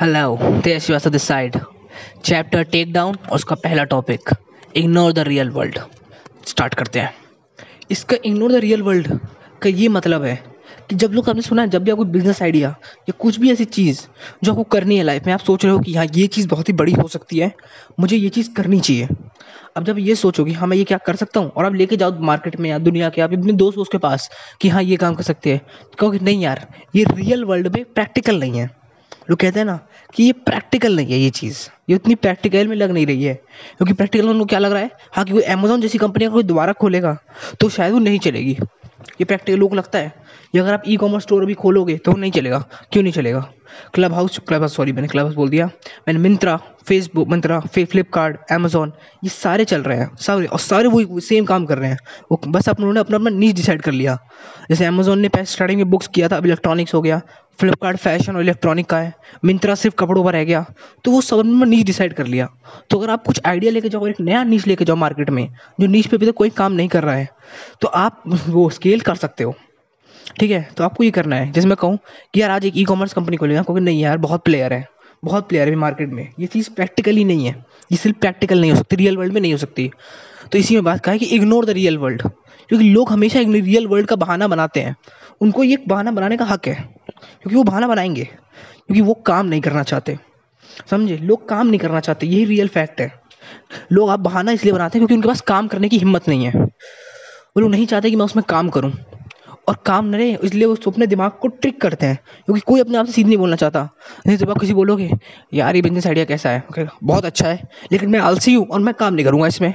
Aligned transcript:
Hello 0.00 0.60
Tej 0.64 0.82
Srivastava 0.82 1.10
this 1.10 1.22
side 1.22 1.56
chapter 2.24 2.62
take 2.64 2.92
down 2.92 3.16
और 3.28 3.34
उसका 3.34 3.54
पहला 3.54 3.82
topic 3.84 4.30
ignore 4.76 5.12
the 5.12 5.18
real 5.18 5.50
world 5.50 5.78
start 6.46 6.74
करते 6.74 7.00
हैं. 7.00 7.12
इसका 7.90 8.16
इग्नोर 8.24 8.52
द 8.52 8.60
रियल 8.64 8.82
वर्ल्ड 8.82 9.08
का 9.62 9.68
ये 9.68 9.88
मतलब 9.88 10.24
है 10.24 10.34
कि 10.88 10.96
जब 10.96 11.12
लोग 11.12 11.28
आपने 11.30 11.42
सुना 11.42 11.62
है, 11.62 11.68
जब 11.68 11.84
भी 11.84 11.90
आपको 11.90 12.04
बिज़नेस 12.06 12.42
आइडिया 12.42 12.68
या 13.00 13.12
कुछ 13.18 13.38
भी 13.38 13.52
ऐसी 13.52 13.64
चीज़ 13.66 14.00
जो 14.44 14.52
आपको 14.52 14.62
करनी 14.64 14.96
है 14.96 15.04
लाइफ 15.04 15.26
में, 15.26 15.32
आप 15.32 15.40
सोच 15.40 15.64
रहे 15.64 15.74
हो 15.74 15.80
कि 15.80 15.94
हाँ 15.94 16.06
ये 16.14 16.26
चीज़ 16.26 16.48
बहुत 16.48 16.68
ही 16.68 16.72
बड़ी 16.72 16.92
हो 16.92 17.08
सकती 17.08 17.38
है, 17.38 17.52
मुझे 18.00 18.16
ये 18.16 18.28
चीज़ 18.28 18.52
करनी 18.56 18.80
चाहिए। 18.80 19.08
अब 19.76 19.84
जब 19.84 19.98
ये 19.98 20.14
सोचो 20.16 20.44
कि 20.44 20.52
हाँ 20.52 20.68
मैं 20.68 20.76
ये 20.76 20.84
क्या 20.84 20.98
कर 20.98 21.16
सकता 21.16 21.40
हूँ, 21.40 21.50
और 21.50 21.64
आप 21.64 21.74
लेके 21.74 21.96
जाओ 21.96 22.18
मार्केट 22.20 22.60
में 22.60 22.70
या 22.70 22.78
दुनिया 22.80 23.08
के, 23.08 23.20
आप 23.22 23.32
अपने 23.32 23.52
दोस्त 23.54 23.78
उसके 23.78 23.98
पास 23.98 24.30
कि 24.60 24.68
हाँ 24.68 24.82
ये 24.82 24.96
काम 24.96 25.14
कर 25.14 25.22
सकते 25.22 25.52
हैं 25.52 25.60
तो 25.60 25.96
कहोगे, 25.98 26.18
नहीं 26.18 26.42
यार, 26.42 26.66
ये 26.96 27.04
रियल 27.10 27.44
वर्ल्ड 27.44 27.76
में 27.76 27.84
प्रैक्टिकल 27.84 28.40
नहीं 28.40 28.58
है। 28.58 28.70
लोग 29.30 29.38
कहते 29.38 29.58
हैं 29.58 29.66
ना 29.66 29.78
कि 30.14 30.24
ये 30.24 30.32
प्रैक्टिकल 30.32 30.96
नहीं 30.96 31.12
है 31.12 31.18
ये 31.18 31.30
चीज़। 31.30 31.58
ये 31.90 31.96
उतनी 31.96 32.14
प्रैक्टिकल 32.14 32.68
में 32.68 32.76
लग 32.76 32.90
नहीं 32.90 33.06
रही 33.06 33.22
है। 33.22 33.34
क्योंकि 33.34 33.92
प्रैक्टिकल 33.92 34.24
में 34.24 34.32
उनको 34.32 34.44
क्या 34.44 34.58
लग 34.58 34.72
रहा 34.72 34.82
है? 34.82 34.90
हाँ 35.12 35.24
कि 35.24 35.32
वो 35.32 35.40
अमेजोन 35.48 35.80
जैसी 35.80 35.98
कंपनी 35.98 36.24
का 36.24 36.30
कोई 36.30 36.42
दोबारा 36.42 36.72
खोलेगा 36.72 37.16
तो 37.60 37.68
शायद 37.68 37.92
वो 37.92 37.98
नहीं 37.98 38.18
चलेगी। 38.18 38.52
ये 39.20 39.24
प्रैक्टिकल 39.24 39.58
लोग 39.58 39.74
लगता 39.74 39.98
है। 39.98 40.12
ये 40.54 40.60
अगर 40.60 40.72
आप 40.74 40.82
ई 40.88 40.96
कॉमर्स 40.96 41.22
स्टोर 41.22 41.42
अभी 41.42 41.54
खोलोगे 41.54 41.96
तो 41.96 42.12
नहीं 42.12 42.30
चलेगा। 42.32 42.58
क्यों 42.92 43.02
नहीं 43.02 43.12
चलेगा? 43.12 43.40
Club 43.94 44.12
house 44.12 44.38
club 44.38 44.60
house 44.60 44.74
sorry 44.76 44.92
मैंने 44.92 45.08
क्लब 45.08 45.24
हाउस 45.24 45.34
बोल 45.34 45.48
दिया। 45.48 45.66
मैंने 46.08 46.20
मिंत्रा 46.20 46.56
फेसबुक 46.86 47.28
मिंत्रा 47.28 47.58
फे, 47.60 47.84
फ्लिपकार्ट 47.84 48.52
अमेजोन 48.52 48.92
ये 49.24 49.28
सारे 49.30 49.64
चल 49.64 49.82
रहे 49.82 49.98
हैं। 49.98 50.10
सारे 50.16 50.46
और 50.46 50.58
सारे 50.58 50.88
वही 50.88 51.20
सेम 51.20 51.44
काम 51.44 51.66
कर 51.66 51.78
रहे 51.78 51.90
हैं। 51.90 51.98
वो 52.32 52.40
बस 52.48 52.68
आप 52.68 52.80
उन्होंने 52.80 53.00
अपना 53.00 53.16
अपना 53.16 53.30
नीच 53.30 53.56
डिसाइड 53.56 53.82
कर 53.82 53.92
लिया। 53.92 54.18
जैसे 54.70 54.84
अमेजोन 54.84 55.20
ने 55.20 55.28
पहले 55.28 55.44
स्टार्टिंग 55.46 55.80
में 55.80 55.90
बुक्स 55.90 56.06
किया 56.14 56.28
था 56.28 56.36
अब 56.36 56.46
इलेक्ट्रॉनिक्स 56.46 56.94
हो 56.94 57.02
गया। 57.02 57.20
फ्लिपकार्ट 57.60 57.96
फ़ैशन 57.98 58.36
और 58.36 58.42
इलेक्ट्रॉनिक 58.42 58.86
का 58.86 58.98
है। 58.98 59.12
मिंत्रा 59.44 59.74
सिर्फ़ 59.74 59.96
कपड़ों 59.98 60.24
पर 60.24 60.32
रह 60.32 60.44
गया। 60.44 60.64
तो 61.04 61.10
वो 61.10 61.20
सबने 61.20 61.66
नीच 61.66 61.86
डिसाइड 61.86 62.14
कर 62.14 62.26
लिया। 62.26 62.48
तो 62.90 62.98
अगर 62.98 63.10
आप 63.10 63.24
कुछ 63.26 63.40
आइडिया 63.46 63.72
लेके 63.72 63.88
जाओ 63.88 64.06
एक 64.06 64.20
नया 64.20 64.44
नीच 64.44 64.66
लेके 64.66 64.84
जाओ 64.84 64.96
मार्केट 64.96 65.30
में 65.30 65.46
जो 65.80 65.86
नीच 65.86 66.06
पे 66.06 66.16
अभी 66.16 66.26
तक 66.26 66.34
कोई 66.36 66.50
काम 66.52 66.72
नहीं 66.72 66.88
कर 66.88 67.02
रहा 67.02 67.14
है 67.14 67.28
तो 67.80 67.88
आप 67.88 68.22
वो 68.48 68.68
स्केल 68.70 69.00
कर 69.00 69.14
सकते 69.16 69.44
हो। 69.44 69.54
ठीक 70.40 70.50
है? 70.50 70.62
तो 70.76 70.84
आपको 70.84 71.04
ये 71.04 71.10
करना 71.10 71.36
है। 71.36 71.50
जैसे 71.52 71.68
मैं 71.68 71.76
कहूँ 71.76 71.98
कि 72.34 72.40
यार 72.42 72.50
आज 72.50 72.66
एक 72.66 72.76
ई 72.76 72.84
कॉमर्स 72.84 73.12
कंपनी 73.12 73.36
खोलेगा 73.36 73.62
क्योंकि 73.62 73.82
नहीं 73.82 74.00
यार, 74.00 74.18
बहुत 74.18 74.44
प्लेयर 74.44 74.72
है, 74.72 74.86
बहुत 75.22 75.48
प्लेयर 75.48 75.68
है 75.68 75.74
मार्केट 75.76 76.08
में। 76.08 76.28
ये 76.40 76.46
चीज़ 76.46 76.70
प्रैक्टिकली 76.70 77.24
नहीं 77.24 77.46
है। 77.46 77.54
ये 77.92 77.96
सिर्फ़ 77.96 78.18
प्रैक्टिकल 78.18 78.60
नहीं 78.60 78.70
हो 78.70 78.76
सकती 78.76 78.96
रियल 78.96 79.16
वर्ल्ड 79.16 79.32
में 79.32 79.40
नहीं 79.40 79.52
हो 79.52 79.58
सकती। 79.58 79.90
तो 80.52 80.58
इसी 80.58 80.74
में 80.74 80.84
बात 80.84 81.00
कहा 81.00 81.12
है 81.12 81.18
कि 81.18 81.26
इग्नोर 81.26 81.66
द 81.66 81.70
रियल 81.70 81.98
वर्ल्ड 81.98 82.22
क्योंकि 82.68 82.88
लोग 82.88 83.10
हमेशा 83.10 83.40
रियल 83.40 83.86
वर्ल्ड 83.86 84.06
का 84.06 84.16
बहाना 84.16 84.48
बनाते 84.48 84.80
हैं। 84.80 84.96
उनको 85.40 85.64
ये 85.64 85.76
बहाना 85.88 86.10
बनाने 86.10 86.36
का 86.36 86.44
हक 86.44 86.66
है, 86.68 86.74
क्योंकि 86.74 87.56
वो 87.56 87.62
बहाना 87.62 87.88
बनाएँगे, 87.88 88.24
क्योंकि 88.24 89.00
वो 89.00 89.14
काम 89.14 89.46
नहीं 89.46 89.60
करना 89.60 89.82
चाहते। 89.82 90.18
समझे? 90.90 91.16
लोग 91.16 91.48
काम 91.48 91.66
नहीं 91.66 91.80
करना 91.80 92.00
चाहते, 92.00 92.26
यही 92.26 92.44
रियल 92.44 92.68
फैक्ट 92.68 93.00
है। 93.00 93.12
लोग 93.92 94.10
आप 94.10 94.20
बहाना 94.20 94.52
इसलिए 94.52 94.72
बनाते 94.72 94.98
हैं 94.98 95.00
क्योंकि 95.00 95.14
उनके 95.14 95.28
पास 95.28 95.40
काम 95.40 95.68
करने 95.68 95.88
की 95.88 95.98
हिम्मत 95.98 96.28
नहीं 96.28 96.44
है। 96.44 96.52
वो 96.52 97.60
लोग 97.60 97.70
नहीं 97.70 97.86
चाहते 97.86 98.10
कि 98.10 98.16
मैं 98.16 98.24
उसमें 98.24 98.44
काम 98.48 98.68
करूँ। 98.68 98.92
और 99.68 99.76
काम 99.86 100.06
न 100.06 100.14
रहे, 100.14 100.34
इसलिए 100.34 100.66
वो 100.66 100.74
अपने 100.86 101.06
दिमाग 101.06 101.30
को 101.30 101.48
ट्रिक 101.48 101.80
करते 101.80 102.06
हैं, 102.06 102.18
क्योंकि 102.46 102.60
कोई 102.60 102.80
अपने 102.80 102.98
आप 102.98 103.06
से 103.06 103.12
सीधे 103.12 103.28
नहीं 103.28 103.38
बोलना 103.38 103.56
चाहता। 103.56 103.88
नहीं 104.26 104.36
जब 104.36 104.50
आप 104.50 104.58
किसी 104.58 104.74
बोलोगे, 104.74 105.10
यार, 105.54 105.76
ये 105.76 105.82
बिज़नेस 105.82 106.06
आइडिया 106.06 106.24
कैसा 106.24 106.50
है? 106.50 106.88
बहुत 107.04 107.24
अच्छा 107.24 107.48
है, 107.48 107.68
लेकिन 107.92 108.10
मैं 108.10 108.20
आलसी 108.20 108.54
हूँ 108.54 108.66
और 108.66 108.80
मैं 108.80 108.94
काम 108.94 109.14
नहीं 109.14 109.26
करूँगा 109.26 109.46
इसमें। 109.46 109.74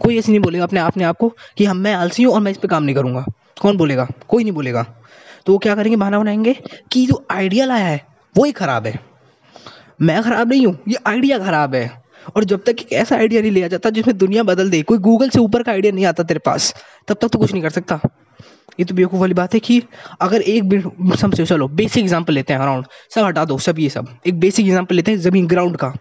कोई 0.00 0.18
ऐसे 0.18 0.32
नहीं 0.32 0.40
बोलेगा 0.40 0.64
अपने 0.64 0.80
अपने 0.80 1.04
आप 1.04 1.16
को 1.16 1.28
कि 1.58 1.64
हम 1.64 1.76
मैं 1.76 1.94
आलसी 1.94 2.22
हूँ 2.22 2.34
और 2.34 2.40
मैं 2.40 2.50
इस 2.50 2.58
पर 2.58 2.68
काम 2.68 2.82
नहीं 2.82 2.94
करूँगा। 2.94 3.24
कौन 3.60 3.76
बोलेगा? 3.76 4.06
कोई 4.28 4.42
नहीं 4.42 4.52
बोलेगा। 4.52 4.82
तो 5.46 5.52
वो 5.52 5.58
क्या 5.58 5.74
करेंगे? 5.74 5.96
बहाना 5.96 6.18
बनाएँगे 6.18 6.54
कि 6.92 7.06
जो 7.06 7.24
आइडिया 7.30 7.64
लाया 7.66 7.86
है 7.86 8.00
वो 8.34 8.44
ही 8.44 8.52
ख़राब 8.52 8.86
है। 8.86 8.98
मैं 10.02 10.22
ख़राब 10.22 10.48
नहीं 10.48 10.66
हूँ, 10.66 10.78
ये 10.88 10.96
आइडिया 11.06 11.38
ख़राब 11.38 11.74
है। 11.74 11.90
और 12.36 12.44
जब 12.44 12.62
तक 12.64 12.68
एक 12.70 12.92
ऐसा 12.92 13.16
आइडिया 13.16 13.40
नहीं 13.42 13.50
लिया 13.50 13.68
जाता 13.68 13.90
जिसमें 13.90 14.16
दुनिया 14.18 14.42
बदल 14.42 14.70
दे, 14.70 14.82
कोई 14.82 14.98
गूगल 14.98 15.28
से 15.28 15.38
ऊपर 15.38 15.62
का 15.62 15.72
आइडिया 15.72 15.92
नहीं 15.92 16.04
आता 16.06 16.22
तेरे 16.22 16.40
पास, 16.46 16.74
तब 17.08 17.16
तक 17.20 17.28
तो 17.28 17.38
कुछ 17.38 17.52
नहीं 17.52 17.62
कर 17.62 17.70
सकता। 17.70 18.00
ये 18.80 18.84
तो 18.84 18.94
बेवकूफ़ 18.94 19.20
वाली 19.20 19.34
बात 19.34 19.54
है 19.54 19.60
कि 19.60 19.82
अगर 20.20 20.42
एक 20.42 21.16
समझो 21.16 21.44
चलो 21.44 21.66
बेसिक 21.70 22.02
एग्जांपल 22.04 22.34
लेते 22.34 22.52
हैं 22.52 22.60
अराउंड 22.60 22.86
सब 23.14 23.24
हटा 23.24 23.44
दो, 23.44 23.58
सब 23.58 23.78
ये 23.78 23.88
सब। 23.88 24.06
एक 24.26 24.38
बेसिक 24.40 24.66
एग्जांपल 24.66 24.94
लेते 24.94 25.10
हैं, 25.10 25.18
ज़मीन 25.18 25.46
ग्राउंड 25.46 25.76
का। 25.76 25.92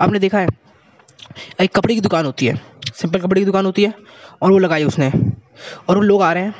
आपने 0.00 0.18
देखा 0.18 0.38
है, 0.38 0.48
एक 1.60 1.74
कपड़े 1.76 1.94
की 1.94 2.00
दुकान 2.00 2.24
होती 2.24 2.46
है 2.46 2.60
सिंपल 2.94 3.18
कपड़े 3.18 3.40
की 3.40 3.44
दुकान 3.44 3.66
होती 3.66 3.84
है, 3.84 3.92
और 4.42 4.52
वो 4.52 4.58
लगाई 4.58 4.84
उसने, 4.84 5.10
और 5.88 5.96
वो 5.96 6.02
लोग 6.02 6.22
आ 6.22 6.32
रहे 6.32 6.42
हैं, 6.42 6.54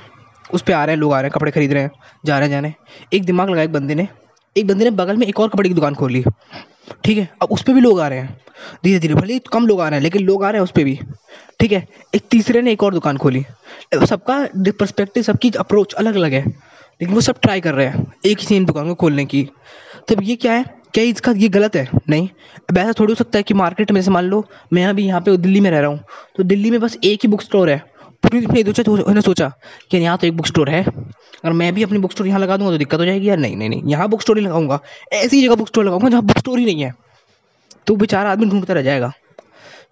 उस 0.53 0.63
पर 0.63 0.73
आ 0.73 0.85
रहे 0.85 0.95
हैं, 0.95 1.01
लोग 1.01 1.13
आ 1.13 1.17
रहे 1.17 1.29
हैं, 1.29 1.33
कपड़े 1.35 1.53
खरीद 1.53 1.73
रहे 1.73 1.83
हैं, 1.83 1.91
जा 2.27 2.39
रहे 2.39 2.49
हैं 2.49 2.55
जाने 2.55 2.75
एक 3.13 3.25
दिमाग 3.25 3.51
लगाया 3.51 3.65
एक 3.65 3.73
बंदे 3.73 3.95
ने, 3.95 4.09
एक 4.57 4.67
बंदे 4.67 4.85
ने 4.85 4.91
बगल 4.93 5.17
में 5.17 5.27
एक 5.27 5.41
और 5.41 5.49
कपड़े 5.49 5.69
की 5.69 5.75
दुकान 5.75 5.95
खोल। 5.95 6.23
ठीक 7.05 7.19
है? 7.19 7.29
अब 7.43 7.49
उस 7.49 7.63
पर 7.63 7.73
भी 7.73 7.81
लोग 7.81 8.01
आ 8.01 8.09
रहे 8.09 8.19
हैं। 8.19 8.39
धीरे 8.85 8.99
धीरे, 8.99 9.15
भले 9.15 9.33
ही 9.33 9.41
कम 9.53 9.67
लोग 9.67 9.81
आ 9.81 9.89
रहे 9.89 9.99
हैं, 9.99 10.03
लेकिन 10.03 10.23
लोग 10.23 10.45
आ 10.45 10.51
रहे 10.51 10.59
हैं 10.59 10.65
उस 10.65 10.71
पर 10.71 10.85
भी। 10.85 10.99
ठीक 11.61 11.73
है? 11.73 11.87
एक 12.15 12.23
तीसरे 12.31 12.63
ने 12.63 12.73
एक 12.73 12.83
और 12.83 12.95
दुकान 12.95 13.17
खोली। 13.17 13.45
सबका 14.03 14.39
परस्पेक्टिव 14.71 15.23
सबकी 15.23 15.51
अप्रोच 15.51 15.93
अलग 15.95 16.15
अलग 16.15 16.33
है, 16.33 16.45
लेकिन 16.45 17.15
वो 17.15 17.21
सब 17.21 17.41
ट्राई 17.43 17.61
कर 17.61 17.75
रहे 17.75 17.87
हैं, 17.87 18.07
एक 18.27 18.39
ही 18.39 18.47
सेम 18.47 18.67
दुकान 18.67 18.89
को 18.89 18.95
खोलने 18.95 19.25
की। 19.25 19.49
तब 20.09 20.23
ये 20.23 20.37
क्या 20.37 20.53
है? 20.53 20.65
क्या 20.95 21.05
इसका, 21.05 21.33
ये 21.33 21.49
गलत 21.49 21.77
है? 21.77 21.89
नहीं। 22.09 22.29
अब 22.71 22.79
ऐसा 22.79 22.93
थोड़ी 22.99 23.11
हो 23.11 23.15
सकता 23.15 23.39
है 23.39 23.43
कि 23.43 23.55
मार्केट 23.55 23.91
में 23.93 24.01
से 24.03 24.11
मान 24.11 24.25
लो, 24.25 24.45
मैं 24.73 24.85
अभी 24.87 25.07
यहाँ 25.07 25.21
पे 25.21 25.37
दिल्ली 25.37 25.61
में 25.61 25.71
रह 25.71 25.81
रहा 25.81 25.91
हूँ 25.91 26.01
तो 26.37 26.43
दिल्ली 26.43 26.71
में 26.71 26.81
बस 26.81 26.97
एक 27.05 27.21
ही 27.23 27.29
बुक 27.29 27.43
स्टोर 27.43 27.71
है। 27.71 27.83
ने 28.25 28.63
सोचा 28.65 28.83
तो 28.83 28.93
उन्होंने 28.93 29.21
सोचा 29.21 29.49
कि 29.91 29.99
यहाँ 29.99 30.17
तो 30.19 30.27
एक 30.27 30.37
बुक 30.37 30.47
स्टोर 30.47 30.71
है। 30.71 30.83
अगर 30.83 31.53
मैं 31.53 31.73
भी 31.75 31.83
अपनी 31.83 31.99
बुक 31.99 32.13
स्टोर 32.13 32.27
यहाँ 32.27 32.41
लगा 32.41 32.57
दूँगा 32.57 32.73
तो 32.73 32.79
दिक्कत 32.79 32.99
हो 32.99 33.05
जाएगी 33.05 33.29
यार। 33.29 33.39
नहीं 33.39 33.57
नहीं 33.57 33.69
नहीं, 33.69 33.83
यहाँ 33.85 34.09
बुक 34.09 34.23
स्टोर 34.23 34.39
ही 34.39 34.45
लगाऊँगा। 34.45 34.79
ऐसी 35.13 35.43
जगह 35.43 35.55
बुक 35.55 35.69
स्टोर 35.69 35.85
लगाऊँगा 35.85 36.09
जहाँ 36.09 36.23
बुक 36.23 36.39
स्टोर 36.39 36.59
ही 36.59 36.65
नहीं 36.65 36.85
है। 36.85 36.93
तो 37.87 37.97
बेचारा 37.97 38.31
आदमी 38.33 38.47
ढूंढता 38.47 38.75
रह 38.75 38.83
जाएगा। 38.83 39.13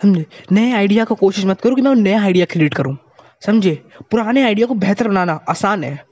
समझे? 0.03 0.25
नए 0.53 0.73
आइडिया 0.73 1.05
को 1.05 1.15
कोशिश 1.15 1.45
मत 1.45 1.61
करो 1.61 1.75
कि 1.75 1.83
मैं 1.83 1.95
नया 1.95 2.23
आइडिया 2.23 2.45
क्रिएट 2.45 2.75
करूँ। 2.75 2.97
समझे? 3.43 3.75
पुराने 4.11 4.43
आइडिया 4.43 4.67
को 4.67 4.75
बेहतर 4.75 5.09
बनाना 5.09 5.39
आसान 5.49 5.85
है। 5.85 6.05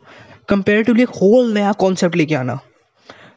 कंपेरेटिवली 0.48 1.02
एक 1.02 1.08
होल 1.12 1.52
नया 1.54 1.72
कॉन्सेप्ट 1.72 2.16
लेके 2.16 2.34
आना। 2.34 2.58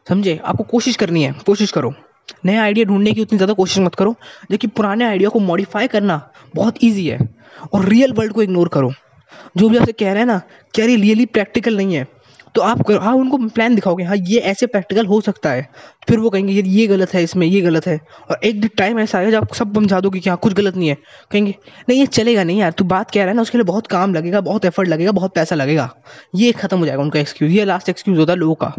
समझे? 0.10 0.40
आपको 0.46 0.64
कोशिश 0.64 0.96
करनी 0.96 1.24
है। 1.24 1.32
कोशिश 1.46 1.72
करो। 1.72 1.94
नया 2.46 2.64
आइडिया 2.64 2.86
ढूँढने 2.86 3.12
की 3.12 3.22
उतनी 3.22 3.38
ज़्यादा 3.38 3.54
कोशिश 3.54 3.80
मत 3.80 3.96
करो। 3.96 4.16
जबकि 4.52 4.68
पुराने 4.68 5.06
आइडिया 5.06 5.30
को 5.30 5.40
मॉडिफाई 5.40 5.88
करना 5.88 6.22
बहुत 6.56 6.84
ईजी 6.84 7.08
है 7.08 7.20
और 7.74 7.86
रियल 7.86 8.14
वर्ल्ड 8.14 8.34
को 8.34 8.44
इग्नोर 8.44 8.68
करो। 8.68 8.92
जो 9.58 9.70
भी 9.70 9.78
आपसे 9.78 9.92
कह 9.92 10.12
रहे 10.12 10.20
हैं 10.20 10.26
ना, 10.26 10.42
कह 10.76 10.86
रही 10.86 10.96
रियली 10.96 11.26
प्रैक्टिकल 11.26 11.78
नहीं 11.78 11.96
है। 11.96 12.08
तो 12.56 12.62
आप 12.62 12.92
हाँ 12.92 13.14
उनको 13.14 13.38
प्लान 13.38 13.76
दिखाओगे 13.76 14.04
हाँ 14.04 14.16
ये 14.18 14.40
ऐसे 14.40 14.66
प्रैक्टिकल 14.66 15.06
हो 15.06 15.22
सकता 15.22 15.52
है। 15.52 15.70
फिर 16.10 16.20
वो 16.20 16.30
कहेंगे, 16.30 16.54
यार, 16.54 16.66
ये 16.66 16.88
गलत 16.88 17.14
है, 17.14 17.24
इसमें 17.24 17.48
ये 17.48 17.62
गलत 17.62 17.88
है। 17.88 18.00
और 18.30 18.40
एक 18.44 18.72
टाइम 18.78 19.00
ऐसा 19.00 19.18
आएगा 19.18 19.32
जब 19.32 19.38
आप 19.38 19.54
सब 19.54 19.76
समझा 19.76 20.00
दोगे 20.00 20.20
कि 20.20 20.30
हाँ 20.30 20.40
कुछ 20.42 20.54
गलत 20.54 20.76
नहीं 20.76 20.90
है। 20.90 20.98
कहेंगे, 21.32 21.56
नहीं, 21.90 22.00
ये 22.00 22.06
चलेगा 22.06 22.44
नहीं 22.44 22.60
यार, 22.60 22.72
तू 22.72 22.84
बात 22.84 23.12
कह 23.12 23.20
रहा 23.20 23.30
है 23.30 23.36
ना, 23.36 23.42
उसके 23.42 23.58
लिए 23.58 23.66
बहुत 23.66 23.88
काम 23.88 24.14
लगेगा, 24.14 24.42
बहुत 24.42 24.66
एफर्ट 24.66 24.88
लगेगा, 24.88 25.12
बहुत 25.12 25.34
पैसा 25.34 25.56
लगेगा। 25.56 25.96
ये 26.36 26.52
खत्म 26.52 26.80
हो 26.80 26.86
जाएगा 26.86 27.02
उनका 27.02 27.20
एक्सक्यूज़ 27.20 27.52
ये 27.52 27.66
लास्ट 27.66 27.90
एक्सक्यूज़ 27.90 28.20
होता 28.20 28.34
है 28.34 28.40
लोगों 28.40 28.56
का। 28.56 28.76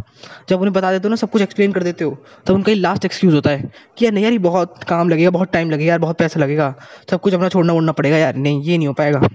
जब 0.48 0.56
उन्हें 0.56 0.72
बता 0.72 0.92
देते 0.92 1.02
हो 1.02 1.10
ना, 1.10 1.16
सब 1.16 1.30
कुछ 1.30 1.42
एक्सप्लेन 1.42 1.72
कर 1.72 1.82
देते 1.82 2.04
हो, 2.04 2.24
तब 2.46 2.54
उनका 2.54 2.72
ये 2.72 2.78
लास्ट 2.78 3.04
एक्सक्यूज़ 3.04 3.34
होता 3.34 3.50
है 3.50 3.72
कि, 3.98 4.04
यार, 4.04 4.12
नहीं 4.14 4.24
यार, 4.24 4.32
ये 4.32 4.38
बहुत 4.38 4.84
काम 4.84 5.08
लगेगा, 5.08 5.30
बहुत 5.30 5.52
टाइम 5.52 5.70
लगेगा 5.70 5.88
यार, 5.88 5.98
बहुत 5.98 6.18
पैसा 6.18 6.40
लगेगा। 6.40 6.74
सब 7.10 7.20
कुछ 7.20 7.34
अपना 7.34 7.48
छोड़ना 7.48 7.72
वोड़ना 7.72 7.92
पड़ेगा 7.92 8.16
यार। 8.16 8.36
नहीं, 8.36 8.62
ये 8.62 8.78
नहीं 8.78 8.88
हो 8.88 8.94
पाएगा। 8.94 9.28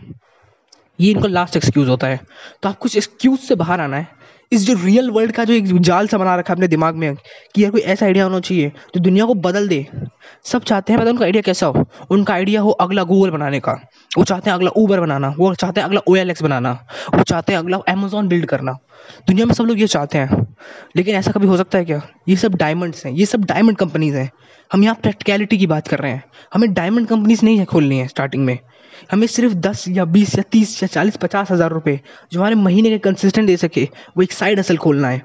ये 1.00 1.12
इनका 1.12 1.28
लास्ट 1.28 1.58
एक्सक्यूज़ 1.58 1.90
होता 1.90 2.08
है। 2.08 2.20
तो 2.64 2.70
आप 2.70 2.78
कुछ 2.78 2.98
एक्सक्यूज़ 2.98 3.40
से 3.40 3.56
बाहर 3.56 3.82
आना 3.82 3.98
है। 3.98 4.19
इस 4.52 4.66
जो 4.66 4.74
रियल 4.76 5.10
वर्ल्ड 5.12 5.32
का 5.32 5.44
जो 5.44 5.54
एक 5.54 5.66
जाल 5.80 6.08
सा 6.08 6.18
बना 6.18 6.36
रखा 6.36 6.52
है 6.52 6.56
अपने 6.56 6.68
दिमाग 6.68 6.96
में, 6.96 7.16
कि 7.56 7.64
यार 7.64 7.72
कोई 7.72 7.82
ऐसा 7.82 8.06
आइडिया 8.06 8.24
होना 8.24 8.40
चाहिए 8.40 8.70
जो 8.96 9.00
दुनिया 9.00 9.26
को 9.26 9.34
बदल 9.36 9.68
दे। 9.68 9.86
सब 10.44 10.64
चाहते 10.64 10.94
हैं 10.94 11.02
पता 11.02 11.12
उनका 11.12 11.26
आइडिया 11.26 11.42
कैसा 11.42 11.68
हो? 11.68 11.86
उनका 12.12 12.34
आइडिया 12.34 12.62
हो 12.62 12.72
अगला 12.72 13.04
गूगल 13.04 13.30
बनाने 13.30 13.60
का, 13.60 13.74
वो 14.18 14.24
चाहते 14.24 14.50
हैं 14.50 14.56
अगला 14.56 14.72
ऊबर 14.78 15.00
बनाना, 15.00 15.34
वो 15.40 15.54
चाहते 15.56 15.82
हैं 15.82 15.88
अगला 15.88 16.02
ओएलएक्स 16.08 16.44
बनाना, 16.44 16.72
वो 17.16 17.24
चाहते 17.24 17.54
हैं 17.54 17.60
अगला 17.60 17.78
अमेजोन 17.90 18.28
बिल्ड 18.28 18.46
करना। 18.46 18.78
दुनिया 19.28 19.46
में 19.46 19.54
सब 19.54 19.64
लोग 19.64 19.80
ये 19.80 19.88
चाहते 19.88 20.18
हैं, 20.18 20.46
लेकिन 20.96 21.16
ऐसा 21.16 21.32
कभी 21.32 21.48
हो 21.48 21.58
सकता 21.58 21.78
है 21.78 21.86
क्या? 21.86 22.02
ये 22.30 22.36
सब 22.36 22.56
डायमंड्स 22.56 23.06
हैं, 23.06 23.14
ये 23.14 23.26
सब 23.26 23.46
डायमंड 23.46 23.78
कंपनीज़ 23.78 24.16
हैं। 24.16 24.30
हम 24.72 24.84
यहाँ 24.84 24.96
प्रैक्टिकलिटी 24.96 25.58
की 25.58 25.68
बात 25.68 25.88
कर 25.88 26.00
रहे 26.00 26.12
हैं। 26.12 26.24
हमें 26.54 26.74
डायमंड 26.74 27.08
कंपनीज़ 27.08 27.46
नहीं 27.46 27.58
है 27.58 27.66
खोलनी 27.66 28.00
है 28.00 28.08
स्टार्टिंग 28.08 28.46
में। 28.46 28.58
हमें 29.12 29.26
सिर्फ़ 29.28 29.54
दस 29.56 29.86
या 29.90 30.06
बीस 30.08 30.38
या 30.38 30.44
तीस 30.52 30.82
या 30.84 30.88
चालीस, 30.88 31.18
पचास 31.18 31.52
हज़ार 31.52 31.72
रुपये 31.72 32.00
जो 32.32 32.40
हमारे 32.40 32.56
महीने 32.56 32.90
के 32.90 32.98
कंसिस्टेंट 33.00 33.48
दे 33.48 33.58
सके, 33.58 33.84
वो 34.18 34.24
एक 34.24 34.32
साइड 34.32 34.60
असल 34.60 34.78
खोलना 34.78 35.10
है। 35.10 35.22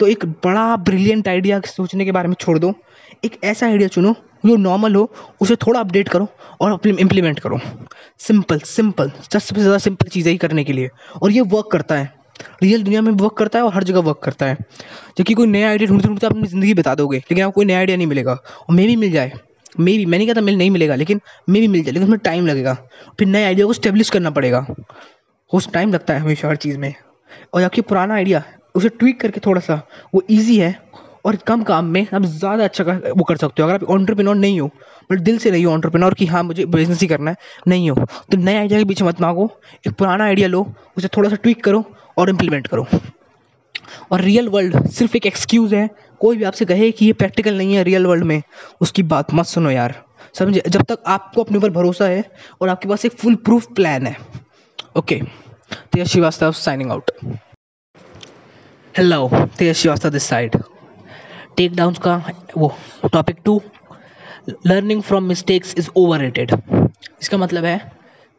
तो 0.00 0.06
एक 0.06 0.24
बड़ा 0.44 0.76
ब्रिलियंट 0.78 1.28
आइडिया 1.28 1.60
सोचने 1.66 2.04
के 2.04 2.12
बारे 2.12 2.28
में 2.28 2.34
छोड़ 2.40 2.58
दो। 2.58 2.74
एक 3.24 3.38
ऐसा 3.44 3.66
आइडिया 3.66 3.88
चुनो, 3.88 4.14
जो 4.46 4.56
नॉर्मल 4.56 4.94
हो, 4.94 5.10
उसे 5.40 5.56
थोड़ा 5.56 5.80
अपडेट 5.80 6.08
करो 6.08 6.26
और 6.60 6.72
अपने 6.72 6.92
इम्प्लीमेंट 7.00 7.40
करो। 7.40 7.58
सिंपल 8.18 8.58
सिंपल 8.66 9.10
सबसे 9.22 9.54
ज़्यादा 9.54 9.78
सिंपल 9.78 10.08
चीज़ें 10.08 10.30
ही 10.32 10.38
करने 10.38 10.64
के 10.64 10.72
लिए। 10.72 10.88
और 11.22 11.30
ये 11.30 11.40
वर्क 11.40 11.68
करता 11.72 11.94
है। 11.94 12.12
रियल 12.62 12.82
दुनिया 12.82 13.00
में 13.02 13.12
वर्क 13.12 13.36
करता 13.38 13.58
है 13.58 13.64
और 13.64 13.74
हर 13.74 13.84
जगह 13.84 14.00
वर्क 14.00 14.20
करता 14.24 14.46
है। 14.46 14.56
जबकि 15.18 15.34
कोई 15.34 15.46
नया 15.46 15.68
आइडिया 15.68 15.88
ढूंढते 15.88 16.08
ढूंढते 16.08 16.26
अपनी 16.26 16.46
ज़िंदगी 16.46 16.74
बता 16.74 16.94
दोगे, 16.94 17.18
लेकिन 17.18 17.40
आपको 17.40 17.52
कोई 17.52 17.64
नया 17.64 17.78
आइडिया 17.78 17.96
नहीं 17.96 18.06
मिलेगा। 18.06 18.32
और 18.32 18.74
मे 18.74 18.86
भी 18.86 18.96
मिल 18.96 19.12
जाए। 19.12 19.32
मे 19.80 19.96
भी 19.98 20.06
मैंने 20.06 20.26
कहा 20.26 20.34
था 20.34 20.40
मिल 20.40 20.56
नहीं 20.58 20.70
मिलेगा 20.70 20.94
लेकिन 20.94 21.20
मे 21.48 21.60
भी 21.60 21.68
मिल 21.68 21.82
जाए 21.82 21.92
लेकिन 21.92 22.04
उसमें 22.04 22.18
टाइम 22.24 22.46
लगेगा। 22.46 22.74
फिर 23.18 23.28
नए 23.28 23.44
आइडिया 23.44 23.66
को 23.66 23.72
स्टेब्लिश 23.72 24.10
करना 24.10 24.30
पड़ेगा। 24.30 24.66
उस 25.50 25.72
टाइम 25.72 25.92
लगता 25.92 26.14
है 26.14 26.20
हमेशा 26.20 26.48
हर 26.48 26.56
चीज़ 26.56 26.78
में। 26.78 26.94
और 27.54 27.62
आपकी 27.62 27.80
पुराना 27.82 28.14
आइडिया 28.14 28.42
उसे 28.74 28.88
ट्वीक 28.90 29.20
करके 29.20 29.40
थोड़ा 29.40 29.60
सा 29.60 29.80
वो 30.14 30.22
ईजी 30.30 30.58
है 30.58 30.78
और 31.24 31.36
कम 31.46 31.62
काम 31.62 31.84
में 31.86 32.06
आप 32.14 32.22
ज़्यादा 32.22 32.64
अच्छा 32.64 32.84
कर, 32.84 33.12
वो 33.12 33.24
कर 33.24 33.36
सकते 33.36 33.62
हो। 33.62 33.68
अगर 33.68 33.74
आप 33.76 33.90
ऑन्टरप्रेन्योर 33.90 34.36
नहीं 34.36 34.60
हो 34.60 34.66
बट 35.10 35.20
दिल 35.20 35.38
से 35.38 35.50
नहीं 35.50 35.64
हो 35.66 35.72
ऑन्टरप्रेन्योर 35.72 36.14
कि 36.14 36.26
हाँ 36.26 36.42
मुझे 36.44 36.64
बिज़नेस 36.66 37.00
ही 37.00 37.06
करना 37.06 37.30
है 37.30 37.36
नहीं 37.68 37.90
हो 37.90 38.06
तो 38.30 38.36
नए 38.36 38.56
आइडिया 38.56 38.78
के 38.78 38.84
पीछे 38.84 39.04
मत 39.04 39.20
मांगो। 39.20 39.50
एक 39.86 39.92
पुराना 39.92 40.24
आइडिया 40.24 40.48
लो 40.48 40.66
उसे 40.98 41.08
थोड़ा 41.16 41.28
सा 41.30 41.36
ट्विक 41.36 41.64
करो 41.64 41.84
और 42.18 42.30
इम्प्लीमेंट 42.30 42.66
करो। 42.66 42.86
और 44.12 44.20
रियल 44.20 44.48
वर्ल्ड 44.48 44.88
सिर्फ़ 44.88 45.16
एक 45.16 45.26
एक्सक्यूज़ 45.26 45.74
है। 45.74 45.88
कोई 46.20 46.36
भी 46.36 46.44
आपसे 46.44 46.64
कहे 46.64 46.90
कि 46.90 47.06
ये 47.06 47.12
प्रैक्टिकल 47.12 47.56
नहीं 47.58 47.74
है 47.74 47.82
रियल 47.82 48.06
वर्ल्ड 48.06 48.24
में, 48.24 48.42
उसकी 48.80 49.02
बात 49.04 49.34
मत 49.34 49.46
सुनो 49.46 49.70
यार। 49.70 50.02
समझे? 50.34 50.62
जब 50.68 50.82
तक 50.82 51.02
आपको 51.06 51.42
अपने 51.42 51.58
ऊपर 51.58 51.70
भरोसा 51.70 52.06
है 52.06 52.24
और 52.60 52.68
आपके 52.68 52.88
पास 52.88 53.04
एक 53.04 53.12
फुल 53.12 53.34
प्रूफ 53.34 53.66
प्लान 53.74 54.06
है। 54.06 54.16
Okay 54.96 55.20
Tej 55.92 56.06
Srivastava 56.08 56.52
signing 56.52 56.90
out 56.92 57.10
hello 58.94 59.28
Tej 59.58 59.74
Srivastava 59.76 60.10
this 60.10 60.22
side 60.22 60.56
take 61.56 61.74
down 61.76 61.94
का 61.94 62.16
वो 62.58 62.72
topic 63.12 63.36
two 63.44 63.60
learning 64.66 65.02
from 65.02 65.24
mistakes 65.24 65.74
is 65.78 65.88
over 65.96 66.24
इसका 66.24 67.38
मतलब 67.38 67.64
है 67.64 67.92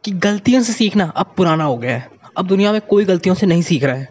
कि 0.04 0.10
गलतियों 0.12 0.62
से 0.62 0.72
सीखना 0.72 1.04
अब 1.16 1.32
पुराना 1.36 1.64
हो 1.64 1.76
गया 1.76 1.96
है। 1.96 2.08
अब 2.36 2.46
दुनिया 2.46 2.72
में 2.72 2.80
कोई 2.80 3.04
गलतियों 3.04 3.34
से 3.34 3.46
नहीं 3.46 3.62
सीख 3.62 3.84
रहा 3.84 3.94
है। 3.96 4.08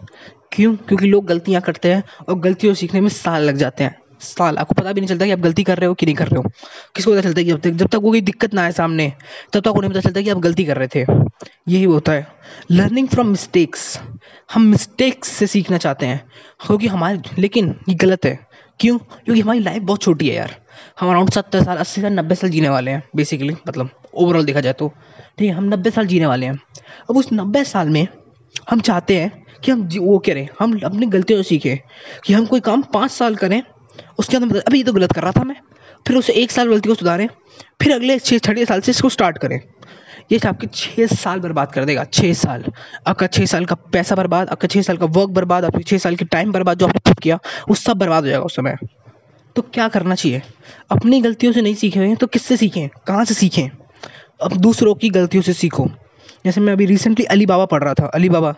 क्यों? 0.52 0.76
क्योंकि 0.76 1.06
लोग 1.06 1.26
गलतियाँ 1.26 1.62
करते 1.62 1.94
हैं 1.94 2.04
और 2.28 2.38
गलतियों 2.38 2.74
सीखने 2.74 3.00
में 3.00 3.08
साल 3.08 3.42
लग 3.42 3.56
जाते 3.56 3.84
हैं। 3.84 3.98
साल। 4.20 4.58
आपको 4.58 4.74
पता 4.74 4.92
भी 4.92 5.00
नहीं 5.00 5.08
चलता 5.08 5.24
कि 5.24 5.30
आप 5.30 5.38
गलती 5.38 5.64
कर 5.64 5.78
रहे 5.78 5.86
हो 5.86 5.94
कि 5.94 6.06
नहीं 6.06 6.16
कर 6.16 6.28
रहे 6.28 6.36
हो। 6.36 6.50
किसको 6.94 7.12
पता 7.12 7.20
चलता 7.20 7.40
है 7.40 7.44
कि 7.44 7.50
जब 7.50 7.60
तक 7.60 7.70
जब 7.70 7.86
तक 7.86 7.98
कोई 7.98 8.20
दिक्कत 8.20 8.54
ना 8.54 8.62
आए 8.62 8.72
सामने, 8.72 9.12
तब 9.52 9.60
तक 9.60 9.66
उन्हें 9.66 9.92
पता 9.92 10.00
चलता 10.00 10.20
है 10.20 10.24
कि 10.24 10.30
आप 10.30 10.38
गलती 10.38 10.64
कर 10.64 10.76
रहे 10.76 10.88
थे। 10.88 11.06
यही 11.68 11.84
होता 11.84 12.12
है। 12.12 12.26
लर्निंग 12.70 13.08
फ्रॉम 13.08 13.26
मिस्टेक्स 13.28 14.00
हम 14.54 14.62
मिस्टेक्स 14.62 15.28
से 15.28 15.46
सीखना 15.46 15.78
चाहते 15.78 16.06
हैं। 16.06 16.24
क्योंकि 16.66 16.86
हमारे, 16.86 17.20
लेकिन 17.38 17.80
ये 17.88 17.94
गलत 17.94 18.24
है। 18.24 18.46
क्यों? 18.80 18.98
क्योंकि 18.98 19.40
हमारी 19.40 19.58
लाइफ 19.58 19.82
बहुत 19.82 20.02
छोटी 20.02 20.28
है 20.28 20.34
यार। 20.34 20.56
हम 21.00 21.10
अराउंड 21.10 21.30
सत्तर 21.30 21.64
साल, 21.64 21.76
अस्सी 21.76 22.00
साल, 22.00 22.12
नब्बे 22.12 22.34
साल 22.34 22.50
जीने 22.50 22.68
वाले 22.68 22.90
हैं 22.90 23.02
बेसिकली 23.16 23.54
मतलब 23.68 23.90
ओवरऑल 24.14 24.44
देखा 24.44 24.60
जाए 24.60 24.72
तो। 24.72 24.92
ठीक 25.38 25.48
है, 25.48 25.54
हम 25.54 25.64
नब्बे 25.64 25.90
साल 25.90 26.06
जीने 26.06 26.26
वाले 26.26 26.46
हैं। 26.46 26.54
अब 27.10 27.16
उस 27.16 27.28
नब्बे 27.32 27.64
साल 27.64 27.88
में 27.88 28.08
हम 28.70 28.80
चाहते 28.80 29.20
हैं 29.20 29.45
कि 29.66 29.72
हम 29.72 29.88
वो 29.98 30.18
करें 30.18 30.46
हम 30.60 30.78
अपनी 30.84 31.06
गलतियों 31.08 31.42
से 31.42 31.48
सीखें, 31.48 31.78
कि 32.24 32.32
हम 32.32 32.46
कोई 32.46 32.60
काम 32.62 32.82
पाँच 32.92 33.10
साल 33.10 33.36
करें, 33.36 33.62
उसके 34.18 34.36
अंदर 34.36 34.58
अभी 34.58 34.78
ये 34.78 34.84
तो 34.84 34.92
गलत 34.92 35.12
कर 35.12 35.22
रहा 35.22 35.32
था 35.32 35.44
मैं, 35.44 35.56
फिर 36.06 36.16
उसे 36.16 36.32
एक 36.32 36.50
साल 36.50 36.68
गलती 36.68 36.88
को 36.88 36.94
सुधारें, 36.94 37.28
फिर 37.82 37.92
अगले 37.92 38.18
छः 38.18 38.38
छठे 38.38 38.64
साल 38.64 38.80
से 38.80 38.90
इसको 38.90 39.08
स्टार्ट 39.08 39.38
करें। 39.38 39.60
ये 40.32 40.38
आपके 40.46 40.66
छः 40.66 41.06
साल 41.06 41.40
बर्बाद 41.40 41.72
कर 41.72 41.84
देगा 41.84 42.04
छः 42.04 42.32
साल। 42.34 42.64
आपका 43.06 43.26
छः 43.26 43.46
साल 43.46 43.64
का 43.64 43.74
पैसा 43.92 44.14
बर्बाद 44.14 44.48
आपका 44.48 44.68
छः 44.68 44.82
साल 44.82 44.96
का 44.96 45.06
वर्क 45.06 45.30
बर्बाद 45.30 45.64
आपके 45.64 45.82
छः 45.82 45.98
साल 45.98 46.16
की 46.16 46.24
टाइम 46.26 46.52
बर्बाद 46.52 46.78
जो 46.78 46.86
आपने 46.86 47.00
खुद 47.06 47.20
किया, 47.20 47.38
वो 47.68 47.74
सब 47.74 47.96
बर्बाद 47.96 48.22
हो 48.22 48.28
जाएगा 48.28 48.44
उस 48.44 48.56
समय। 48.56 48.76
तो 49.56 49.62
क्या 49.64 49.88
करना 49.88 50.14
चाहिए? 50.14 50.42
अपनी 50.90 51.20
गलतियों 51.20 51.52
से 51.52 51.62
नहीं 51.62 51.74
सीखे 51.74 51.98
हुए 51.98 52.14
तो 52.14 52.26
किससे 52.26 52.56
सीखें? 52.56 52.88
कहाँ 53.06 53.24
से 53.24 53.34
सीखें? 53.34 53.68
अब 54.42 54.56
दूसरों 54.56 54.94
की 54.94 55.08
गलतियों 55.10 55.42
से 55.42 55.52
सीखो। 55.52 55.86
जैसे 56.44 56.60
मैं 56.60 56.72
अभी 56.72 56.86
रिसेंटली 56.86 57.24
अली 57.26 57.46
बाबा 57.46 57.64
पढ़ 57.66 57.82
रहा 57.84 57.94
था 57.94 58.06
Alibaba 58.28 58.54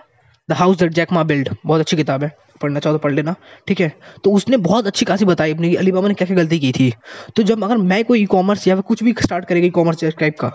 the 0.48 0.52
house 0.54 0.76
that 0.78 0.92
Jack 0.92 1.12
Ma 1.12 1.22
build 1.24 1.48
बहुत 1.66 1.80
अच्छी 1.80 1.96
किताब 1.96 2.22
है। 2.24 2.36
पढ़ना 2.62 2.80
चाहो 2.80 2.96
तो 2.96 2.98
पढ़ 2.98 3.12
लेना। 3.12 3.34
ठीक 3.68 3.80
है? 3.80 3.92
तो 4.24 4.30
उसने 4.32 4.56
बहुत 4.56 4.86
अच्छी 4.86 5.04
खासी 5.06 5.24
बताई 5.24 5.52
अपनी 5.52 5.74
अली 5.74 5.92
बाबा 5.92 6.08
ने 6.08 6.14
क्या 6.14 6.26
क्या 6.26 6.36
गलती 6.36 6.58
की 6.58 6.70
थी। 6.72 6.92
तो 7.36 7.42
जब 7.42 7.64
अगर 7.64 7.76
मैं 7.78 8.04
कोई 8.04 8.22
ई 8.22 8.24
कॉमर्स 8.26 8.66
या 8.68 8.76
कुछ 8.78 9.02
भी 9.02 9.14
स्टार्ट 9.20 9.44
करेगा 9.44 9.66
ई 9.66 9.70
कॉमर्स 9.70 10.04
टाइप 10.04 10.38
का 10.40 10.50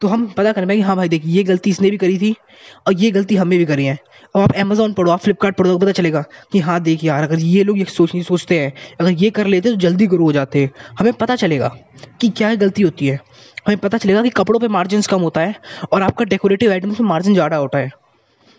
तो 0.00 0.08
हम 0.08 0.26
पता 0.36 0.52
करें 0.52 0.68
कि 0.68 0.80
हाँ 0.80 0.96
भाई, 0.96 1.08
देखिए, 1.08 1.32
ये 1.32 1.42
गलती 1.44 1.70
इसने 1.70 1.90
भी 1.90 1.96
करी 1.96 2.18
थी 2.18 2.34
और 2.86 2.94
ये 2.94 3.10
गलती 3.10 3.36
हमें 3.36 3.58
भी 3.58 3.64
करी 3.66 3.84
है। 3.84 3.98
अब 4.34 4.40
आप 4.42 4.52
अमेजोन 4.56 4.92
पढ़ो, 4.92 5.10
आप 5.12 5.20
फ्लिपकार्ट 5.20 5.56
पढ़ो 5.56 5.70
तो 5.70 5.78
पता 5.78 5.92
चलेगा 5.92 6.24
कि 6.52 6.58
हाँ 6.60 6.80
देखिए 6.80 7.10
यार, 7.10 7.22
अगर 7.22 7.38
ये 7.40 7.62
लोग 7.64 7.78
ये 7.78 7.84
सोच 7.86 8.16
सोचते 8.18 8.58
हैं, 8.60 8.72
अगर 9.00 9.10
ये 9.12 9.30
कर 9.30 9.46
लेते 9.46 9.70
तो 9.70 9.76
जल्दी 9.78 10.06
ग्रो 10.06 10.24
हो 10.24 10.32
जाते। 10.32 10.68
हमें 10.98 11.12
पता 11.12 11.36
चलेगा 11.36 11.68
कि 12.20 12.28
क्या 12.28 12.54
गलती 12.56 12.82
होती 12.82 13.06
है। 13.06 13.16
हमें 13.66 13.78
पता 13.78 13.98
चलेगा 13.98 14.22
कि 14.22 14.30
कपड़ों 14.30 14.60
पे 14.60 14.68
मार्जिन 14.70 15.02
कम 15.10 15.20
होता 15.20 15.40
है 15.40 15.54
और 15.92 16.02
आपका 16.02 16.24
डेकोरेटिव 16.24 16.72
आइटम्स 16.72 17.00
में 17.00 17.08
मार्जिन 17.08 17.34
ज़्यादा 17.34 17.56
होता 17.56 17.78
है। 17.78 17.90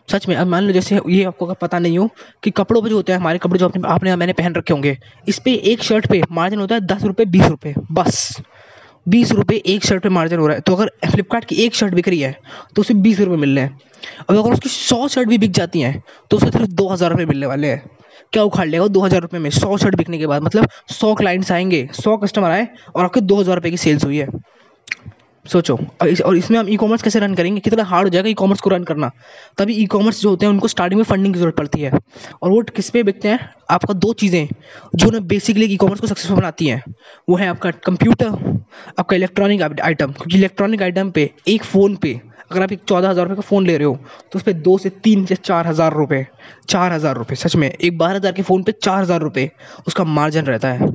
सच 0.09 0.27
में, 0.27 0.35
अब 0.35 0.47
मान 0.47 0.63
लो 0.63 0.73
जैसे 0.73 0.99
ये 1.07 1.23
आपको 1.23 1.53
पता 1.55 1.79
नहीं 1.79 1.97
हो 1.97 2.09
कि 2.43 2.51
कपड़ों 2.51 2.81
पे 2.81 2.89
जो 2.89 2.95
होते 2.95 3.11
हैं, 3.11 3.19
हमारे 3.19 3.37
कपड़े 3.37 3.59
जो 3.59 3.67
अपने 3.67 3.87
आपने, 3.89 4.15
मैंने 4.15 4.33
पहन 4.33 4.55
रखे 4.55 4.73
होंगे, 4.73 4.97
इस 5.27 5.39
पर 5.39 5.49
एक 5.49 5.83
शर्ट 5.83 6.07
पे 6.07 6.21
मार्जिन 6.31 6.59
होता 6.59 6.75
है 6.75 6.81
दस 6.83 7.03
रुपये 7.03 7.25
बीस 7.27 7.47
रुपये 7.47 7.73
बस। 7.91 8.41
बीस 9.07 9.31
रुपये 9.31 9.57
एक 9.67 9.85
शर्ट 9.85 10.03
पे 10.03 10.09
मार्जिन 10.09 10.39
हो 10.39 10.47
रहा 10.47 10.55
है। 10.55 10.61
तो 10.61 10.75
अगर 10.75 10.89
फ्लिपकार्ट 11.05 11.45
की 11.45 11.55
एक 11.55 11.75
शर्ट 11.75 11.93
बिक 11.93 12.07
रही 12.07 12.19
है 12.19 12.31
तो 12.75 12.81
उसे 12.81 12.93
बीस 12.95 13.19
रुपये 13.19 13.37
मिल 13.37 13.55
रहे 13.55 13.63
हैं। 13.63 13.79
अब 14.21 14.37
अगर 14.37 14.51
उसकी 14.51 14.69
सौ 14.69 15.07
शर्ट 15.07 15.29
भी 15.29 15.37
बिक 15.37 15.51
जाती 15.53 15.81
हैं 15.81 16.01
तो 16.31 16.37
उसे 16.37 16.49
सिर्फ़ 16.49 16.67
दो 16.69 16.87
हज़ार 16.89 17.11
रुपये 17.11 17.25
मिलने 17.25 17.45
वाले 17.45 17.67
हैं। 17.67 17.89
क्या 18.33 18.43
उखाड़ 18.43 18.67
लेगा 18.67 18.87
दो 18.89 19.01
हज़ार 19.01 19.21
रुपये 19.21 19.39
में? 19.39 19.49
सौ 19.51 19.77
शर्ट 19.77 19.95
बिकने 19.95 20.17
के 20.17 20.27
बाद 20.27 20.43
मतलब 20.43 20.67
सौ 20.91 21.13
क्लाइंट्स 21.15 21.51
आएँगे, 21.51 21.87
सौ 21.93 22.17
कस्टमर 22.17 22.49
आए 22.49 22.67
और 22.95 23.03
आपके 23.03 23.21
दो 23.21 23.39
हज़ार 23.39 23.55
रुपये 23.55 23.71
की 23.71 23.77
सेल्स 23.77 24.05
हुई 24.05 24.17
है। 24.17 24.27
सोचो। 25.49 25.75
और, 26.01 26.07
इस, 26.07 26.21
और 26.21 26.37
इसमें 26.37 26.57
हम 26.59 26.69
ई 26.69 26.75
कॉमर्स 26.77 27.01
कैसे 27.01 27.19
रन 27.19 27.33
करेंगे? 27.35 27.59
कितना 27.61 27.83
हार्ड 27.83 28.07
हो 28.07 28.09
जाएगा 28.09 28.29
ई 28.29 28.33
कॉमर्स 28.33 28.61
को 28.61 28.69
रन 28.69 28.83
करना। 28.83 29.11
तभी 29.57 29.73
ई 29.73 29.85
कॉमर्स 29.87 30.21
जो 30.21 30.29
होते 30.29 30.45
हैं 30.45 30.53
उनको 30.53 30.67
स्टार्टिंग 30.67 30.99
में 30.99 31.05
फंडिंग 31.05 31.33
की 31.33 31.39
ज़रूरत 31.39 31.55
पड़ती 31.55 31.81
है। 31.81 31.91
और 32.41 32.49
वो 32.51 32.61
किस 32.75 32.89
पे 32.89 33.03
बिकते 33.03 33.27
हैं? 33.29 33.39
आपका 33.71 33.93
दो 33.95 34.13
चीज़ें 34.13 34.47
जो 34.95 35.09
ना 35.11 35.19
बेसिकली 35.27 35.65
ई 35.65 35.77
कॉमर्स 35.77 35.99
को 36.01 36.07
सक्सेसफुल 36.07 36.37
बनाती 36.37 36.67
हैं। 36.67 36.83
वो 37.29 37.35
है 37.37 37.47
आपका 37.47 37.71
कंप्यूटर 37.85 38.63
आपका 38.99 39.15
इलेक्ट्रॉनिक 39.15 39.61
आइटम 39.61 40.11
क्योंकि 40.11 40.37
इलेक्ट्रॉनिक 40.37 40.81
आइटम 40.81 41.11
पे 41.11 41.29
एक 41.47 41.63
फ़ोन 41.65 41.95
पे 41.95 42.19
अगर 42.51 42.63
आप 42.63 42.71
एक 42.71 42.79
चौदह 42.87 43.09
हज़ार 43.09 43.25
रुपये 43.25 43.35
का 43.35 43.41
फ़ोन 43.41 43.65
ले 43.67 43.75
रहे 43.77 43.87
हो 43.87 43.97
तो 44.31 44.39
उस 44.39 44.43
पर 44.43 44.53
दो 44.53 44.77
से 44.77 44.89
तीन 45.03 45.25
से 45.25 45.35
चार 45.35 45.67
हज़ार 45.67 45.93
रुपये 45.93 46.25
चार 46.69 46.93
हज़ार 46.93 47.15
रुपये 47.17 47.35
सच 47.35 47.55
में 47.55 47.69
एक 47.69 47.97
बारह 47.97 48.15
हज़ार 48.15 48.31
के 48.31 48.41
फ़ोन 48.41 48.63
पे 48.63 48.71
चार 48.73 49.01
हज़ार 49.01 49.21
रुपये 49.21 49.49
उसका 49.87 50.03
मार्जिन 50.03 50.45
रहता 50.45 50.67
है। 50.67 50.89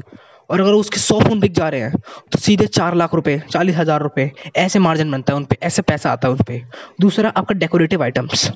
और 0.51 0.61
अगर 0.61 0.73
उसके 0.73 1.01
सौ 1.01 1.19
फ़ोन 1.21 1.41
बिक 1.41 1.53
जा 1.55 1.69
रहे 1.69 1.81
हैं 1.81 2.01
तो 2.33 2.39
सीधे 2.39 2.67
चार 2.69 2.95
लाख 2.95 3.15
रुपए, 3.15 3.41
चालीस 3.51 3.77
हज़ार 3.77 4.03
रुपए, 4.03 4.31
ऐसे 4.57 4.79
मार्जिन 4.81 5.11
बनता 5.11 5.33
है 5.33 5.37
उन 5.37 5.45
पर 5.45 5.57
ऐसे 5.63 5.83
पैसा 5.83 6.13
आता 6.13 6.29
है 6.29 6.35
उन 6.35 6.41
पर 6.43 6.63
दूसरा, 7.01 7.29
आपका 7.31 7.55
डेकोरेटिव 7.57 8.03
आइटम्स 8.03 8.51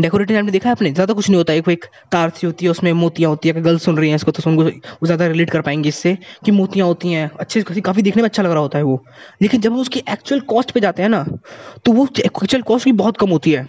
डेकोरेटिव 0.00 0.36
आइटम 0.36 0.50
देखा 0.50 0.68
है 0.68 0.72
आपने? 0.72 0.90
ज़्यादा 0.92 1.14
कुछ 1.14 1.28
नहीं 1.28 1.36
होता 1.36 1.52
है। 1.52 1.58
एक 1.68 1.84
कार 2.12 2.30
सी 2.30 2.46
होती 2.46 2.64
है, 2.64 2.70
उसमें 2.70 2.92
मोतियाँ 2.92 3.28
होती 3.30 3.48
है। 3.48 3.54
अगर 3.54 3.62
गर्ल्स 3.62 3.82
सुन 3.84 3.96
रही 3.98 4.08
हैं 4.08 4.16
इसको 4.16 4.30
तो 4.30 4.42
उनको 4.50 4.64
वो 4.64 5.06
ज़्यादा 5.06 5.26
रिलेट 5.26 5.50
कर 5.50 5.60
पाएँगे 5.60 5.88
इससे 5.88 6.16
कि 6.44 6.52
मोतियाँ 6.52 6.86
होती 6.86 7.12
हैं। 7.12 7.30
अच्छे 7.40 7.62
काफ़ी 7.62 8.02
देखने 8.02 8.22
में 8.22 8.28
अच्छा 8.28 8.42
लग 8.42 8.50
रहा 8.50 8.60
होता 8.60 8.78
है 8.78 8.84
वो। 8.84 9.02
लेकिन 9.42 9.60
जब 9.60 9.76
उसकी 9.76 10.02
एक्चुअल 10.10 10.40
कॉस्ट 10.46 10.70
पे 10.70 10.80
जाते 10.80 11.02
हैं 11.02 11.08
ना 11.08 11.24
तो 11.84 11.92
वो 11.92 12.06
एक्चुअल 12.16 12.62
कॉस्ट 12.62 12.84
भी 12.84 12.92
बहुत 12.92 13.16
कम 13.16 13.30
होती 13.30 13.52
है। 13.52 13.66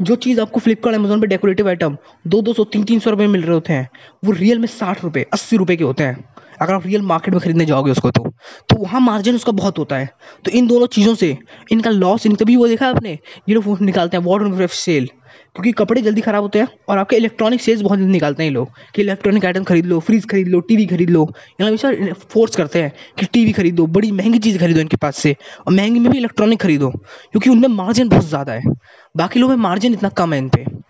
जो 0.00 0.16
चीज़ 0.16 0.40
आपको 0.40 0.60
फ्लिपकार्ट 0.60 0.96
अमेजोन 0.96 1.20
पे 1.20 1.26
डेकोरेटिव 1.26 1.68
आइटम 1.68 1.96
दो 2.26 2.40
दो 2.42 2.52
सौ, 2.52 2.64
तीन 2.64 2.84
तीन 2.84 2.98
सौ 2.98 3.10
रुपये 3.10 3.26
मिल 3.26 3.42
रहे 3.42 3.54
होते 3.54 3.72
हैं, 3.72 3.88
वो 4.24 4.32
रियल 4.32 4.58
में 4.58 4.66
साठ 4.68 5.04
रुपये 5.04 5.26
अस्सी 5.32 5.56
रुपये 5.56 5.76
के 5.76 5.84
होते 5.84 6.04
हैं। 6.04 6.24
अगर 6.62 6.74
आप 6.74 6.86
रियल 6.86 7.02
मार्केट 7.04 7.34
में 7.34 7.40
खरीदने 7.42 7.64
जाओगे 7.66 7.90
उसको 7.90 8.10
तो 8.10 8.22
तो 8.70 8.76
वहाँ 8.76 9.00
मार्जिन 9.00 9.34
उसका 9.34 9.52
बहुत 9.54 9.78
होता 9.78 9.96
है। 9.96 10.10
तो 10.44 10.50
इन 10.50 10.66
दोनों 10.66 10.86
चीज़ों 10.88 11.14
से, 11.14 11.36
इनका 11.72 11.90
लॉस 11.90 12.26
इन 12.26 12.34
तभी 12.36 12.56
वो 12.56 12.68
देखा 12.68 12.88
आपने? 12.88 13.18
ये 13.48 13.54
लोग 13.54 13.80
निकालते 13.82 14.16
हैं 14.16 14.24
वाटर 14.24 14.66
सेल 14.68 15.08
क्योंकि 15.54 15.70
कपड़े 15.72 16.00
जल्दी 16.02 16.20
ख़राब 16.20 16.42
होते 16.42 16.58
हैं 16.58 16.66
और 16.88 16.98
आपके 16.98 17.16
इलेक्ट्रॉनिक 17.16 17.60
सेल्स 17.60 17.80
बहुत 17.82 17.98
जल्दी 17.98 18.12
निकालते 18.12 18.42
हैं 18.42 18.50
लोग 18.50 18.68
कि 18.94 19.02
इलेक्ट्रॉनिक 19.02 19.44
आइटम 19.44 19.64
खरीद 19.64 19.86
लो 19.86 19.98
फ्रिज 20.00 20.26
खरीद 20.26 20.48
लो 20.48 20.60
टीवी 20.62 20.86
खरीद 20.86 21.10
लो। 21.10 21.22
यहाँ 21.60 21.68
हमेशा 21.68 21.90
फोर्स 22.24 22.56
करते 22.56 22.82
हैं 22.82 22.92
कि 23.18 23.26
टीवी 23.26 23.52
खरीदो, 23.52 23.86
बड़ी 23.86 24.10
महँगी 24.12 24.38
चीज़ 24.38 24.58
खरीदो 24.58 24.80
इनके 24.80 24.96
पास 24.96 25.16
से 25.16 25.34
और 25.66 25.72
महँगी 25.72 26.00
में 26.00 26.10
भी 26.12 26.18
इलेक्ट्रॉनिक 26.18 26.60
खरीदो, 26.60 26.90
क्योंकि 26.90 27.50
उनमें 27.50 27.68
मार्जिन 27.70 28.08
बहुत 28.08 28.28
ज़्यादा 28.28 28.52
है। 28.52 28.74
बाकी 29.14 29.40
लोगों 29.40 29.56
में 29.56 29.62
मार्जिन 29.62 29.92
इतना 29.92 30.08
कम 30.10 30.32
है 30.32 30.38
इन 30.38 30.48
पर 30.48 30.80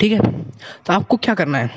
ठीक 0.00 0.12
है? 0.12 0.20
तो 0.86 0.92
आपको 0.92 1.16
क्या 1.16 1.34
करना 1.34 1.58
है? 1.58 1.70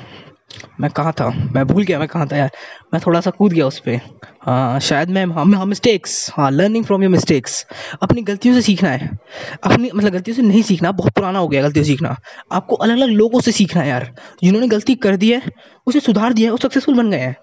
मैं 0.80 0.90
कहाँ 0.90 1.12
था? 1.12 1.28
मैं 1.28 1.66
भूल 1.66 1.82
गया, 1.82 1.98
मैं 1.98 2.08
कहाँ 2.08 2.26
था 2.26 2.36
यार? 2.36 2.50
मैं 2.94 3.00
थोड़ा 3.06 3.20
सा 3.20 3.30
कूद 3.30 3.52
गया 3.52 3.66
उस 3.66 3.78
पर 3.78 4.00
हाँ 4.42 4.80
शायद 4.80 5.10
मैं, 5.10 5.24
हम 5.24 5.54
हाँ 5.54 5.66
मिस्टेक्स 5.66 6.30
हाँ 6.34 6.50
लर्निंग 6.50 6.84
फ्रॉम 6.84 7.02
योर 7.02 7.12
मिस्टेक्स 7.12 7.66
अपनी 8.02 8.22
गलतियों 8.22 8.54
से 8.54 8.62
सीखना 8.62 8.90
है। 8.90 9.18
अपनी 9.62 9.90
मतलब 9.94 10.12
गलतियों 10.12 10.36
से 10.36 10.42
नहीं 10.42 10.62
सीखना, 10.62 10.92
बहुत 10.92 11.12
पुराना 11.12 11.38
हो 11.38 11.48
गया 11.48 11.62
गलतियों 11.62 11.84
से 11.84 11.90
सीखना। 11.90 12.16
आपको 12.52 12.76
अलग 12.76 12.96
अलग 12.96 13.08
लोगों 13.08 13.40
से 13.40 13.52
सीखना 13.52 13.82
है 13.82 13.88
यार। 13.88 14.14
जिन्होंने 14.42 14.68
गलती 14.68 14.94
कर 14.94 15.16
दी 15.16 15.32
है, 15.32 15.42
उसे 15.86 16.00
सुधार 16.00 16.32
दिया 16.32 16.46
है, 16.46 16.50
वो 16.50 16.56
सक्सेसफुल 16.56 16.94
बन 16.94 17.10
गए 17.10 17.18
हैं। 17.18 17.36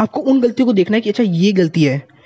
आपको 0.00 0.20
उन 0.20 0.40
गलतियों 0.40 0.66
को 0.66 0.72
देखना 0.72 0.96
है 0.96 1.00
कि 1.00 1.10
अच्छा 1.10 1.22
ये 1.22 1.52
गलती 1.52 1.82
है। 1.82 2.17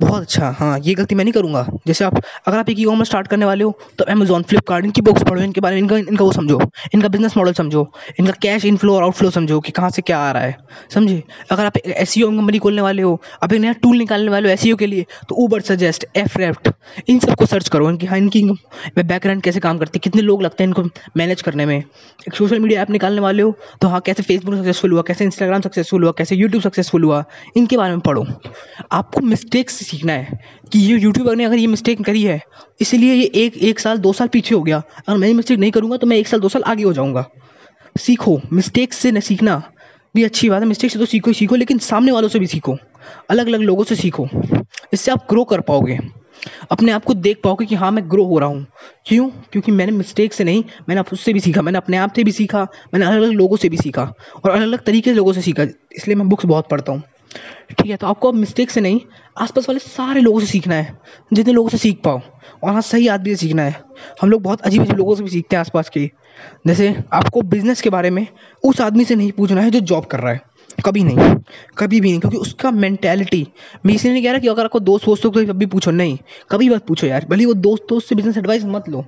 बहुत 0.00 0.22
अच्छा 0.22 0.50
हाँ 0.58 0.78
ये 0.78 0.94
गलती 0.94 1.14
मैं 1.14 1.24
नहीं 1.24 1.32
करूँगा। 1.32 1.66
जैसे 1.86 2.04
आप, 2.04 2.20
अगर 2.46 2.58
आप 2.58 2.68
एक 2.70 2.80
ई 2.80 2.84
कॉमर्स 2.84 3.08
स्टार्ट 3.08 3.26
करने 3.28 3.46
वाले 3.46 3.64
हो 3.64 3.78
तो 3.98 4.04
अमेजोन 4.06 4.42
फ्लिपकार्ट 4.42 4.84
इनकी 4.84 5.00
बुक्स 5.02 5.22
पढ़ो, 5.22 5.42
इनके 5.42 5.60
बारे 5.60 5.74
में, 5.74 5.82
इनका 5.82 5.96
इनका 5.98 6.24
वो 6.24 6.32
समझो, 6.32 6.60
इनका 6.94 7.08
बिज़नेस 7.08 7.36
मॉडल 7.36 7.52
समझो, 7.54 7.86
इनका 8.18 8.32
कैश 8.42 8.64
इनफ्लो 8.64 8.94
और 8.94 9.02
आउटफ्लो 9.02 9.30
समझो 9.30 9.60
कि 9.60 9.72
कहाँ 9.72 9.90
से 9.90 10.02
क्या 10.02 10.18
आ 10.18 10.30
रहा 10.32 10.42
है, 10.42 10.56
समझे? 10.94 11.22
अगर 11.50 11.64
आप 11.64 11.76
एस 11.78 12.14
कंपनी 12.18 12.58
खोलने 12.58 12.82
वाले 12.82 13.02
हो, 13.02 13.20
आप 13.42 13.52
एक 13.52 13.60
नया 13.60 13.72
टूल 13.82 13.96
निकालने 13.98 14.30
वाले 14.30 14.48
हो 14.48 14.52
एस 14.52 14.64
के 14.78 14.86
लिए 14.86 15.06
तो 15.28 15.34
ऊबर 15.44 15.60
सजेस्ट 15.62 16.06
एफ़ 16.16 16.38
रेफ्ट 16.38 16.70
इन 17.08 17.18
सबको 17.18 17.46
सर्च 17.46 17.68
करो, 17.68 17.90
इनकी 17.90 18.06
हाँ 18.06 18.18
इनकी 18.18 18.42
बैकग्राउंड 18.98 19.42
कैसे 19.42 19.60
काम 19.60 19.78
करती 19.78 19.96
है, 19.96 20.00
कितने 20.00 20.22
लोग 20.22 20.42
लगते 20.42 20.64
हैं 20.64 20.68
इनको 20.68 20.82
मैनेज 21.16 21.42
करने 21.42 21.66
में। 21.66 21.76
एक 21.76 22.34
सोशल 22.34 22.58
मीडिया 22.58 22.82
ऐप 22.82 22.90
निकालने 22.90 23.20
वाले 23.20 23.42
हो 23.42 23.54
तो 23.80 23.88
हाँ 23.88 24.00
कैसे 24.00 24.22
फेसबुक 24.22 24.54
सक्सेसफुल 24.54 24.92
हुआ, 24.92 25.02
कैसे 25.02 25.24
इंस्टाग्राम 25.24 25.60
सक्सेसफुल 25.60 26.02
हुआ, 26.04 26.12
कैसे 26.18 26.36
यूट्यूब 26.36 26.62
सक्सेसफुल 26.62 27.04
हुआ, 27.04 27.24
इनके 27.56 27.76
बारे 27.76 27.92
में 27.92 28.00
पढ़ो। 28.00 28.26
आपको 28.92 29.20
मिस्टेक्स 29.58 29.86
सीखना 29.86 30.12
है 30.12 30.38
कि 30.72 30.78
ये 30.78 30.98
यूट्यूबर 30.98 31.36
ने 31.36 31.44
अगर 31.44 31.58
ये 31.58 31.66
मिस्टेक 31.66 32.02
करी 32.04 32.22
है, 32.22 32.40
इसलिए 32.80 33.14
ये 33.14 33.24
एक 33.36 33.56
एक 33.58 33.80
साल, 33.80 33.98
दो 33.98 34.12
साल 34.12 34.28
पीछे 34.28 34.54
हो 34.54 34.62
गया। 34.62 34.82
अगर 34.98 35.16
मैं 35.18 35.28
ये 35.28 35.34
मिस्टेक 35.34 35.58
नहीं 35.58 35.70
करूँगा 35.70 35.96
तो 35.96 36.06
मैं 36.06 36.16
एक 36.16 36.28
साल, 36.28 36.40
दो 36.40 36.48
साल 36.48 36.62
आगे 36.62 36.82
हो 36.82 36.92
जाऊँगा। 36.92 37.24
सीखो 37.96 38.40
मिस्टेक 38.52 38.92
से 38.92 39.10
न 39.12 39.20
सीखना। 39.20 39.62
भी 40.14 40.24
अच्छी 40.24 40.50
बात 40.50 40.62
है 40.62 40.68
मिस्टेक 40.68 40.90
से 40.90 40.98
तो 40.98 41.06
सीखो 41.06 41.30
ही 41.30 41.34
सीखो, 41.34 41.56
लेकिन 41.56 41.78
सामने 41.78 42.12
वालों 42.12 42.28
से 42.28 42.38
भी 42.38 42.46
सीखो। 42.46 42.76
अलग 43.30 43.46
अलग 43.46 43.60
लोगों 43.60 43.84
से 43.84 43.96
सीखो। 43.96 44.28
इससे 44.92 45.10
आप 45.10 45.26
ग्रो 45.30 45.44
कर 45.44 45.60
पाओगे। 45.60 45.98
अपने 46.70 46.92
आप 46.92 47.04
को 47.04 47.14
देख 47.16 47.40
पाओगे 47.44 47.66
कि 47.66 47.74
हाँ 47.74 47.90
मैं 47.90 48.08
ग्रो 48.10 48.24
हो 48.24 48.38
रहा 48.38 48.48
हूँ। 48.48 48.66
क्यों? 49.06 49.28
क्योंकि 49.52 49.72
मैंने 49.72 49.92
मिस्टेक 49.92 50.32
से 50.32 50.44
नहीं, 50.44 50.64
मैंने 50.88 50.98
आप 51.00 51.12
उससे 51.12 51.32
भी 51.32 51.40
सीखा, 51.40 51.62
मैंने 51.62 51.78
अपने 51.78 51.96
आप 51.96 52.12
से 52.16 52.24
भी 52.24 52.32
सीखा, 52.32 52.66
मैंने 52.94 53.06
अलग 53.06 53.22
अलग 53.22 53.32
लोगों 53.32 53.56
से 53.56 53.68
भी 53.68 53.76
सीखा 53.76 54.12
और 54.44 54.50
अलग 54.50 54.62
अलग 54.62 54.84
तरीके 54.84 55.10
से 55.10 55.16
लोगों 55.16 55.32
से 55.32 55.42
सीखा। 55.42 55.62
इसलिए 55.96 56.14
मैं 56.14 56.28
बुक्स 56.28 56.46
बहुत 56.46 56.68
पढ़ता 56.68 56.92
हूँ। 56.92 57.02
ठीक 57.70 57.86
है 57.86 57.96
तो 57.96 58.06
आपको 58.06 58.28
अब 58.28 58.34
मिस्टेक 58.34 58.70
से 58.70 58.80
नहीं, 58.80 59.00
आसपास 59.38 59.68
वाले 59.68 59.78
सारे 59.80 60.20
लोगों 60.20 60.40
से 60.40 60.46
सीखना 60.46 60.74
है, 60.74 60.96
जितने 61.32 61.52
लोगों 61.52 61.68
से 61.68 61.78
सीख 61.78 62.00
पाओ, 62.04 62.20
और 62.64 62.72
हाँ 62.72 62.80
सही 62.82 63.08
आदमी 63.08 63.30
से 63.30 63.36
सीखना 63.36 63.62
है। 63.62 63.80
हम 64.22 64.30
लोग 64.30 64.42
बहुत 64.42 64.60
अजीब 64.60 64.82
अजीब 64.82 64.96
लोगों 64.96 65.14
से 65.16 65.22
भी 65.22 65.30
सीखते 65.30 65.56
हैं 65.56 65.60
आसपास 65.60 65.88
के। 65.88 66.10
जैसे 66.66 66.94
आपको 67.12 67.42
बिज़नेस 67.44 67.80
के 67.82 67.90
बारे 67.90 68.10
में 68.10 68.26
उस 68.62 68.80
आदमी 68.80 69.04
से 69.04 69.16
नहीं 69.16 69.32
पूछना 69.32 69.60
है 69.60 69.70
जो 69.70 69.80
जॉब 69.82 70.04
कर 70.04 70.20
रहा 70.20 70.32
है। 70.32 70.40
कभी 70.84 71.02
नहीं, 71.04 71.34
कभी 71.78 72.00
भी 72.00 72.10
नहीं, 72.10 72.20
क्योंकि 72.20 72.36
उसका 72.36 72.70
मेंटेलिटी 72.70 73.46
मैं 73.86 73.94
इसलिए 73.94 74.12
नहीं 74.12 74.22
कह 74.22 74.30
रहा 74.30 74.40
कि 74.40 74.48
अगर 74.48 74.64
आपको 74.64 74.80
दोस्त 74.80 75.08
वोस्त 75.08 75.24
हो 75.24 75.30
तो 75.30 75.66
पूछो, 75.66 75.90
नहीं, 75.90 76.18
कभी 76.50 76.68
मत 76.68 76.86
पूछो 76.86 77.06
यार, 77.06 77.26
भले 77.30 77.46
वो 77.46 77.54
दोस्त 77.56 77.86
दोस्त 77.88 78.08
से 78.08 78.14
बिज़नेस 78.14 78.36
एडवाइस 78.38 78.64
मत 78.66 78.88
लो, 78.88 79.00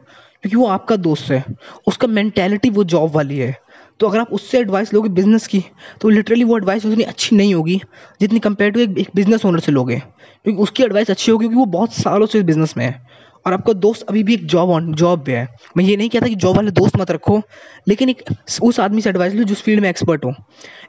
क्योंकि 0.43 0.57
वो 0.57 0.67
आपका 0.69 0.97
दोस्त 0.99 1.31
है, 1.31 1.45
उसका 1.89 2.09
मैंटेलिटी 2.09 2.71
वो 2.71 2.85
जॉब 2.85 3.15
वाली 3.15 3.39
है। 3.39 3.57
तो 4.01 4.09
अगर 4.09 4.19
आप 4.19 4.33
उससे 4.33 4.59
एडवाइस 4.59 4.93
लोगे 4.95 5.09
बिज़नेस 5.09 5.47
की 5.47 5.63
तो 6.01 6.09
लिटरली 6.09 6.45
वो 6.45 6.57
एडवाइस 6.57 6.87
उतनी 6.87 7.03
अच्छी 7.05 7.37
नहीं 7.37 7.55
होगी 7.55 7.81
जितनी 8.21 8.39
कंपेयर 8.39 8.71
टू 8.71 8.81
एक 8.81 9.11
बिज़नेस 9.15 9.45
ओनर 9.45 9.61
से 9.61 9.73
लोगे। 9.73 9.97
क्योंकि 10.45 10.63
उसकी 10.63 10.83
एडवाइस 10.83 11.11
अच्छी 11.11 11.33
होगी 11.33 11.45
क्योंकि 11.45 11.59
वो 11.59 11.65
बहुत 11.73 11.93
सालों 11.93 12.27
से 12.27 12.43
बिज़नेस 12.43 12.77
में 12.77 12.85
है। 12.85 13.09
और 13.47 13.53
आपका 13.53 13.73
दोस्त 13.73 14.03
अभी 14.03 14.23
भी 14.23 14.35
एक 14.35 14.45
जॉब 14.47 14.71
ऑन 14.71 14.93
जॉब 14.95 15.25
पे 15.27 15.37
है। 15.37 15.47
मैं 15.77 15.85
ये 15.85 15.97
नहीं 15.97 16.09
कहता 16.09 16.27
कि 16.27 16.35
जॉब 16.35 16.57
वाले 16.57 16.71
दोस्त 16.71 16.97
मत 16.97 17.11
रखो, 17.11 17.41
लेकिन 17.89 18.09
एक 18.09 18.23
उस 18.63 18.81
आदमी 18.81 19.01
से 19.01 19.11
एडवाइस 19.11 19.35
लो 19.35 19.45
जिस 19.45 19.63
फ़ील्ड 19.63 19.83
में 19.83 19.89
एक्सपर्ट 19.89 20.25
हो। 20.25 20.33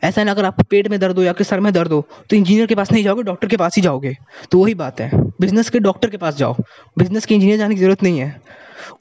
ऐसा 0.03 0.23
ना 0.23 0.31
अगर 0.31 0.45
आपको 0.45 0.63
पेट 0.63 0.87
में 0.87 0.99
दर्द 0.99 1.17
हो 1.17 1.23
या 1.23 1.33
कि 1.33 1.43
सर 1.43 1.59
में 1.59 1.71
दर्द 1.73 1.91
हो 1.91 2.05
तो 2.29 2.35
इंजीनियर 2.35 2.67
के 2.67 2.75
पास 2.75 2.91
नहीं 2.91 3.03
जाओगे 3.03 3.23
डॉक्टर 3.23 3.47
के 3.47 3.57
पास 3.57 3.75
ही 3.75 3.81
जाओगे। 3.81 4.15
तो 4.51 4.63
वही 4.63 4.73
बात 4.73 4.99
है। 5.01 5.09
बिज़नेस 5.41 5.69
के 5.69 5.79
डॉक्टर 5.79 6.09
के 6.09 6.17
पास 6.17 6.35
जाओ। 6.37 6.55
बिज़नेस 6.97 7.25
के 7.25 7.35
इंजीनियर 7.35 7.59
जाने 7.59 7.75
की 7.75 7.81
ज़रूरत 7.81 8.03
नहीं 8.03 8.19
है। 8.19 8.35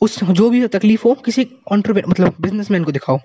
उस, 0.00 0.22
जो 0.24 0.48
भी 0.50 0.66
तकलीफ़ 0.68 1.02
हो, 1.04 1.14
किसी 1.24 1.46
ऑन्टरप्रेन 1.72 2.04
मतलब 2.08 2.34
बिजनेसमैन 2.40 2.84
को 2.84 2.92
दिखाओ। 2.92 3.18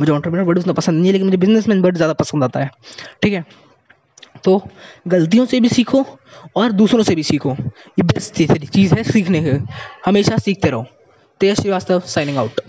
मुझे 0.00 0.12
ऑन्टरप्रेनर 0.12 0.46
वर्ड 0.46 0.58
उतना 0.58 0.72
पसंद 0.72 0.96
नहीं 0.96 1.06
है, 1.06 1.12
लेकिन 1.12 1.26
मुझे 1.26 1.36
बिजनेसमैन 1.36 1.82
वर्ड 1.82 1.96
ज़्यादा 1.96 2.12
पसंद 2.14 2.44
आता 2.44 2.60
है। 2.60 2.70
ठीक 3.22 3.32
है? 3.32 3.44
तो 4.44 4.62
गलतियों 5.08 5.44
से 5.46 5.60
भी 5.60 5.68
सीखो 5.68 6.04
और 6.56 6.72
दूसरों 6.72 7.02
से 7.02 7.14
भी 7.14 7.22
सीखो। 7.22 7.50
ये 7.50 8.02
बेस्ट 8.02 8.34
चीज़ 8.34 8.94
है 8.94 9.02
सीखने 9.02 9.42
की। 9.42 9.58
हमेशा 10.06 10.36
सीखते 10.38 10.70
रहो। 10.70 10.84
Tej 11.40 11.60
Srivastava 11.60 12.00
signing 12.06 12.38
out 12.38 12.60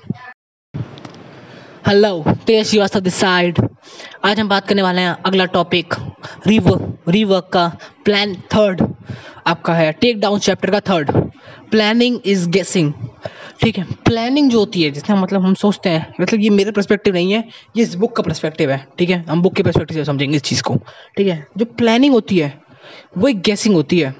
hello 1.88 2.24
Tej 2.48 2.66
Srivastava 2.68 3.00
this 3.00 3.16
side 3.16 3.60
आज 4.26 4.40
हम 4.40 4.50
बात 4.50 4.68
करने 4.68 4.82
वाले 4.82 5.02
हैं 5.02 5.16
अगला 5.26 5.46
टॉपिक 5.56 5.94
रिवर्क 6.48 7.10
रिवर्क 7.10 7.50
का 7.54 7.68
प्लान 8.06 8.36
थर्ड 8.54 8.82
आपका 9.48 9.74
है 9.74 9.92
टेक 9.92 10.20
डाउन 10.20 10.40
चैप्टर 10.40 10.72
का 10.72 10.80
थर्ड 10.80 11.12
प्लानिंग 11.74 12.20
इज़ 12.26 12.48
गेसिंग 12.50 12.94
ठीक 13.62 13.78
है? 13.78 13.84
प्लानिंग 14.06 14.50
जो 14.52 14.60
होती 14.60 14.82
है, 14.84 14.90
जिसका 14.92 15.16
मतलब 15.16 15.42
हम 15.42 15.54
सोचते 15.54 15.90
हैं 15.90 16.14
मतलब 16.22 16.40
ये 16.40 16.50
मेरा 16.50 16.72
पर्सपेक्टिव 16.72 17.14
नहीं 17.14 17.32
है, 17.32 17.44
ये 17.78 17.84
इस 17.84 17.96
बुक 17.96 18.16
का 18.16 18.24
पर्सपेक्टिव 18.24 18.72
है, 18.72 18.86
ठीक 19.00 19.10
है? 19.10 19.24
हम 19.30 19.42
बुक 19.42 19.56
के 19.56 19.64
पर्सपेक्टिव 19.64 19.98
से 19.98 20.06
समझेंगे 20.06 20.36
इस 20.36 20.42
चीज़ 20.42 20.62
को, 20.64 20.76
ठीक 21.18 21.28
है? 21.28 21.46
जो 21.58 21.66
प्लानिंग 21.66 22.14
होती 22.14 22.38
है, 22.38 22.54
वो 23.18 23.28
एक 23.28 23.42
गैसिंग 23.42 23.76
होती 23.76 24.00
है। 24.00 24.16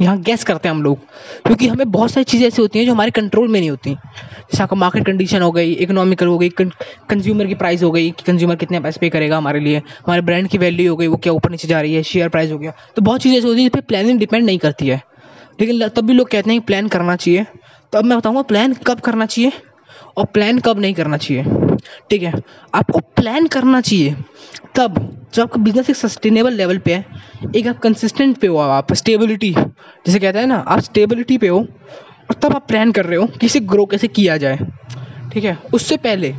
यहाँ 0.00 0.18
गैस 0.20 0.44
करते 0.44 0.68
हैं 0.68 0.74
हम 0.74 0.82
लोग, 0.82 0.98
क्योंकि 1.46 1.66
हमें 1.68 1.90
बहुत 1.90 2.10
सारी 2.10 2.24
चीज़ें 2.24 2.46
ऐसी 2.46 2.62
होती 2.62 2.78
हैं 2.78 2.86
जो 2.86 2.92
हमारे 2.92 3.10
कंट्रोल 3.10 3.48
में 3.48 3.58
नहीं 3.60 3.70
होती। 3.70 3.90
जैसे 3.90 4.62
आपका 4.62 4.76
मार्केट 4.76 5.06
कंडीशन 5.06 5.42
हो 5.42 5.50
गई 5.52 5.72
इकोनॉमिकल 5.72 6.26
हो 6.26 6.38
गई 6.38 6.48
कंज्यूमर 6.48 7.46
की 7.46 7.54
प्राइस 7.54 7.82
हो 7.82 7.90
गई 7.90 8.10
कि 8.10 8.24
कंज्यूमर 8.26 8.56
कितने 8.56 8.80
पैसे 8.80 9.00
पे 9.00 9.08
करेगा 9.08 9.36
हमारे 9.36 9.60
लिए, 9.60 9.78
हमारे 9.78 10.22
ब्रांड 10.22 10.48
की 10.48 10.58
वैल्यू 10.58 10.90
हो 10.90 10.96
गई, 10.96 11.06
वो 11.06 11.16
क्या 11.16 11.32
ऊपर 11.32 11.50
नीचे 11.50 11.68
जा 11.68 11.80
रही 11.80 11.94
है 11.94 12.02
शेयर 12.02 12.28
प्राइस 12.28 12.50
हो 12.52 12.58
गया। 12.58 12.72
तो 12.96 13.02
बहुत 13.02 13.20
चीज़ें 13.20 13.38
ऐसी 13.38 13.46
होती 13.46 13.60
है 13.60 13.64
जिस 13.64 13.74
पर 13.74 13.80
प्लानिंग 13.80 14.18
डिपेंड 14.18 14.44
नहीं 14.46 14.58
करती 14.58 14.88
है। 14.88 15.02
लेकिन 15.58 15.88
तब 15.88 16.06
भी 16.06 16.14
लोग 16.14 16.28
कहते 16.30 16.50
हैं 16.50 16.60
कि 16.60 16.66
प्लान 16.66 16.88
करना 16.88 17.16
चाहिए। 17.16 17.46
तो 17.92 17.98
अब 17.98 18.04
मैं 18.04 18.18
बताऊँगा 18.18 18.42
प्लान 18.44 18.74
कब 18.86 19.00
करना 19.00 19.26
चाहिए 19.26 19.52
और 20.16 20.24
प्लान 20.26 20.58
कब 20.58 20.78
नहीं 20.80 20.94
करना 20.94 21.16
चाहिए। 21.16 21.44
ठीक 22.10 22.22
है? 22.22 22.32
आपको 22.74 22.98
प्लान 23.16 23.46
करना 23.46 23.80
चाहिए 23.80 24.14
तब, 24.76 24.94
जब 25.34 25.42
आपका 25.42 25.60
बिज़नेस 25.62 25.90
एक 25.90 25.96
सस्टेनेबल 25.96 26.52
लेवल 26.52 26.78
पे 26.78 26.94
है, 26.94 27.04
एक 27.56 27.66
आप 27.66 27.78
कंसिस्टेंट 27.78 28.36
पे 28.38 28.46
हो, 28.46 28.56
आप 28.58 28.92
स्टेबिलिटी 28.94 29.50
जैसे 29.50 30.18
कहते 30.18 30.38
हैं 30.38 30.46
ना, 30.46 30.56
आप 30.58 30.80
स्टेबिलिटी 30.80 31.38
पे 31.38 31.48
हो 31.48 31.58
और 31.58 32.34
तब 32.42 32.54
आप 32.54 32.66
प्लान 32.68 32.92
कर 32.92 33.06
रहे 33.06 33.18
हो 33.18 33.26
कि 33.28 33.46
इसे 33.46 33.60
ग्रो 33.62 33.84
कैसे 33.86 34.08
किया 34.08 34.36
जाए। 34.36 34.58
ठीक 35.32 35.44
है? 35.44 35.56
उससे 35.74 35.96
पहले, 35.98 36.34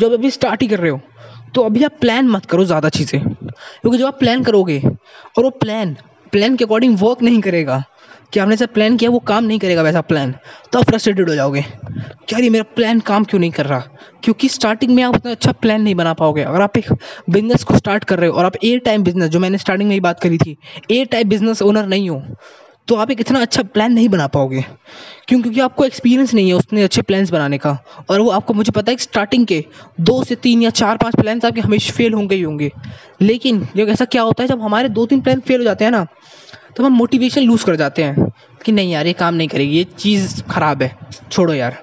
जब 0.00 0.12
अभी 0.12 0.30
स्टार्ट 0.30 0.62
ही 0.62 0.68
कर 0.68 0.78
रहे 0.78 0.90
हो 0.90 1.00
तो 1.54 1.62
अभी 1.62 1.84
आप 1.84 1.92
प्लान 2.00 2.28
मत 2.28 2.46
करो 2.46 2.64
ज़्यादा 2.64 2.88
चीज़ें। 2.88 3.20
क्योंकि 3.20 3.98
जब 3.98 4.04
आप 4.06 4.18
प्लान 4.18 4.42
करोगे 4.44 4.78
और 4.78 5.44
वो 5.44 5.50
प्लान 5.52 5.96
प्लान 6.32 6.56
के 6.56 6.64
अकॉर्डिंग 6.64 6.98
वर्क 7.00 7.22
नहीं 7.22 7.40
करेगा। 7.40 7.84
कि 8.32 8.40
आपने 8.40 8.56
जैसा 8.56 8.72
प्लान 8.74 8.96
किया, 8.96 9.10
वो 9.10 9.18
काम 9.18 9.44
नहीं 9.44 9.58
करेगा 9.58 9.82
वैसा 9.82 10.00
प्लान 10.00 10.34
तो 10.72 10.78
आप 10.78 10.84
फ्रस्ट्रेटेड 10.84 11.28
हो 11.28 11.34
जाओगे। 11.34 11.64
क्या 12.28 12.38
ये 12.38 12.50
मेरा 12.50 12.64
प्लान 12.76 13.00
काम 13.00 13.24
क्यों 13.24 13.40
नहीं 13.40 13.50
कर 13.50 13.66
रहा? 13.66 13.80
क्योंकि 14.24 14.48
स्टार्टिंग 14.48 14.94
में 14.94 15.02
आप 15.02 15.14
उतना 15.14 15.32
अच्छा 15.32 15.52
प्लान 15.52 15.82
नहीं 15.82 15.94
बना 15.94 16.12
पाओगे। 16.12 16.42
अगर 16.42 16.60
आप 16.60 16.76
एक 16.76 16.92
बिज़नेस 17.30 17.64
को 17.64 17.76
स्टार्ट 17.76 18.04
कर 18.04 18.18
रहे 18.18 18.30
हो 18.30 18.36
और 18.36 18.44
आप 18.44 18.56
ए 18.64 18.78
टाइम 18.78 19.02
बिज़नेस 19.02 19.30
जो 19.30 19.40
मैंने 19.40 19.58
स्टार्टिंग 19.58 19.88
में 19.88 19.96
ही 19.96 20.00
बात 20.00 20.20
करी 20.20 20.38
थी 20.38 20.56
ए 20.90 21.04
टाइप 21.04 21.26
बिज़नेस 21.26 21.62
ओनर 21.62 21.86
नहीं 21.86 22.10
हो। 22.10 22.22
तो 22.88 22.94
आप 22.94 23.10
एक 23.10 23.20
इतना 23.20 23.40
अच्छा 23.40 23.62
प्लान 23.62 23.92
नहीं 23.92 24.08
बना 24.08 24.26
पाओगे। 24.26 24.64
क्यों? 25.28 25.40
क्योंकि 25.42 25.60
आपको 25.60 25.84
एक्सपीरियंस 25.84 26.34
नहीं 26.34 26.48
है 26.48 26.54
उतने 26.54 26.82
अच्छे 26.82 27.02
प्लान्स 27.02 27.30
बनाने 27.30 27.58
का। 27.58 27.78
और 28.10 28.20
वो 28.20 28.30
आपको, 28.30 28.54
मुझे 28.54 28.72
पता 28.72 28.92
है 28.92 28.96
कि 28.96 29.02
स्टार्टिंग 29.02 29.46
के 29.46 29.64
दो 30.00 30.22
से 30.24 30.34
तीन 30.34 30.62
या 30.62 30.70
चार, 30.70 30.96
पाँच 30.96 31.16
प्लान्स 31.16 31.44
आपके 31.44 31.60
हमेशा 31.60 31.92
फेल 31.92 32.12
होंगे 32.14 32.34
ही 32.34 32.42
होंगे। 32.42 32.70
लेकिन 33.20 33.66
जब 33.76 33.88
ऐसा 33.88 34.04
क्या 34.04 34.22
होता 34.22 34.42
है, 34.42 34.48
जब 34.48 34.62
हमारे 34.62 34.88
दो 34.88 35.06
तीन 35.06 35.20
प्लान 35.20 35.40
फेल 35.40 35.58
हो 35.58 35.64
जाते 35.64 35.84
हैं 35.84 35.90
ना 35.92 36.06
तो 36.76 36.84
हम 36.84 36.92
मोटिवेशन 36.92 37.42
लूज़ 37.42 37.64
कर 37.64 37.76
जाते 37.76 38.02
हैं 38.02 38.26
कि 38.64 38.72
नहीं 38.72 38.92
यार, 38.92 39.06
ये 39.06 39.12
काम 39.12 39.34
नहीं 39.34 39.48
करेगी, 39.48 39.76
ये 39.76 39.84
चीज़ 39.98 40.42
ख़राब 40.42 40.82
है, 40.82 40.96
छोड़ो 41.32 41.54
यार। 41.54 41.78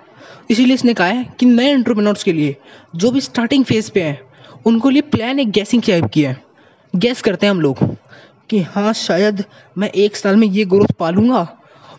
इसीलिए 0.50 0.74
इसने 0.74 0.94
कहा 0.94 1.08
है 1.08 1.26
कि 1.40 1.46
नए 1.46 1.70
एंट्रप्रेन्योर्स 1.70 2.24
के 2.24 2.34
लिए 2.34 2.56
जो 2.96 3.12
भी 3.12 3.22
स्टार्टिंग 3.22 3.66
फ़ेज़ 3.66 3.92
पे 3.92 4.02
हैं, 4.02 4.20
उनको 4.66 4.90
लिए 4.90 5.02
प्लान 5.02 5.40
एक 5.40 5.52
गैसिंग 5.52 5.84
टाइप 5.84 6.06
की 6.06 6.22
है। 6.22 6.42
गैस 6.94 7.22
करते 7.22 7.46
हैं 7.46 7.52
हम 7.52 7.62
लोग। 7.62 7.78
कि 8.50 8.60
हाँ 8.62 8.94
शायद 8.94 9.44
मैं 9.78 9.90
एक 9.90 10.16
साल 10.16 10.36
में 10.36 10.48
ये 10.48 10.66
ग्रोथ 10.66 10.94
पालूँगा। 11.00 11.48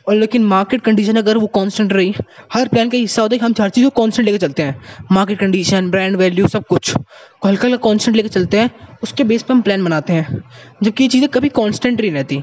और 0.09 0.15
लेकिन 0.15 0.45
मार्केट 0.45 0.81
कंडीशन 0.81 1.17
अगर 1.17 1.39
वो 1.39 1.47
कांस्टेंट 1.47 1.93
रही, 1.93 2.15
हर 2.53 2.69
प्लान 2.69 2.89
का 2.89 2.99
हिस्सा 2.99 3.23
होता 3.23 3.35
है 3.35 3.39
कि 3.39 3.45
हम 3.47 3.55
हर 3.61 3.71
चीज़ 3.71 3.85
को 3.85 3.91
कांस्टेंट 3.91 4.27
लेके 4.27 4.39
चलते 4.39 4.63
हैं। 4.63 4.83
मार्केट 5.13 5.39
कंडीशन 5.39 5.91
ब्रांड 5.91 6.17
वैल्यू 6.17 6.49
सब 6.49 6.65
कुछ। 6.67 6.91
को 6.91 7.49
हल्का 7.49 7.69
हल्का 7.69 7.89
कांस्टेंट 7.89 8.17
लेके 8.17 8.29
चलते 8.29 8.59
हैं, 8.59 8.71
उसके 9.03 9.25
बेस 9.25 9.43
पर 9.43 9.55
हम 9.55 9.61
प्लान 9.61 9.85
बनाते 9.85 10.13
हैं। 10.13 10.45
जबकि 10.83 11.05
ये 11.05 11.09
चीज़ें 11.09 11.29
कभी 11.29 11.49
कांस्टेंट 11.49 12.01
नहीं 12.01 12.11
रहती। 12.11 12.37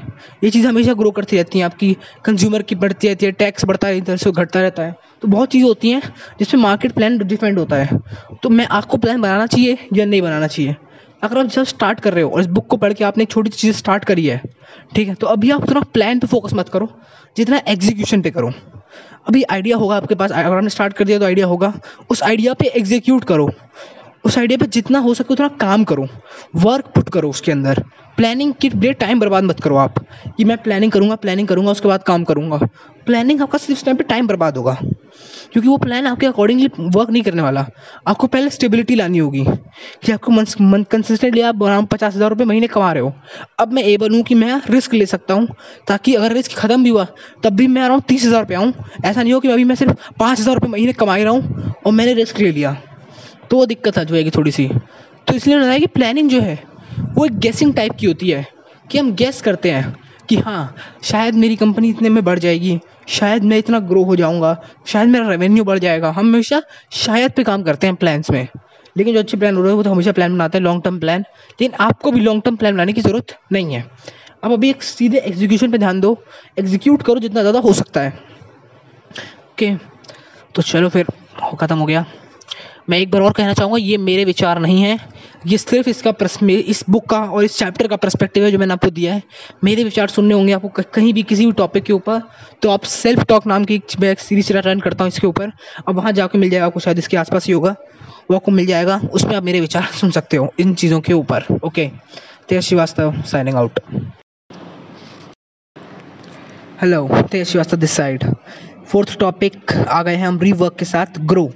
ये 0.44 0.50
चीज़ें 0.50 0.68
हमेशा 0.68 0.94
ग्रो 0.94 1.10
करती 1.10 1.36
रहती 1.36 1.58
हैं। 1.58 1.66
आपकी 1.66 1.96
कंज्यूमर 2.24 2.62
की 2.62 2.74
बढ़ती 2.74 3.08
रहती 3.08 3.26
है 3.26 3.32
टैक्स 3.32 3.64
बढ़ता 3.64 3.88
है, 3.88 3.96
इधर 3.96 4.16
से 4.16 4.30
घटता 4.30 4.60
रहता 4.60 4.82
है। 4.82 4.96
तो 5.22 5.28
बहुत 5.28 5.48
चीज़ें 5.48 5.68
होती 5.68 5.90
हैं 5.90 6.02
जिसमें 6.38 6.62
मार्केट 6.62 6.92
प्लान 6.92 7.18
डिपेंड 7.18 7.58
होता 7.58 7.76
है। 7.76 7.98
तो 8.42 8.48
मैं 8.48 8.66
आपको 8.66 8.96
प्लान 8.96 9.20
बनाना 9.20 9.46
चाहिए 9.46 9.78
या 9.94 10.04
नहीं 10.04 10.22
बनाना 10.22 10.46
चाहिए? 10.46 10.76
अगर 11.22 11.38
आप 11.38 11.46
जब 11.46 11.64
स्टार्ट 11.64 12.00
कर 12.00 12.14
रहे 12.14 12.24
हो 12.24 12.30
और 12.30 12.40
इस 12.40 12.46
बुक 12.46 12.66
को 12.66 12.76
पढ़ 12.76 12.92
के 12.92 13.04
आपने 13.04 13.24
छोटी 13.24 13.50
चीज़ 13.50 13.76
स्टार्ट 13.76 14.04
करी 14.04 14.26
है, 14.26 14.40
ठीक 14.94 15.08
है? 15.08 15.14
तो 15.14 15.26
अभी 15.26 15.50
आप 15.50 15.62
उतना 15.62 15.80
प्लान 15.80 16.18
पे 16.18 16.26
फोकस 16.26 16.54
मत 16.54 16.68
करो, 16.68 16.88
जितना 17.36 17.60
एग्जीक्यूशन 17.68 18.22
पे 18.22 18.30
करो। 18.30 18.52
अभी 19.28 19.42
आइडिया 19.42 19.76
होगा 19.76 19.96
आपके 19.96 20.14
पास, 20.14 20.30
अगर 20.30 20.56
आपने 20.56 20.68
स्टार्ट 20.68 20.92
कर 20.92 21.04
दिया 21.04 21.18
तो 21.18 21.24
आइडिया 21.24 21.46
होगा। 21.46 21.72
उस 22.10 22.22
आइडिया 22.22 22.54
पे 22.54 22.66
एग्जीक्यूट 22.66 23.24
करो। 23.24 23.50
उस 24.24 24.38
आइडिया 24.38 24.58
पे 24.58 24.66
जितना 24.66 24.98
हो 24.98 25.14
सके 25.14 25.34
उतना 25.34 25.48
काम 25.48 25.84
करो। 25.84 26.08
वर्क 26.56 26.86
पुट 26.86 27.08
करो 27.08 27.30
उसके 27.30 27.52
अंदर। 27.52 27.82
प्लानिंग 28.16 28.52
के 28.60 28.68
लिए 28.68 28.92
टाइम 28.92 29.20
बर्बाद 29.20 29.44
मत 29.44 29.60
करो 29.60 29.76
आप। 29.76 29.98
कि 30.36 30.44
मैं 30.44 30.56
प्लानिंग 30.56 30.92
करूँगा 30.92 31.16
प्लानिंग 31.16 31.48
करूँगा, 31.48 31.70
उसके 31.70 31.88
बाद 31.88 32.02
काम 32.02 32.24
करूँगा। 32.24 32.56
प्लानिंग 33.06 33.40
आपका 33.42 33.58
सिर्फ़ 33.58 33.84
टाइम 33.84 33.96
पे 33.96 34.04
टाइम 34.04 34.26
बर्बाद 34.26 34.56
होगा। 34.56 34.78
क्योंकि 35.52 35.68
वो 35.68 35.76
प्लान 35.76 36.06
आपके 36.06 36.26
अकॉर्डिंगली 36.26 36.68
वर्क 36.80 37.10
नहीं 37.10 37.22
करने 37.22 37.42
वाला। 37.42 37.66
आपको 38.08 38.26
पहले 38.26 38.50
स्टेबिलिटी 38.50 38.94
लानी 38.94 39.18
होगी। 39.18 39.44
कि 40.04 40.12
आपको 40.12 40.32
मन 40.32 40.82
कंसिस्टेंटली 40.82 41.40
आप 41.40 41.62
आराम 41.62 41.86
पचास 41.86 42.14
हज़ार 42.14 42.30
रुपये 42.30 42.46
महीने 42.46 42.66
कमा 42.66 42.92
रहे 42.92 43.02
हो। 43.02 43.12
अब 43.58 43.72
मैं 43.72 43.82
एबल 43.82 44.14
हूँ 44.14 44.22
कि 44.22 44.34
मैं 44.34 44.60
रिस्क 44.70 44.94
ले 44.94 45.06
सकता 45.06 45.34
हूँ, 45.34 45.46
ताकि 45.88 46.14
अगर 46.14 46.32
रिस्क 46.32 46.56
ख़त्म 46.58 46.82
भी 46.84 46.90
हुआ, 46.90 47.06
तब 47.44 47.52
भी 47.52 47.66
मैं 47.66 47.82
अराउंड 47.82 48.02
तीस 48.02 48.24
हज़ार 48.26 48.40
रुपये 48.40 48.56
आऊँ। 48.56 48.72
ऐसा 49.04 49.22
नहीं 49.22 49.32
हो 49.32 49.40
कि 49.40 49.48
अभी 49.48 49.64
मैं 49.64 49.74
सिर्फ़ 49.74 50.10
पाँच 50.18 50.40
हज़ार 50.40 50.54
रुपये 50.54 50.70
महीने 50.70 50.92
कमा 50.92 51.14
ही 51.14 51.24
रहा 51.24 51.32
हूँ 51.32 51.74
और 51.86 51.92
मैंने 51.92 52.14
रिस्क 52.14 52.40
ले 52.40 52.52
लिया। 52.52 52.76
तो 53.50 53.56
वो 53.56 53.66
दिक्कत 53.66 53.98
आ 53.98 54.02
जाएगी 54.04 54.30
थोड़ी 54.30 54.50
सी। 54.50 54.68
तो 55.28 55.34
इसलिए 55.34 55.58
बताया 55.58 55.78
कि 55.78 55.86
प्लानिंग 55.86 56.30
जो 56.30 56.40
है 56.40 56.58
वो 57.14 57.24
एक 57.26 57.38
गैसिंग 57.38 57.74
टाइप 57.74 57.92
की 57.92 58.06
होती 58.06 58.30
है 58.30 58.46
कि 58.90 58.98
हम 58.98 59.12
गैस 59.14 59.40
करते 59.42 59.70
हैं 59.70 59.94
कि 60.28 60.36
हाँ 60.38 60.74
शायद 61.04 61.34
मेरी 61.34 61.56
कंपनी 61.56 61.88
इतने 61.90 62.08
में 62.08 62.22
बढ़ 62.24 62.38
जाएगी, 62.38 62.78
शायद 63.08 63.44
मैं 63.44 63.58
इतना 63.58 63.78
ग्रो 63.80 64.02
हो 64.04 64.16
जाऊँगा, 64.16 64.56
शायद 64.86 65.08
मेरा 65.08 65.28
रेवेन्यू 65.28 65.64
बढ़ 65.64 65.78
जाएगा। 65.78 66.10
हम 66.10 66.26
हमेशा 66.26 66.62
शायद 66.94 67.32
पे 67.32 67.44
काम 67.44 67.62
करते 67.62 67.86
हैं 67.86 67.96
प्लान्स 67.96 68.30
में। 68.30 68.46
लेकिन 68.96 69.14
जो 69.14 69.20
अच्छे 69.20 69.36
प्लान 69.36 69.56
हो 69.56 69.62
रहे 69.62 69.70
हैं, 69.70 69.76
वो 69.76 69.82
तो 69.82 69.90
हमेशा 69.90 70.12
प्लान 70.12 70.32
बनाते 70.32 70.58
हैं 70.58 70.64
लॉन्ग 70.64 70.82
टर्म 70.84 70.98
प्लान 71.00 71.20
लेकिन 71.20 71.72
आपको 71.80 72.10
भी 72.12 72.20
लॉन्ग 72.20 72.42
टर्म 72.42 72.56
प्लान 72.56 72.74
बनाने 72.74 72.92
की 72.92 73.00
ज़रूरत 73.00 73.36
नहीं 73.52 73.74
है। 73.74 73.84
अब 74.44 74.52
अभी 74.52 74.70
एक 74.70 74.82
सीधे 74.82 75.18
एग्जीक्यूशन 75.18 75.70
पे 75.70 75.78
ध्यान 75.78 76.00
दो। 76.00 76.18
एग्जीक्यूट 76.58 77.02
करो 77.02 77.20
जितना 77.20 77.40
ज़्यादा 77.40 77.58
हो 77.58 77.72
सकता 77.72 78.00
है। 78.00 78.10
ओके 79.52 79.74
तो 80.54 80.62
चलो 80.62 80.88
फिर 80.88 81.06
ख़त्म 81.60 81.78
हो 81.78 81.86
गया। 81.86 82.04
मैं 82.90 82.98
एक 82.98 83.10
बार 83.10 83.22
और 83.22 83.32
कहना 83.32 83.52
चाहूँगा, 83.52 83.78
ये 83.78 83.96
मेरे 83.98 84.24
विचार 84.24 84.58
नहीं 84.58 84.82
हैं। 84.82 84.98
ये 85.46 85.58
सिर्फ़ 85.58 85.88
इसका 85.88 86.14
इस 86.48 86.84
बुक 86.90 87.08
का 87.08 87.18
और 87.18 87.44
इस 87.44 87.58
चैप्टर 87.58 87.86
का 87.88 87.96
परस्पेक्टिव 87.96 88.44
है 88.44 88.50
जो 88.52 88.58
मैंने 88.58 88.72
आपको 88.72 88.90
दिया 88.90 89.14
है। 89.14 89.22
मेरे 89.64 89.84
विचार 89.84 90.08
सुनने 90.08 90.34
होंगे 90.34 90.52
आपको 90.52 90.68
कहीं 90.68 91.12
भी 91.14 91.22
किसी 91.22 91.46
भी 91.46 91.52
टॉपिक 91.52 91.84
के 91.84 91.92
ऊपर। 91.92 92.22
तो 92.62 92.70
आप 92.70 92.82
सेल्फ 92.82 93.24
टॉक 93.24 93.46
नाम 93.46 93.64
की 93.64 93.80
मैं 94.00 94.10
एक 94.10 94.20
सीरीज़ 94.20 94.52
रन 94.52 94.80
करता 94.80 95.04
हूँ 95.04 95.08
इसके 95.08 95.26
ऊपर। 95.26 95.52
अब 95.88 95.94
वहाँ 95.94 96.12
जाकर 96.12 96.38
मिल 96.38 96.50
जाएगा 96.50 96.66
आपको, 96.66 96.80
शायद 96.80 96.98
इसके 96.98 97.16
आसपास 97.16 97.46
ही 97.46 97.52
होगा। 97.52 97.74
वो 98.30 98.36
आपको 98.36 98.50
मिल 98.50 98.66
जाएगा। 98.66 99.00
उसमें 99.12 99.36
आप 99.36 99.42
मेरे 99.42 99.60
विचार 99.60 99.82
सुन 100.00 100.10
सकते 100.10 100.36
हो, 100.36 100.52
इन 100.58 100.74
चीज़ों 100.74 101.00
के 101.00 101.12
ऊपर। 101.12 101.44
Okay 101.64 101.90
Tej 102.48 102.62
Srivastava 102.62 103.22
signing 103.22 103.56
out 103.56 103.80
hello 106.82 107.08
Tej 107.32 107.46
Srivastava 107.48 107.76
this 107.76 107.90
side 107.90 108.24
fourth 108.86 109.18
topic 109.18 109.72
आ 109.72 110.02
गए 110.02 110.14
हैं 110.16 110.26
हम 110.26 110.40
रीवर्क 110.40 110.76
के 110.78 110.84
साथ 110.84 111.18
ग्रो 111.20 111.50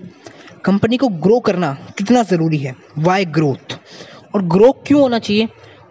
कंपनी 0.67 0.97
को 0.97 1.09
ग्रो 1.09 1.39
करना 1.41 1.73
कितना 1.99 2.23
ज़रूरी 2.23 2.59
है? 2.59 2.75
वाई 2.99 3.25
ग्रोथ 3.25 3.79
और 4.35 4.43
ग्रो 4.45 4.71
क्यों 4.87 5.01
होना 5.01 5.19
चाहिए? 5.19 5.49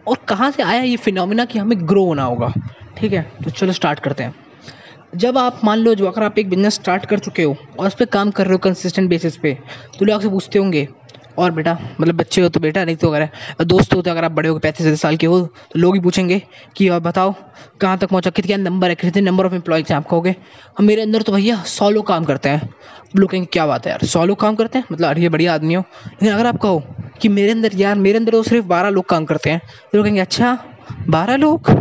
और 0.08 0.18
कहाँ 0.30 0.50
से 0.52 0.64
आया 0.64 0.82
ये 0.82 0.96
फिनोमिना 0.98 1.46
कि 1.46 1.60
हमें 1.60 1.78
ग्रो 1.88 2.06
होना 2.06 2.24
होगा? 2.24 2.54
ठीक 2.98 3.14
है 3.14 3.22
तो 3.44 3.50
चलो 3.50 3.72
स्टार्ट 3.72 4.00
करते 4.00 4.24
हैं। 4.24 4.36
जब 5.16 5.38
आप, 5.38 5.60
मान 5.64 5.78
लो, 5.78 5.94
जो 5.96 6.06
अगर 6.06 6.24
आप 6.24 6.40
एक 6.40 6.50
बिज़नेस 6.50 6.74
स्टार्ट 6.74 7.06
कर 7.06 7.20
चुके 7.20 7.44
हो 7.44 7.56
और 7.80 7.88
उस 7.88 7.96
पर 7.96 8.06
काम 8.06 8.32
कर 8.32 8.46
रहे 8.46 8.54
हो 8.54 8.58
कंसिस्टेंट 8.58 9.10
बेसिस 9.10 9.38
पे 9.38 9.54
तो 10.00 10.06
लोग 10.06 10.16
आपसे 10.16 10.30
पूछते 10.30 10.60
होंगे 10.60 10.88
और 11.38 11.52
बेटा 11.52 11.78
मतलब 12.02 12.16
बच्चे 12.16 12.42
हो 12.42 12.50
तो 12.50 12.60
बेटा, 12.60 12.84
नहीं 12.86 12.96
तो 12.96 13.10
अगर 13.10 13.28
दोस्त 13.66 13.94
हो 13.94 14.02
तो 14.02 14.12
अगर 14.12 14.24
आप 14.24 14.32
बड़े 14.32 14.50
हो, 14.50 14.58
पैंतीस 14.60 14.86
से 14.86 14.96
साल 14.96 15.18
के 15.18 15.28
हो 15.28 15.40
तो 15.42 15.80
लोग 15.80 15.96
ही 15.96 16.02
पूछेंगे 16.02 16.42
कि 16.76 16.88
आप 16.88 17.02
बताओ, 17.02 17.34
कहाँ 17.82 17.98
तक 17.98 18.10
पहुँचा, 18.10 18.30
कितने 18.30 18.58
नंबर 18.58 18.90
है, 18.90 18.96
कितने 18.96 19.22
नंबर 19.22 19.46
ऑफ़ 19.46 19.54
एम्प्लॉयज़ 19.54 19.86
हैं 19.90 19.98
आप 19.98 20.08
कहोगे? 20.08 20.36
हम 20.78 20.86
मेरे 20.86 21.02
अंदर 21.02 21.22
तो 21.22 21.32
भैया 21.32 21.62
सौ 21.68 21.90
लोग 21.90 22.08
काम 22.08 22.26
करते 22.26 22.50
हैं। 22.50 22.70
लोग 23.16 23.30
कहेंगे, 23.30 23.48
क्या 23.54 23.66
बात 23.68 23.86
है 23.86 23.92
यार, 23.92 24.06
सौ 24.06 24.26
लोग 24.26 24.40
काम 24.40 24.56
करते 24.56 24.78
हैं? 24.78 24.86
मतलब 24.92 25.10
अरे 25.10 25.30
बढ़िया 25.30 25.54
आदमी 25.54 25.74
हो। 25.74 25.84
लेकिन 26.04 26.34
अगर 26.34 26.46
आप 26.46 26.58
कहो 26.58 26.84
कि 27.22 27.30
मेरे 27.30 27.52
अंदर, 27.52 27.76
यार, 27.76 27.96
मेरे 27.98 28.18
अंदर 28.18 28.32
तो 28.32 28.44
सिर्फ़ 28.44 28.66
बारह 28.68 28.90
लोग 28.90 29.06
काम 29.06 29.26
करते 29.26 29.50
हैं 29.50 29.60
तो 29.92 29.98
लोग 29.98 30.06
कहेंगे 30.06 30.22
अच्छा 30.22 30.58
बारह 31.10 31.36
लोग? 31.36 31.72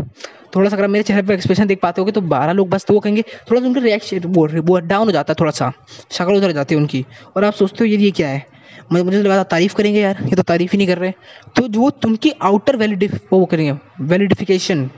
थोड़ा 0.56 0.68
सा 0.70 0.76
अगर 0.76 0.87
मेरे 0.88 1.02
चेहरे 1.02 1.23
पर 1.23 1.34
एक्सप्रेशन 1.34 1.66
देख 1.66 1.78
पाते 1.82 2.02
हो 2.02 2.11
तो 2.11 2.20
बारह 2.23 2.52
लोग 2.52 2.68
बस 2.70 2.84
तो 2.84 2.94
वो 2.94 3.00
कहेंगे, 3.00 3.23
थोड़ा 3.50 3.61
सा 3.61 3.66
उनका 3.66 3.80
रिएक्शन 3.80 4.18
वो 4.26 4.46
वो 4.62 4.78
डाउन 4.80 5.06
हो 5.06 5.12
जाता 5.12 5.32
है 5.32 5.37
थोड़ा 5.40 5.50
सा, 5.50 5.73
शक्ल 6.11 6.34
उधर 6.34 6.52
जाती 6.52 6.75
है 6.75 6.80
उनकी। 6.80 7.04
और 7.37 7.44
आप 7.44 7.52
सोचते 7.52 7.76
हो, 7.80 7.84
ये 7.84 7.96
ये 7.96 8.11
क्या 8.11 8.28
है? 8.28 8.46
मुझे 8.92 9.02
मुझे 9.04 9.22
लगा 9.22 9.36
था 9.38 9.42
तारीफ़ 9.42 9.74
करेंगे 9.74 10.00
यार, 10.00 10.22
ये 10.22 10.36
तो 10.36 10.42
तारीफ़ 10.42 10.72
ही 10.72 10.78
नहीं 10.78 10.86
कर 10.88 10.98
रहे। 10.98 11.12
तो 11.56 11.66
जो 11.68 11.90
तुमकी 12.02 12.30
आउटर 12.42 12.76
वैलिडिफ 12.76 13.14
वो 13.32 13.44
करेंगे 13.44 13.74
वैलिडिफिकेशन 14.00 14.90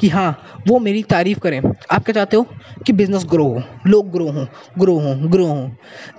कि 0.00 0.08
हाँ 0.08 0.30
वो 0.68 0.78
मेरी 0.78 1.02
तारीफ़ 1.02 1.38
करें। 1.38 1.60
आप 1.90 2.04
क्या 2.04 2.12
चाहते 2.12 2.36
हो 2.36 2.46
कि 2.86 2.92
बिज़नेस 2.92 3.24
ग्रो 3.30 3.44
हो? 3.44 3.62
लोग 3.86 4.10
ग्रो 4.12 4.28
हों 4.30 4.46
ग्रो 4.78 4.98
हों 4.98 5.32
ग्रो 5.32 5.46
हों। 5.46 5.70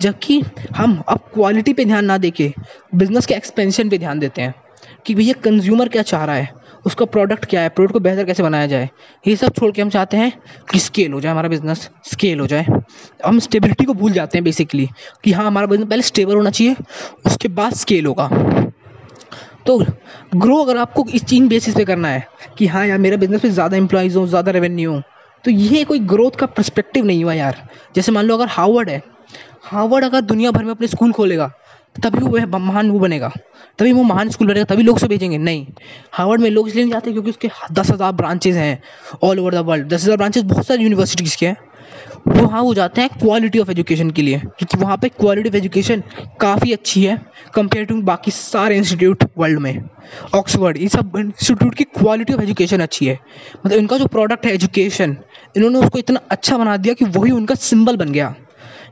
जबकि 0.01 0.41
हम 0.75 1.01
अब 1.09 1.19
क्वालिटी 1.33 1.73
पे 1.73 1.85
ध्यान 1.85 2.05
ना 2.05 2.17
देके 2.17 2.53
बिज़नेस 2.95 3.25
के 3.25 3.33
एक्सपेंशन 3.33 3.89
पे 3.89 3.97
ध्यान 3.97 4.19
देते 4.19 4.41
हैं 4.41 4.53
कि 5.05 5.15
भैया 5.15 5.33
कंज्यूमर 5.43 5.89
क्या 5.89 6.01
चाह 6.01 6.25
रहा 6.25 6.35
है? 6.35 6.62
उसका 6.85 7.05
प्रोडक्ट 7.05 7.45
क्या 7.45 7.61
है? 7.61 7.69
प्रोडक्ट 7.69 7.93
को 7.93 7.99
बेहतर 7.99 8.25
कैसे 8.25 8.43
बनाया 8.43 8.67
जाए? 8.67 8.89
ये 9.25 9.35
सब 9.35 9.53
छोड़ 9.53 9.71
के 9.71 9.81
हम 9.81 9.89
चाहते 9.89 10.17
हैं 10.17 10.31
कि 10.71 10.79
स्केल 10.79 11.13
हो 11.13 11.21
जाए 11.21 11.31
हमारा 11.31 11.49
बिज़नेस 11.49 11.89
स्केल 12.05 12.39
हो 12.39 12.47
जाए। 12.47 12.65
हम 13.25 13.39
स्टेबिलिटी 13.39 13.85
को 13.85 13.93
भूल 13.93 14.11
जाते 14.13 14.37
हैं 14.37 14.43
बेसिकली 14.43 14.89
कि 15.23 15.31
हाँ 15.31 15.45
हमारा 15.45 15.67
बिज़नेस 15.67 15.89
पहले 15.89 16.01
स्टेबल 16.03 16.35
होना 16.35 16.49
चाहिए, 16.49 16.75
उसके 17.25 17.47
बाद 17.49 17.73
स्केल 17.75 18.05
होगा। 18.05 18.29
तो 19.65 19.77
ग्रो 20.35 20.57
अगर 20.57 20.77
आपको 20.77 21.05
इस 21.09 21.23
चीन 21.25 21.47
बेसिस 21.47 21.75
पे 21.75 21.85
करना 21.85 22.07
है 22.07 22.27
कि 22.57 22.67
हाँ 22.67 22.85
यार, 22.87 22.97
मेरा 22.97 23.17
बिज़नेस 23.17 23.43
में 23.43 23.51
ज़्यादा 23.51 23.77
एम्प्लॉयज़ 23.77 24.17
हो, 24.17 24.27
ज़्यादा 24.27 24.51
रेवेन्यू 24.51 24.91
हो 24.91 25.01
तो 25.45 25.51
ये 25.51 25.83
कोई 25.83 25.99
ग्रोथ 26.01 26.31
का 26.31 26.45
परस्पेक्टिव 26.47 27.05
नहीं 27.05 27.23
हुआ 27.23 27.33
यार। 27.33 27.67
जैसे 27.95 28.11
मान 28.11 28.25
लो 28.25 28.35
अगर 28.37 28.47
हार्वर्ड 28.49 28.89
है 28.89 29.01
हार्वर्ड 29.63 30.05
अगर 30.05 30.21
दुनिया 30.23 30.51
भर 30.51 30.63
में 30.63 30.71
अपने 30.71 30.87
स्कूल 30.87 31.11
खोलेगा 31.11 31.51
तभी 31.95 32.19
वो 32.19 32.59
महान 32.59 32.89
वो 32.91 32.99
बनेगा। 32.99 33.31
तभी 33.79 33.91
वो 33.93 34.03
महान 34.03 34.29
स्कूल 34.29 34.47
बनेगा, 34.47 34.65
तभी 34.65 34.83
लोग 34.83 34.95
उसे 34.95 35.07
भेजेंगे। 35.07 35.37
नहीं। 35.39 35.65
हार्वर्ड 36.13 36.41
में 36.41 36.49
लोग 36.49 36.67
इसलिए 36.67 36.83
नहीं 36.83 36.93
जाते 36.93 37.11
क्योंकि 37.11 37.29
उसके 37.29 37.49
दस 37.71 37.91
हज़ार 37.91 38.11
ब्रांचेज 38.13 38.55
हैं 38.57 38.81
ऑल 39.23 39.39
ओवर 39.39 39.55
द 39.55 39.65
वर्ल्ड 39.65 39.87
दस 39.87 40.03
हज़ार 40.03 40.17
ब्रांचेज 40.17 40.43
बहुत 40.45 40.67
सारी 40.67 40.83
यूनिवर्सिटीज़ 40.83 41.37
के 41.37 41.47
हैं। 41.47 41.57
वहाँ 42.27 42.61
वो 42.63 42.73
जाते 42.73 43.01
हैं 43.01 43.09
क्वालिटी 43.19 43.59
ऑफ़ 43.59 43.71
एजुकेशन 43.71 44.09
के 44.11 44.21
लिए, 44.21 44.37
क्योंकि 44.39 44.77
वहाँ 44.77 44.97
पे 44.97 45.09
क्वालिटी 45.09 45.49
ऑफ़ 45.49 45.55
एजुकेशन 45.55 46.03
काफ़ी 46.41 46.71
अच्छी 46.73 47.03
है 47.03 47.17
कंपेयर 47.55 47.85
टू 47.85 48.01
बाकी 48.01 48.31
सारे 48.31 48.77
इंस्टीट्यूट 48.77 49.23
वर्ल्ड 49.37 49.59
में। 49.59 49.81
ऑक्सफर्ड 50.35 50.77
ये 50.77 50.87
सब 50.89 51.17
इंस्टीट्यूट 51.17 51.75
की 51.75 51.83
क्वालिटी 51.83 52.33
ऑफ़ 52.33 52.41
एजुकेशन 52.41 52.81
अच्छी 52.81 53.05
है। 53.05 53.19
मतलब 53.65 53.77
इनका 53.77 53.97
जो 53.97 54.07
प्रोडक्ट 54.07 54.45
है 54.45 54.53
एजुकेशन 54.53 55.17
इन्होंने 55.57 55.79
उसको 55.79 55.99
इतना 55.99 56.19
अच्छा 56.31 56.57
बना 56.57 56.77
दिया 56.77 56.93
कि 56.93 57.05
वही 57.17 57.31
उनका 57.31 57.55
सिंबल 57.57 57.97
बन 57.97 58.11
गया। 58.11 58.35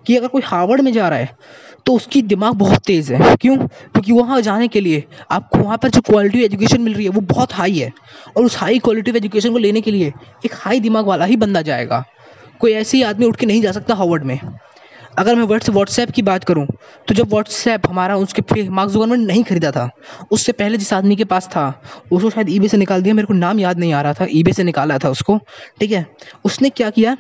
कि 0.08 0.16
अगर 0.18 0.28
कोई 0.28 0.42
हार्वर्ड 0.46 0.82
में 0.82 0.92
जा 0.94 1.08
रहा 1.10 1.20
है 1.20 1.36
तो 1.86 1.94
उसकी 1.94 2.22
दिमाग 2.22 2.54
बहुत 2.54 2.84
तेज़ 2.86 3.14
है। 3.14 3.36
क्यों? 3.36 3.58
क्योंकि 3.58 4.12
वहाँ 4.12 4.42
जाने 4.42 4.68
के 4.68 4.82
लिए 4.82 5.04
आपको 5.32 5.58
वहाँ 5.58 5.78
पर 5.78 5.90
जो 5.90 6.02
क्वालिटी 6.02 6.44
एजुकेशन 6.44 6.82
मिल 6.82 6.94
रही 6.94 7.06
है, 7.06 7.10
वो 7.10 7.22
बहुत 7.22 7.54
हाई 7.54 7.78
है। 7.78 7.92
और 8.38 8.46
उस 8.46 8.58
हाई 8.58 8.80
क्वालिटी 8.80 9.12
एजुकेशन 9.12 9.52
को 9.52 9.58
लेने 9.58 9.82
के 9.82 9.92
लिए 9.92 10.14
एक 10.46 10.54
हाई 10.56 10.80
दिमाग 10.80 11.06
वाला 11.06 11.26
ही 11.26 11.38
बंदा 11.38 11.62
जाएगा। 11.62 12.04
कोई 12.60 12.72
ऐसे 12.72 12.98
ही 12.98 13.04
आदमी 13.04 13.26
उठ 13.26 13.36
के 13.36 13.46
नहीं 13.46 13.62
जा 13.62 13.72
सकता 13.72 13.96
हार्वर्ड 13.96 14.24
में। 14.24 14.40
अगर 15.18 15.36
मैं 15.36 15.44
वर्ड्स 15.44 15.70
व्हाट्सएप 15.70 16.12
की 16.12 16.22
बात 16.22 16.44
करूँ 16.44 16.66
तो 17.08 17.14
जब 17.14 17.30
व्हाट्सएप 17.30 17.88
हमारा 17.90 18.16
उसके 18.18 18.42
फिर 18.42 18.70
मार्क्स 18.70 18.96
गवर्नमेंट 18.96 19.28
नहीं 19.28 19.44
खरीदा 19.44 19.72
था, 19.72 19.90
उससे 20.32 20.52
पहले 20.52 20.78
जिस 20.78 20.94
आदमी 20.94 21.16
के 21.16 21.24
पास 21.24 21.48
था, 21.48 21.82
उसको 22.12 22.30
शायद 22.30 22.50
ईबे 22.50 22.68
से 22.68 22.78
निकाल 22.78 23.02
दिया, 23.02 23.14
मेरे 23.14 23.26
को 23.26 23.34
नाम 23.34 23.60
याद 23.60 23.80
नहीं 23.80 23.94
आ 23.94 24.02
रहा 24.02 24.14
था 24.14 24.28
ईबे 24.32 24.54
से 24.54 24.64
निकाला 24.64 24.98
था 24.98 25.10
उसको, 25.10 25.38
ठीक 25.80 25.92
है? 25.92 26.06
उसने 26.46 26.70
क्या 26.70 26.90
किया? 26.90 27.18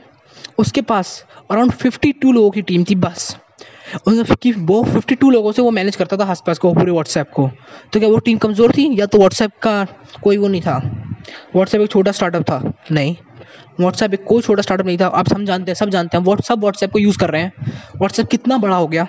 उसके 0.58 0.82
पास 0.82 1.26
अराउंड 1.52 1.72
फिफ्टी 1.72 2.12
टू 2.12 2.32
लोगों 2.32 2.52
की 2.52 2.62
टीम 2.62 2.84
थी, 2.84 2.96
बस। 2.96 3.38
कि 4.08 4.52
वो 4.52 4.84
फिफ्टी 4.84 5.16
टू 5.16 5.30
लोगों 5.30 5.52
से 5.52 5.62
वो 5.62 5.72
मैनेज 5.72 5.96
करता 5.96 6.18
था 6.18 6.26
आसपास 6.26 6.58
को, 6.58 6.74
पूरे 6.74 6.92
व्हाट्सएप 6.92 7.30
को। 7.30 7.50
तो 7.94 8.00
क्या 8.00 8.10
वो 8.10 8.18
टीम 8.18 8.38
कमज़ोर 8.38 8.72
थी 8.72 9.00
या 9.00 9.06
तो 9.06 9.18
व्हाट्सएप 9.18 9.52
का 9.62 9.86
कोई 10.24 10.38
वो 10.38 10.48
नहीं 10.48 10.62
था? 10.62 10.78
व्हाट्सएप 11.56 11.82
एक 11.82 11.92
छोटा 11.92 12.12
स्टार्टअप 12.12 12.44
था। 12.44 12.74
नहीं। 12.92 13.16
व्हाट्सएप 13.80 14.14
एक 14.14 14.24
कोई 14.24 14.42
छोटा 14.42 14.62
स्टार्टअप 14.62 14.88
नहीं 14.88 14.98
था। 14.98 15.08
आप 15.08 15.28
सब 15.28 15.44
जानते 15.44 15.72
हैं, 15.72 15.76
सब 15.76 15.90
जानते 15.90 16.18
हैं। 16.18 16.24
व्हाट्सअप 16.24 16.60
व्हाट्सएप 16.60 16.92
को 16.92 17.00
यूज़ 17.00 17.18
कर 17.18 17.30
रहे 17.30 17.42
हैं। 17.42 17.54
व्हाट्सएप 17.98 18.28
कितना 18.28 18.58
बड़ा 18.58 18.76
हो 18.76 18.88
गया। 18.88 19.08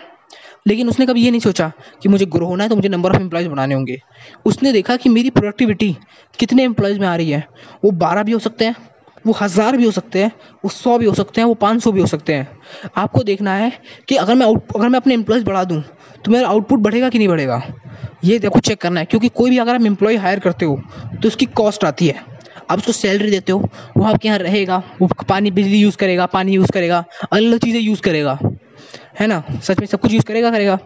लेकिन 0.66 0.88
उसने 0.88 1.07
कभी 1.07 1.25
ये 1.25 1.31
नहीं 1.31 1.40
सोचा 1.40 1.73
कि 2.03 2.09
मुझे 2.09 2.27
ग्रो 2.27 2.47
होना 2.47 2.64
है 2.64 2.71
तो 2.71 2.77
मुझे 2.77 2.88
नंबर 2.88 3.11
ऑफ़ 3.11 3.21
एम्प्लॉयज़ 3.21 3.49
बनाने 3.49 3.75
होंगे। 3.75 4.01
उसने 4.47 4.73
देखा 4.73 4.97
कि 4.97 5.09
मेरी 5.09 5.31
प्रोडक्टिविटी 5.31 5.97
कितने 6.38 6.64
एम्प्लॉयज़ 6.64 7.01
में 7.01 7.07
आ 7.09 7.16
रही 7.16 7.31
है। 7.31 7.49
वो 7.85 7.90
बारह 7.90 8.23
भी 8.23 8.33
हो 8.33 8.38
सकते 8.38 8.64
हैं 8.64 8.77
वो 9.24 9.32
हज़ार 9.40 9.76
भी 9.76 9.85
हो 9.85 9.90
सकते 9.90 10.22
हैं, 10.22 10.32
वो 10.64 10.70
सौ 10.70 10.96
भी 10.98 11.06
हो 11.06 11.14
सकते 11.14 11.40
हैं, 11.40 11.46
वो 11.48 11.54
पाँच 11.56 11.82
सौ 11.82 11.92
भी 11.92 12.00
हो 12.00 12.06
सकते 12.06 12.35
हैं। 12.35 12.48
आपको 12.96 13.22
देखना 13.24 13.54
है 13.54 13.72
कि 14.08 14.16
अगर 14.16 14.35
मैं 14.35 14.46
आउट, 14.46 14.76
अगर 14.76 14.88
मैं 14.88 15.00
अपने 15.00 15.14
एम्प्लॉयज़ 15.14 15.44
बढ़ा 15.44 15.64
दूँ 15.64 15.82
तो 16.24 16.30
मेरा 16.30 16.48
आउटपुट 16.48 16.80
बढ़ेगा 16.80 17.08
कि 17.08 17.18
नहीं 17.18 17.28
बढ़ेगा? 17.28 17.62
ये 18.24 18.38
देखो 18.38 18.61
चेक 18.61 18.80
करना 18.80 19.00
है, 19.00 19.06
क्योंकि 19.06 19.28
कोई 19.30 19.50
भी 19.50 19.58
अगर 19.58 19.74
आप 19.74 19.82
एम्प्लॉय 19.82 20.16
हायर 20.16 20.38
करते 20.40 20.64
हो 20.64 20.80
तो 21.22 21.28
उसकी 21.28 21.46
कॉस्ट 21.48 21.85
आती 21.85 22.06
है। 22.06 22.30
आप 22.70 22.78
उसको 22.78 22.92
सैलरी 22.92 23.30
देते 23.30 23.52
हो, 23.52 23.58
वो 23.96 24.04
आपके 24.04 24.28
यहाँ 24.28 24.38
रहेगा, 24.38 24.82
वो 25.00 25.08
पानी, 25.28 25.50
बिजली 25.50 25.78
यूज़ 25.78 25.96
करेगा, 25.96 26.26
पानी 26.28 26.52
यूज़ 26.52 26.70
करेगा 26.72 27.04
अलग 27.32 27.58
चीज़ें 27.58 27.80
यूज़ 27.80 28.02
करेगा। 28.02 28.38
है 29.14 29.27
ना? 29.27 29.42
सच 29.62 29.81
में 29.81 29.87
सब 29.87 30.01
कुछ 30.01 30.12
यूज़ 30.12 30.25
करेगा 30.25 30.51
करेगा। 30.51 30.77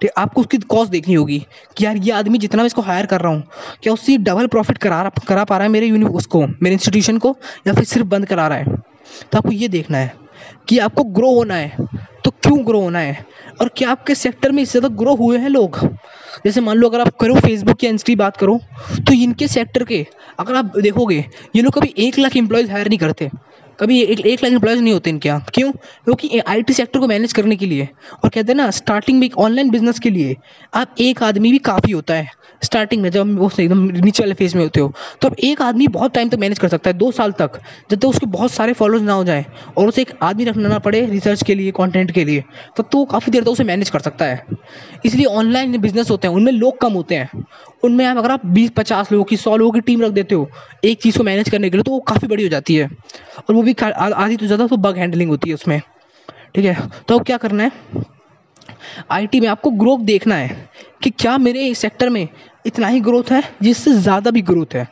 ठीक 0.00 0.10
आपको 0.18 0.40
उसकी 0.40 0.58
कॉस्ट 0.66 0.92
देखनी 0.92 1.14
होगी 1.14 1.38
कि 1.76 1.84
यार 1.84 1.96
ये 1.98 2.12
आदमी 2.12 2.38
जितना 2.38 2.62
मैं 2.62 2.66
इसको 2.66 2.82
हायर 2.82 3.06
कर 3.06 3.20
रहा 3.20 3.32
हूँ, 3.32 3.42
क्या 3.82 3.92
उससे 3.92 4.16
डबल 4.18 4.46
प्रॉफिट 4.48 4.78
करा 4.78 5.02
करा 5.28 5.44
पा 5.44 5.56
रहा 5.56 5.64
है 5.64 5.70
मेरे 5.70 5.86
यूनि 5.86 6.04
उसको, 6.06 6.46
मेरे 6.46 6.72
इंस्टीट्यूशन 6.72 7.18
को, 7.18 7.36
या 7.66 7.74
फिर 7.74 7.84
सिर्फ़ 7.86 8.06
बंद 8.08 8.26
करा 8.26 8.46
रहा 8.48 8.58
है? 8.58 8.64
तो 9.22 9.38
आपको 9.38 9.52
ये 9.52 9.68
देखना 9.68 9.98
है 9.98 10.12
कि 10.68 10.78
आपको 10.78 11.04
ग्रो 11.06 11.34
होना 11.34 11.54
है 11.54 11.86
तो 12.24 12.30
क्यों 12.32 12.66
ग्रो 12.66 12.80
होना 12.80 12.98
है? 12.98 13.26
और 13.60 13.68
क्या 13.76 13.90
आपके 13.90 14.14
सेक्टर 14.14 14.52
में 14.52 14.62
इससे 14.62 14.78
ज़्यादा 14.78 14.94
ग्रो 14.96 15.14
हुए 15.16 15.38
हैं 15.38 15.48
लोग? 15.48 15.78
जैसे 16.44 16.60
मान 16.60 16.76
लो 16.76 16.88
अगर 16.88 17.00
आप 17.00 17.16
करो 17.20 17.34
फेसबुक 17.36 17.84
या 17.84 17.90
इंस्टी 17.90 18.16
बात 18.16 18.36
करो 18.36 18.58
तो 18.98 19.12
इनके 19.14 19.48
सेक्टर 19.48 19.84
के, 19.84 20.06
अगर 20.40 20.54
आप 20.54 20.76
देखोगे, 20.78 21.24
ये 21.56 21.62
लोग 21.62 21.72
कभी 21.74 21.94
एक 21.98 22.18
लाख 22.18 22.36
एम्प्लॉयज़ 22.36 22.70
हायर 22.70 22.88
नहीं 22.88 22.98
करते। 22.98 23.30
कभी 23.80 24.00
एक 24.02 24.20
एक 24.20 24.42
लाख 24.44 24.52
एम्प्लॉयज़ 24.52 24.80
नहीं 24.80 24.92
होते 24.92 25.10
इनके 25.10 25.28
यहाँ। 25.28 25.44
क्यों? 25.54 25.70
क्योंकि 25.72 26.38
आई 26.38 26.62
टी 26.62 26.72
सेक्टर 26.72 27.00
को 27.00 27.06
मैनेज 27.06 27.32
करने 27.32 27.56
के 27.56 27.66
लिए। 27.66 27.88
और 28.24 28.30
कहते 28.30 28.52
हैं 28.52 28.56
ना 28.56 28.70
स्टार्टिंग 28.70 29.18
में 29.18 29.26
एक 29.26 29.38
ऑनलाइन 29.38 29.70
बिज़नेस 29.70 29.98
के 29.98 30.10
लिए 30.10 30.36
आप 30.74 30.94
एक 31.00 31.22
आदमी 31.22 31.52
भी 31.52 31.58
काफ़ी 31.58 31.92
होता 31.92 32.14
है। 32.14 32.28
स्टार्टिंग 32.62 33.02
में 33.02 33.10
जब 33.10 33.38
वो 33.38 33.50
एकदम 33.60 33.78
नीचे 33.94 34.22
वाले 34.22 34.34
फ़ेज़ 34.34 34.56
में 34.56 34.62
होते 34.62 34.80
हो 34.80 34.92
तो 35.22 35.28
अब 35.28 35.36
एक 35.40 35.62
आदमी 35.62 35.86
बहुत 35.88 36.14
टाइम 36.14 36.28
तक 36.28 36.38
मैनेज 36.38 36.58
कर 36.58 36.68
सकता 36.68 36.90
है, 36.90 36.96
दो 36.96 37.10
साल 37.12 37.32
तक, 37.32 37.60
जब 37.90 37.98
तक 37.98 38.06
उसके 38.06 38.26
बहुत 38.28 38.52
सारे 38.52 38.72
फॉलोअर्स 38.72 39.04
ना 39.04 39.12
हो 39.12 39.24
जाए, 39.24 39.44
और 39.78 39.88
उसे 39.88 40.02
एक 40.02 40.10
आदमी 40.22 40.44
रखना 40.44 40.68
ना 40.68 40.78
पड़े 40.78 41.04
रिसर्च 41.06 41.42
के 41.42 41.54
लिए 41.54 41.70
कंटेंट 41.70 42.10
के 42.10 42.24
लिए, 42.24 42.44
तब 42.76 42.88
तो 42.92 42.98
वो 42.98 43.04
काफ़ी 43.06 43.32
देर 43.32 43.42
तक 43.42 43.50
उसे 43.50 43.64
मैनेज 43.64 43.90
कर 43.90 44.00
सकता 44.00 44.24
है। 44.24 44.46
इसलिए 45.06 45.26
ऑनलाइन 45.26 45.78
बिज़नेस 45.78 46.10
होते 46.10 46.28
हैं, 46.28 46.34
उनमें 46.34 46.52
लोग 46.52 46.80
कम 46.80 46.92
होते 46.92 47.14
हैं। 47.14 47.44
उनमें 47.84 48.04
आप 48.04 48.16
अगर 48.16 48.30
आप 48.30 48.46
बीस, 48.46 48.70
पचास 48.70 49.12
लोगों 49.12 49.24
की, 49.24 49.36
सौ 49.36 49.56
लोगों 49.56 49.72
की 49.72 49.80
टीम 49.80 50.02
रख 50.02 50.12
देते 50.12 50.34
हो, 50.34 50.48
एक 50.84 51.02
चीज़ 51.02 51.18
को 51.18 51.24
मैनेज 51.24 51.48
करने 51.48 51.70
के 51.70 51.76
लिए 51.76 51.82
तो 51.82 51.92
वो 51.92 51.98
काफ़ी 52.08 52.28
बड़ी 52.28 52.42
हो 52.42 52.48
जाती 52.48 52.74
है। 52.74 52.88
और 53.38 53.54
वो 53.54 53.62
भी 53.62 53.74
आधी 53.82 54.36
तो 54.36 54.46
ज़्यादा 54.46 54.66
तो 54.66 54.76
बग 54.78 54.98
हैंडलिंग 54.98 55.30
होती 55.30 55.48
है 55.48 55.54
उसमें। 55.54 55.80
ठीक 56.54 56.64
है? 56.64 56.88
तो 57.08 57.18
क्या 57.20 57.36
करना 57.36 57.62
है? 57.62 57.72
आईटी 59.10 59.40
में 59.40 59.46
आपको 59.48 59.70
ग्रोथ 59.70 59.98
देखना 60.04 60.34
है 60.34 60.68
कि 61.02 61.10
क्या 61.10 61.36
मेरे 61.38 61.72
सेक्टर 61.74 62.08
में 62.08 62.28
इतना 62.64 62.88
ही 62.88 63.00
ग्रोथ 63.00 63.30
है, 63.32 63.42
जिससे 63.62 63.92
ज़्यादा 63.92 64.30
भी 64.30 64.42
ग्रोथ 64.42 64.74
है। 64.74 64.88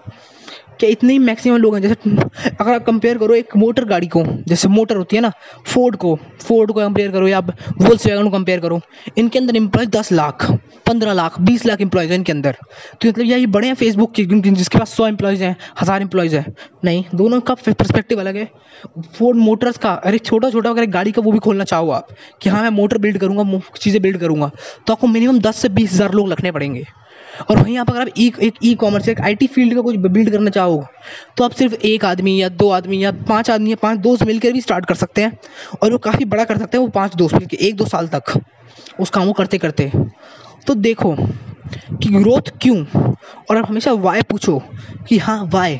क्या 0.80 0.88
इतने 0.90 1.12
ही 1.12 1.18
मैक्सिमम 1.18 1.56
लोग 1.56 1.74
हैं, 1.74 1.80
जैसे 1.82 2.10
अगर 2.50 2.72
आप 2.72 2.84
कंपेयर 2.84 3.18
करो 3.18 3.34
एक 3.34 3.56
मोटर 3.56 3.84
गाड़ी 3.84 4.06
को, 4.08 4.22
जैसे 4.48 4.68
मोटर 4.68 4.96
होती 4.96 5.16
है 5.16 5.22
ना 5.22 5.30
फोर्ड 5.66 5.96
को 5.96 6.14
फोर्ड 6.40 6.72
को 6.72 6.80
कंपेयर 6.80 7.10
करो 7.12 7.28
या 7.28 7.38
वोल्स 7.40 8.06
वैगन 8.06 8.24
को 8.24 8.30
कंपेयर 8.30 8.60
करो, 8.60 8.80
इनके 9.18 9.38
अंदर 9.38 9.56
एम्प्लॉय 9.56 9.86
दस 9.88 10.12
लाख, 10.12 10.50
पंद्रह 10.86 11.12
लाख, 11.12 11.40
बीस 11.40 11.64
लाख 11.66 11.80
एम्प्लॉयज़ 11.80 12.10
हैं 12.10 12.18
इनके 12.18 12.32
अंदर। 12.32 12.56
तो 13.02 13.08
मतलब 13.08 13.24
यही 13.24 13.46
बड़े 13.48 13.66
हैं 13.66 13.74
फेसबुक 13.74 14.12
के 14.14 14.24
जिसके 14.24 14.78
पास 14.78 14.90
सौ 14.90 15.06
एम्प्लॉयज़ 15.06 15.42
हैं, 15.42 15.56
हज़ार 15.80 16.02
एम्प्लॉयज़ 16.02 16.36
हैं। 16.36 16.54
नहीं, 16.84 17.04
दोनों 17.14 17.40
का 17.40 17.54
परस्पेक्टिव 17.56 18.20
अलग 18.20 18.36
है। 18.36 18.48
फोर्ड 19.18 19.38
मोटर्स 19.38 19.78
का, 19.78 19.92
अरे 19.92 20.18
छोटा 20.20 20.50
छोटा 20.50 20.70
अगर 20.70 20.86
गाड़ी 20.88 21.12
का 21.12 21.22
वो 21.22 21.32
भी 21.32 21.38
खोलना 21.40 21.64
चाहो 21.64 21.90
आप, 21.90 22.08
कि 22.42 22.50
हाँ 22.50 22.62
मैं 22.62 22.70
मोटर 22.70 22.98
बिल्ड 22.98 23.18
करूँगा 23.18 23.60
चीज़ें 23.76 24.00
बिल्ड 24.02 24.18
करूँगा 24.18 24.50
तो 24.86 24.92
आपको 24.92 25.06
मिनिमम 25.08 25.38
दस 25.40 25.56
से 25.56 25.68
बीस 25.70 25.92
हज़ार 25.92 26.14
लोग 26.14 26.32
रखने 26.32 26.52
पड़ेंगे। 26.52 26.86
और 27.50 27.56
वहीं 27.58 27.76
आप 27.78 27.90
अगर 27.90 28.00
आप 28.00 28.08
ई 28.18 28.26
एक 28.42 28.54
ई 28.64 28.74
कॉमर्स 28.74 29.08
एक 29.08 29.20
आईटी 29.20 29.46
फ़ील्ड 29.46 29.74
का 29.74 29.80
कुछ 29.80 29.96
बिल्ड 29.96 30.30
करना 30.30 30.50
चाहो 30.50 30.84
तो 31.36 31.44
आप 31.44 31.52
सिर्फ़ 31.52 31.74
एक 31.74 32.04
आदमी 32.04 32.40
या 32.42 32.48
दो 32.48 32.70
आदमी 32.70 33.02
या 33.04 33.12
पाँच 33.28 33.50
आदमी 33.50 33.70
या 33.70 33.76
पाँच 33.82 33.98
दोस्त 33.98 34.22
मिलकर 34.22 34.52
भी 34.52 34.60
स्टार्ट 34.60 34.86
कर 34.86 34.94
सकते 34.94 35.22
हैं 35.22 35.38
और 35.82 35.92
वो 35.92 35.98
काफ़ी 35.98 36.24
बड़ा 36.24 36.44
कर 36.44 36.58
सकते 36.58 36.78
हैं 36.78 36.84
वो 36.84 36.90
पाँच 36.90 37.14
दोस्त 37.14 37.34
मिलकर 37.34 37.56
एक 37.56 37.76
दो 37.76 37.84
साल 37.84 38.08
तक। 38.08 38.40
उस 39.00 39.10
काम 39.10 39.26
को 39.26 39.32
करते 39.32 39.58
करते। 39.58 39.90
तो 40.66 40.74
देखो 40.74 41.14
कि 42.02 42.08
ग्रोथ 42.08 42.50
क्यों? 42.62 42.84
और 43.50 43.56
आप 43.56 43.68
हमेशा 43.68 43.92
वाई 43.92 44.22
पूछो 44.22 44.58
कि 45.08 45.18
हाँ 45.18 45.42
वाई 45.52 45.76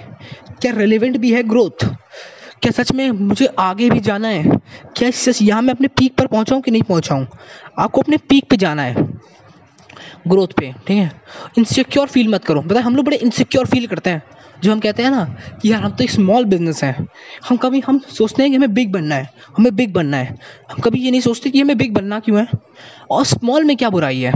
क्या 0.63 0.73
रेलिवेंट 0.73 1.17
भी 1.17 1.33
है 1.33 1.43
ग्रोथ 1.43 1.85
क्या 2.63 2.71
सच 2.73 2.93
में 2.93 3.11
मुझे 3.11 3.47
आगे 3.59 3.89
भी 3.91 4.01
जाना 4.01 4.29
है? 4.29 4.45
क्या 4.97 5.11
सच 5.11 5.43
यहाँ 5.43 5.63
मैं 5.63 5.75
अपने 5.75 5.89
पीक 5.89 6.17
पर 6.17 6.27
पहुँचाऊँ 6.27 6.61
कि 6.63 6.71
नहीं 6.71 6.83
पहुँचाऊँ? 6.83 7.27
आपको 7.79 8.01
अपने 8.01 8.17
पीक 8.17 8.45
पर 8.51 8.57
जाना 8.57 8.83
है। 8.83 9.18
ग्रोथ 10.29 10.49
पे, 10.49 10.73
ठीक 10.87 10.97
है? 10.99 11.11
इनसिक्योर 11.59 12.07
फील 12.07 12.29
मत 12.29 12.45
करो। 12.45 12.63
बताए, 12.63 12.83
हम 12.83 12.97
लोग 12.97 13.05
बड़े 13.05 13.17
इनसिक्योर 13.17 13.67
फील 13.67 13.87
करते 13.87 14.11
हैं। 14.11 14.23
जो 14.63 14.73
हम 14.73 14.81
कहते 14.81 15.03
हैं 15.03 15.11
ना 15.11 15.25
कि 15.63 15.73
यार, 15.73 15.83
हम 15.83 15.91
तो 15.91 16.05
एक 16.05 16.11
स्मॉल 16.11 16.45
बिज़नेस 16.45 16.85
है। 16.85 17.07
हम 17.49 17.57
कभी, 17.57 17.81
हम 17.81 17.99
सोचते 17.99 18.43
हैं 18.43 18.51
कि 18.51 18.57
हमें 18.57 18.75
बिग 18.75 18.93
बनना 18.93 19.15
है। 19.15 19.31
हमें 19.57 19.75
बिग 19.77 19.93
बनना 19.93 20.17
है। 20.17 20.39
हम 20.73 20.81
कभी 20.81 21.01
ये 21.01 21.11
नहीं 21.11 21.21
सोचते 21.21 21.51
कि 21.51 21.61
हमें 21.61 21.79
बिग 21.79 21.95
बनना 21.95 22.19
क्यों 22.21 22.41
है? 22.41 22.47
और 23.11 23.25
स्मॉल 23.25 23.65
में 23.65 23.77
क्या 23.77 23.91
बुराई 23.91 24.21
है? 24.21 24.33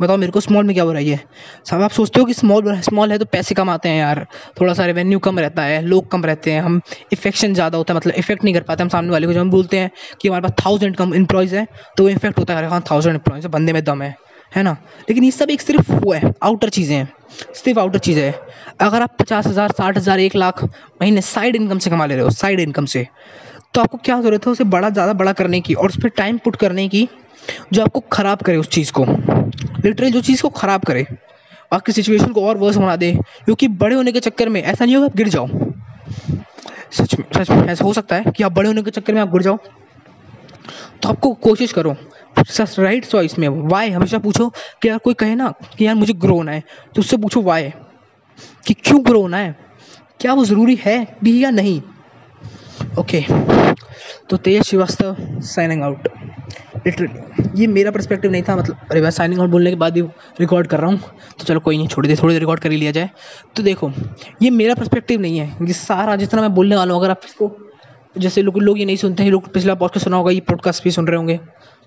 बताओ, 0.00 0.16
मेरे 0.16 0.32
को 0.32 0.40
स्मॉल 0.40 0.64
में 0.64 0.74
क्या 0.74 0.84
बुराई 0.84 1.08
है? 1.08 1.18
सब 1.66 1.82
आप 1.82 1.90
सोचते 1.90 2.20
हो 2.20 2.26
कि 2.26 2.34
स्मॉल 2.34 2.80
स्मॉल 2.80 3.12
है 3.12 3.18
तो 3.18 3.24
पैसे 3.24 3.54
कम 3.54 3.70
आते 3.70 3.88
हैं 3.88 3.98
यार। 3.98 4.26
थोड़ा 4.60 4.74
सा 4.74 4.86
रेवेन्यू 4.86 5.18
कम 5.18 5.38
रहता 5.38 5.62
है, 5.62 5.82
लोग 5.82 6.10
कम 6.10 6.24
रहते 6.24 6.52
हैं। 6.52 6.62
हम 6.62 6.80
इफेक्शन 7.12 7.54
ज़्यादा 7.54 7.78
होता 7.78 7.94
है 7.94 7.96
मतलब 7.96 8.14
इफ़ेक्ट 8.14 8.44
नहीं 8.44 8.54
कर 8.54 8.62
पाते 8.62 8.82
हम 8.82 8.88
सामने 8.88 9.10
वाले 9.10 9.26
को। 9.26 9.32
जब 9.32 9.40
हम 9.40 9.50
बोलते 9.50 9.78
हैं 9.78 9.90
कि 10.20 10.28
हमारे 10.28 10.42
पास 10.42 10.64
थाउज़ेंड 10.64 10.96
कम 10.96 11.14
एम्प्लॉयज़ 11.14 11.56
है 11.56 11.66
तो 11.96 12.02
वो 12.02 12.08
इफ़ेक्ट 12.08 12.38
होता 12.38 12.54
है। 12.54 12.66
हाँ 12.66 12.82
थाउज़ेंड 12.90 13.14
एम्प्लॉयज़ 13.14 13.48
बंदे 13.48 13.72
में 13.72 13.84
दम 13.84 14.02
है। 14.02 14.14
है 14.52 14.62
ना? 14.62 14.76
लेकिन 15.08 15.24
ये 15.24 15.30
सब 15.30 15.50
एक 15.50 15.60
सिर्फ़ 15.60 15.92
वो 15.92 16.12
है 16.12 16.32
आउटर 16.42 16.68
चीज़ें 16.70 16.94
हैं। 16.96 17.12
सिर्फ़ 17.54 17.78
आउटर 17.80 17.98
चीज़ें 17.98 18.22
हैं। 18.22 18.34
अगर 18.80 19.02
आप 19.02 19.16
पचास 19.20 19.46
हज़ार, 19.46 19.72
साठ 19.72 19.96
हज़ार, 19.96 20.20
एक 20.20 20.36
लाख 20.36 20.62
महीने 20.64 21.20
साइड 21.22 21.56
इनकम 21.56 21.78
से 21.78 21.90
कमा 21.90 22.06
ले 22.06 22.14
रहे 22.14 22.24
हो 22.24 22.30
साइड 22.32 22.60
इनकम 22.60 22.86
से 22.86 23.06
तो 23.74 23.80
आपको 23.80 23.98
क्या 23.98 24.20
ज़रूरत 24.20 24.46
है 24.46 24.52
उसे 24.52 24.64
बड़ा, 24.66 24.88
ज़्यादा 24.90 25.12
बड़ा 25.14 25.32
करने 25.32 25.60
की 25.60 25.74
और 25.74 25.88
उस 25.88 25.96
पर 26.02 26.08
टाइम 26.10 26.38
पुट 26.38 26.56
करने 26.56 26.88
की 26.88 27.08
जो 27.72 27.82
आपको 27.82 28.00
ख़राब 28.12 28.38
करे 28.38 28.56
उस 28.56 28.68
चीज़ 28.70 28.92
को? 28.92 29.04
लिटरली 29.04 30.10
जो 30.10 30.20
चीज़ 30.22 30.42
को 30.42 30.48
ख़राब 30.50 30.84
करे। 30.84 31.06
आपकी 31.72 31.92
सिचुएशन 31.92 32.32
को 32.32 32.46
और 32.46 32.58
वर्स 32.58 32.76
बना 32.76 32.96
दे, 32.96 33.12
क्योंकि 33.44 33.68
बड़े 33.70 33.94
होने 33.96 34.12
के 34.12 34.20
चक्कर 34.20 34.48
में 34.48 34.62
ऐसा 34.62 34.84
नहीं 34.84 34.96
होगा 34.96 35.06
आप 35.06 35.16
गिर 35.16 35.28
जाओ। 35.28 35.48
सच 36.92 37.14
में 37.14 37.24
सच 37.34 37.50
में 37.50 37.68
ऐसा 37.68 37.84
हो 37.84 37.92
सकता 37.92 38.16
है 38.16 38.32
कि 38.36 38.42
आप 38.42 38.52
बड़े 38.52 38.68
होने 38.68 38.82
के 38.82 38.90
चक्कर 38.90 39.14
में 39.14 39.20
आप 39.20 39.32
गिर 39.32 39.42
जाओ। 39.42 39.58
तो 41.02 41.08
आपको 41.08 41.32
कोशिश 41.42 41.72
करो 41.72 41.94
राइट 42.78 43.04
चॉइस 43.04 43.38
में 43.38 43.48
वाई 43.48 43.90
हमेशा 43.90 44.18
पूछो 44.18 44.48
कि 44.82 44.88
यार 44.88 44.98
कोई 44.98 45.14
कहे 45.14 45.34
ना 45.34 45.52
कि 45.78 45.86
यार 45.86 45.94
मुझे 45.94 46.12
ग्रो 46.14 46.34
होना 46.34 46.52
है 46.52 46.62
तो 46.94 47.00
उससे 47.00 47.16
पूछो 47.16 47.42
वाई 47.42 47.72
कि 48.66 48.74
क्यों 48.74 49.04
ग्रो 49.06 49.20
होना 49.20 49.36
है? 49.36 49.56
क्या 50.20 50.32
वो 50.34 50.44
ज़रूरी 50.44 50.78
है 50.80 51.16
भी 51.24 51.42
या 51.44 51.50
नहीं? 51.50 51.80
ओके 52.98 53.24
तो 54.30 54.36
Tej 54.36 54.62
Srivastava 54.62 55.16
signing 55.44 55.82
out 55.82 56.08
literally 56.86 57.60
ये 57.60 57.66
मेरा 57.66 57.90
परस्पेक्टिव 57.90 58.30
नहीं 58.30 58.42
था 58.42 58.56
मतलब 58.56 58.76
अरे 58.90 59.00
मैं 59.02 59.10
साइनिंग 59.10 59.40
आउट 59.40 59.50
बोलने 59.50 59.70
के 59.70 59.76
बाद 59.76 59.96
ही 59.96 60.02
रिकॉर्ड 60.40 60.66
कर 60.66 60.80
रहा 60.80 60.90
हूँ 60.90 60.98
तो 61.38 61.44
चलो 61.44 61.60
कोई 61.60 61.76
नहीं, 61.76 61.88
छोड़ 61.88 62.06
दे, 62.06 62.16
थोड़ी 62.16 62.34
देर 62.34 62.40
रिकॉर्ड 62.40 62.60
कर 62.60 62.70
ही 62.70 62.76
लिया 62.76 62.90
जाए। 62.92 63.10
तो 63.56 63.62
देखो, 63.62 63.90
ये 64.42 64.50
मेरा 64.50 64.74
परस्पेक्टिव 64.74 65.20
नहीं 65.20 65.38
है, 65.38 65.46
ये 65.62 65.72
सारा 65.72 66.16
जितना 66.16 66.40
मैं 66.40 66.54
बोलने 66.54 66.76
वाला 66.76 66.94
हूँ, 66.94 67.00
अगर 67.00 67.10
आप 67.10 67.20
इसको, 67.24 67.50
जैसे 68.18 68.42
लोग 68.42 68.58
लोग 68.58 68.78
ये 68.78 68.84
नहीं 68.84 68.96
सुनते 68.96 69.22
हैं, 69.22 69.30
लोग 69.30 69.52
पिछला 69.52 69.74
पॉडकास्ट 69.74 70.04
सुना 70.04 70.16
होगा, 70.16 70.30
ये 70.30 70.40
पॉडकास्ट 70.40 70.84
भी 70.84 70.90
सुन 70.90 71.06
रहे 71.06 71.16
होंगे। 71.16 71.38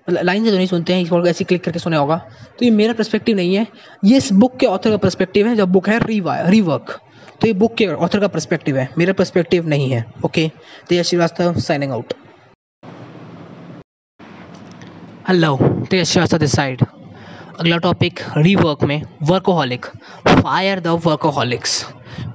लाइन 0.07 0.43
से 0.45 0.51
तो 0.51 0.55
नहीं 0.57 0.67
सुनते 0.67 0.93
हैं, 0.93 1.01
इस 1.01 1.27
ऐसे 1.27 1.43
क्लिक 1.43 1.63
करके 1.63 1.79
सुना 1.79 1.97
होगा। 1.97 2.15
तो 2.59 2.65
ये 2.65 2.71
मेरा 2.71 2.93
परस्पेक्टिव 2.93 3.35
नहीं 3.35 3.55
है। 3.55 3.65
ये 4.05 4.17
इस 4.17 4.31
बुक 4.33 4.57
के 4.57 4.65
ऑथर 4.65 4.89
का 4.89 4.97
परस्पेक्टिव 4.97 5.47
है 5.47 5.55
जब 5.55 5.71
बुक 5.71 5.89
है 5.89 5.97
रीवा 5.99 6.39
रीवर्क 6.49 6.99
तो 7.41 7.47
ये 7.47 7.53
बुक 7.53 7.73
के 7.75 7.87
ऑथर 7.87 8.19
का 8.19 8.27
परस्पेक्टिव 8.27 8.77
है। 8.77 8.87
मेरा 8.97 9.13
परस्पेक्टिव 9.13 9.67
नहीं 9.67 9.89
है 9.91 10.05
ओके 10.25 10.47
तो 10.89 10.95
ये 10.95 11.03
श्रीवास्तव 11.03 11.59
साइनिंग 11.59 11.91
आउट 11.91 12.13
हेलो 15.27 15.55
तो 15.57 15.95
ये 15.95 16.05
श्रीवास्तव 16.05 16.37
दिस 16.37 16.51
साइड 16.51 16.85
अगला 17.59 17.77
टॉपिक 17.79 18.19
रीवर्क 18.37 18.83
में 18.83 19.01
वर्कोहॉलिक 19.23 19.85
फायर 20.27 20.79
द 20.79 20.99
वर्कोहॉलिक्स 21.05 21.85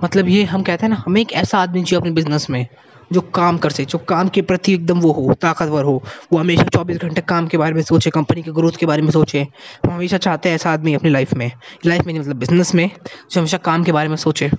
मतलब 0.05 0.29
ये 0.29 0.45
हम 0.45 0.63
कहते 0.63 0.87
हैं 0.87 0.91
ना, 0.91 1.03
हमें 1.07 1.21
एक 1.21 1.33
ऐसा 1.33 1.59
आदमी 1.59 1.83
चाहिए 1.83 2.01
अपने 2.01 2.11
बिज़नेस 2.13 2.49
में 2.51 2.67
जो 3.13 3.21
काम 3.21 3.59
कर 3.59 3.71
सके, 3.71 3.85
जो 3.85 3.99
काम 3.99 4.29
के 4.29 4.43
प्रति 4.43 4.75
एकदम 4.75 5.01
वो 5.01 5.13
हो, 5.13 5.35
ताकतवर 5.35 5.85
हो, 5.85 6.03
वो 6.33 6.39
हमेशा 6.39 6.63
चौबीस 6.65 6.97
घंटे 6.97 7.21
काम 7.21 7.47
के 7.47 7.57
बारे 7.57 7.75
में 7.75 7.83
सोचे 7.83 8.11
कंपनी 8.11 8.43
के 8.43 8.51
ग्रोथ 8.51 8.73
के 8.73 8.87
बारे 8.87 9.03
में 9.03 9.11
सोचे। 9.11 9.43
हम 9.43 9.91
हमेशा 9.91 10.19
चाहते 10.19 10.49
हैं 10.49 10.57
ऐसा 10.57 10.71
आदमी 10.71 10.95
अपनी 10.95 11.11
लाइफ 11.11 11.35
में 11.35 11.51
लाइफ 11.87 12.05
में 12.07 12.19
मतलब 12.19 12.37
बिज़नेस 12.37 12.75
में, 12.75 12.91
जो 13.31 13.41
हमेशा 13.41 13.59
काम 13.59 13.85
के 13.85 13.93
बारे 13.93 14.09
में 14.09 14.17
सोचे। 14.17 14.51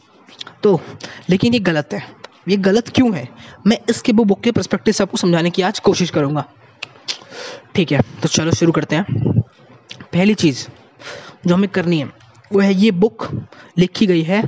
तो 0.64 0.80
लेकिन 1.30 1.54
ये 1.54 1.60
गलत 1.60 1.94
है। 1.94 2.04
ये 2.50 2.58
गलत 2.58 2.90
क्यों 2.90 3.16
है? 3.16 3.28
मैं 3.68 3.78
इसके 3.90 4.12
वो 4.12 4.24
बुक 4.24 4.42
के 4.42 4.52
परस्पेक्टिव 4.52 4.94
से 4.94 5.04
आपको 5.04 5.18
समझाने 5.18 5.50
की 5.50 5.62
आज 5.62 5.80
कोशिश 5.80 6.10
करूँगा। 6.10 6.46
ठीक 7.76 7.92
है 7.92 8.02
तो 8.22 8.28
चलो 8.28 8.52
शुरू 8.52 8.72
करते 8.72 8.96
हैं। 8.96 9.40
पहली 10.14 10.34
चीज़ 10.34 10.68
जो 11.48 11.56
हमें 11.56 11.70
करनी 11.70 12.00
है 12.00 12.21
वो 12.54 12.60
है, 12.60 12.74
ये 12.74 12.92
बुक 12.94 13.28
लिखी 13.78 14.06
गई 14.08 14.22
है 14.22 14.44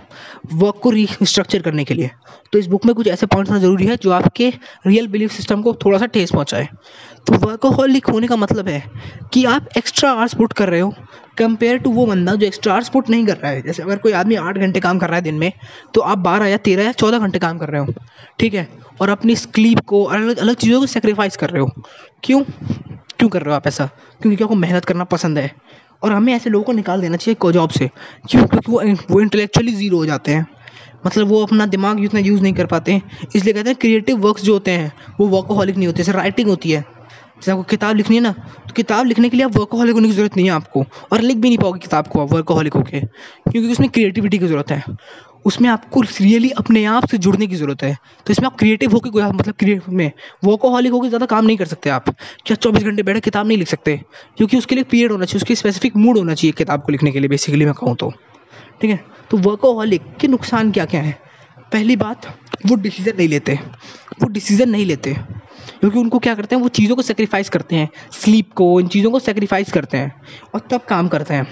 वर्क 0.53 0.79
को 0.83 0.89
रिस्ट्रक्चर 0.89 1.61
करने 1.61 1.83
के 1.83 1.93
लिए। 1.93 2.09
तो 2.53 2.59
इस 2.59 2.67
बुक 2.67 2.85
में 2.85 2.93
कुछ 2.95 3.07
ऐसे 3.07 3.25
पॉइंट्स 3.25 3.51
होना 3.51 3.61
ज़रूरी 3.61 3.85
है 3.85 3.95
जो 3.97 4.11
आपके 4.11 4.49
रियल 4.87 5.07
बिलीफ 5.07 5.31
सिस्टम 5.31 5.61
को 5.61 5.73
थोड़ा 5.75 5.97
सा 5.99 6.05
ठेस 6.07 6.31
पहुँचाए। 6.31 6.67
तो 7.27 7.37
वर्कोहॉलिक 7.39 8.05
होने 8.05 8.27
का 8.27 8.35
मतलब 8.35 8.67
है 8.67 8.83
कि 9.33 9.43
आप 9.45 9.67
एक्स्ट्रा 9.77 10.11
आवर्स 10.11 10.33
पुट 10.35 10.53
कर 10.53 10.69
रहे 10.69 10.79
हो 10.79 10.93
कंपेयर 11.37 11.77
टू 11.77 11.91
वो 11.91 12.05
बंदा 12.05 12.33
जो 12.35 12.45
एक्स्ट्रा 12.47 12.73
आवर्स 12.73 12.89
पुट 12.89 13.09
नहीं 13.09 13.25
कर 13.25 13.37
रहा 13.37 13.51
है। 13.51 13.61
जैसे 13.61 13.83
अगर 13.83 13.97
कोई 13.97 14.11
आदमी 14.13 14.35
आठ 14.37 14.57
घंटे 14.57 14.79
काम 14.79 14.99
कर 14.99 15.07
रहा 15.07 15.15
है 15.15 15.21
दिन 15.23 15.35
में 15.35 15.51
तो 15.93 16.01
आप 16.01 16.17
बारह 16.19 16.47
या 16.47 16.57
तेरह 16.59 16.83
या 16.83 16.91
चौदह 16.93 17.19
घंटे 17.19 17.39
काम 17.39 17.57
कर 17.57 17.69
रहे 17.69 17.81
हो, 17.81 17.93
ठीक 18.39 18.53
है? 18.53 18.67
और 19.01 19.09
अपनी 19.09 19.35
स्लीप 19.35 19.79
को 19.87 20.03
अलग 20.05 20.37
अलग 20.37 20.55
चीज़ों 20.55 20.79
को 20.79 20.85
सेक्रीफाइस 20.87 21.37
कर 21.37 21.49
रहे 21.49 21.61
हो। 21.61 21.71
क्यों? 22.23 22.43
क्यों 23.19 23.29
कर 23.29 23.41
रहे 23.41 23.49
हो 23.49 23.55
आप 23.55 23.67
ऐसा? 23.67 23.85
क्योंकि 24.21 24.43
आपको 24.43 24.55
मेहनत 24.55 24.85
करना 24.85 25.03
पसंद 25.05 25.37
है। 25.37 25.51
और 26.03 26.11
हमें 26.11 26.33
ऐसे 26.33 26.49
लोगों 26.49 26.65
को 26.65 26.71
निकाल 26.71 27.01
देना 27.01 27.17
चाहिए 27.17 27.35
को 27.35 27.51
जॉब 27.51 27.69
से। 27.69 27.89
क्यों? 28.29 28.45
क्योंकि 28.47 28.71
वो 28.71 28.81
वो 29.11 29.21
इंटेलेक्चुअली 29.21 29.71
ज़ीरो 29.73 29.97
हो 29.97 30.05
जाते 30.05 30.31
हैं। 30.31 30.45
मतलब 31.05 31.27
वो 31.27 31.41
अपना 31.43 31.65
दिमाग 31.65 32.03
इतना 32.03 32.19
यूज़ 32.19 32.41
नहीं 32.41 32.53
कर 32.53 32.65
पाते। 32.65 32.91
हैं 32.91 33.01
इसलिए 33.35 33.53
कहते 33.53 33.69
हैं 33.69 33.77
क्रिएटिव 33.81 34.17
वर्क्स 34.17 34.43
जो 34.43 34.53
होते 34.53 34.71
हैं, 34.71 34.91
वो 35.19 35.27
वर्कोहॉलिक 35.27 35.77
नहीं 35.77 35.87
होते, 35.87 35.97
जैसे 35.97 36.11
राइटिंग 36.11 36.49
होती 36.49 36.71
है। 36.71 36.81
जैसे 36.81 37.51
आपको 37.51 37.63
किताब 37.63 37.95
लिखनी 37.95 38.15
है 38.15 38.21
ना 38.21 38.31
तो 38.67 38.73
किताब 38.75 39.05
लिखने 39.05 39.29
के 39.29 39.37
लिए 39.37 39.45
आप 39.45 39.55
वर्कोहॉलिक 39.57 39.95
होने 39.95 40.07
की 40.07 40.13
ज़रूरत 40.13 40.35
नहीं 40.37 40.45
है 40.45 40.51
आपको। 40.51 40.83
और 41.11 41.21
लिख 41.21 41.37
भी 41.37 41.49
नहीं 41.49 41.57
पाओगे 41.57 41.79
किताब 41.79 42.07
को 42.07 42.21
आप 42.21 42.33
वर्कोहॉलिक 42.33 42.73
होकर 42.73 42.99
क्योंकि 43.51 43.71
उसमें 43.71 43.89
क्रिएटिविटी 43.89 44.37
की 44.39 44.47
ज़रूरत 44.47 44.71
है। 44.71 44.83
उसमें 45.45 45.69
आपको 45.69 46.01
रियली 46.01 46.49
अपने 46.51 46.83
आप 46.87 47.07
से 47.07 47.17
जुड़ने 47.17 47.47
की 47.47 47.55
ज़रूरत 47.55 47.83
है। 47.83 47.97
तो 48.25 48.31
इसमें 48.31 48.45
आप 48.47 48.57
क्रिएटिव 48.59 48.91
होकर 48.91 49.09
कोई 49.09 49.23
मतलब 49.23 49.53
क्रिएटिव 49.53 49.93
में 49.93 50.11
वर्कोहॉलिक 50.45 50.91
होकर 50.91 51.07
ज़्यादा 51.07 51.25
काम 51.25 51.45
नहीं 51.45 51.57
कर 51.57 51.65
सकते 51.65 51.89
आप 51.89 52.09
क्या 52.45 52.55
चौबीस 52.55 52.83
घंटे 52.83 53.03
बैठे 53.03 53.19
किताब 53.21 53.47
नहीं 53.47 53.57
लिख 53.57 53.67
सकते, 53.67 53.99
क्योंकि 54.37 54.57
उसके 54.57 54.75
लिए 54.75 54.83
पीरियड 54.83 55.11
होना 55.11 55.25
चाहिए, 55.25 55.39
उसकी 55.39 55.55
स्पेसिफिक 55.55 55.95
मूड 55.97 56.17
होना 56.17 56.33
चाहिए 56.33 56.51
किताब 56.53 56.81
को 56.81 56.91
लिखने 56.91 57.11
के 57.11 57.19
लिए 57.19 57.29
बेसिकली 57.29 57.65
मैं 57.65 57.73
कहूँ 57.73 57.95
तो। 57.95 58.11
ठीक 58.81 58.91
है? 58.91 58.99
तो 59.31 59.37
वर्कोहॉलिक 59.39 60.15
के 60.21 60.27
नुकसान 60.27 60.71
क्या 60.71 60.85
क्या 60.85 61.01
हैं? 61.01 61.17
पहली 61.71 61.95
बात, 61.95 62.25
वो 62.65 62.75
डिसीज़न 62.77 63.17
नहीं 63.17 63.27
लेते। 63.27 63.59
वो 64.21 64.27
डिसीज़न 64.29 64.69
नहीं 64.69 64.85
लेते, 64.85 65.13
क्योंकि 65.79 65.99
उनको 65.99 66.19
क्या 66.19 66.33
करते 66.35 66.55
हैं, 66.55 66.61
वो 66.63 66.69
चीज़ों 66.69 66.95
को 66.95 67.01
सेक्रीफाइस 67.01 67.49
करते 67.49 67.75
हैं। 67.75 67.89
स्लीप 68.13 68.51
को, 68.53 68.79
इन 68.79 68.87
चीज़ों 68.87 69.11
को 69.11 69.19
सेक्रीफाइस 69.19 69.71
करते 69.71 69.97
हैं, 69.97 70.13
और 70.53 70.67
तब 70.71 70.81
काम 70.81 71.07
करते 71.07 71.33
हैं। 71.33 71.47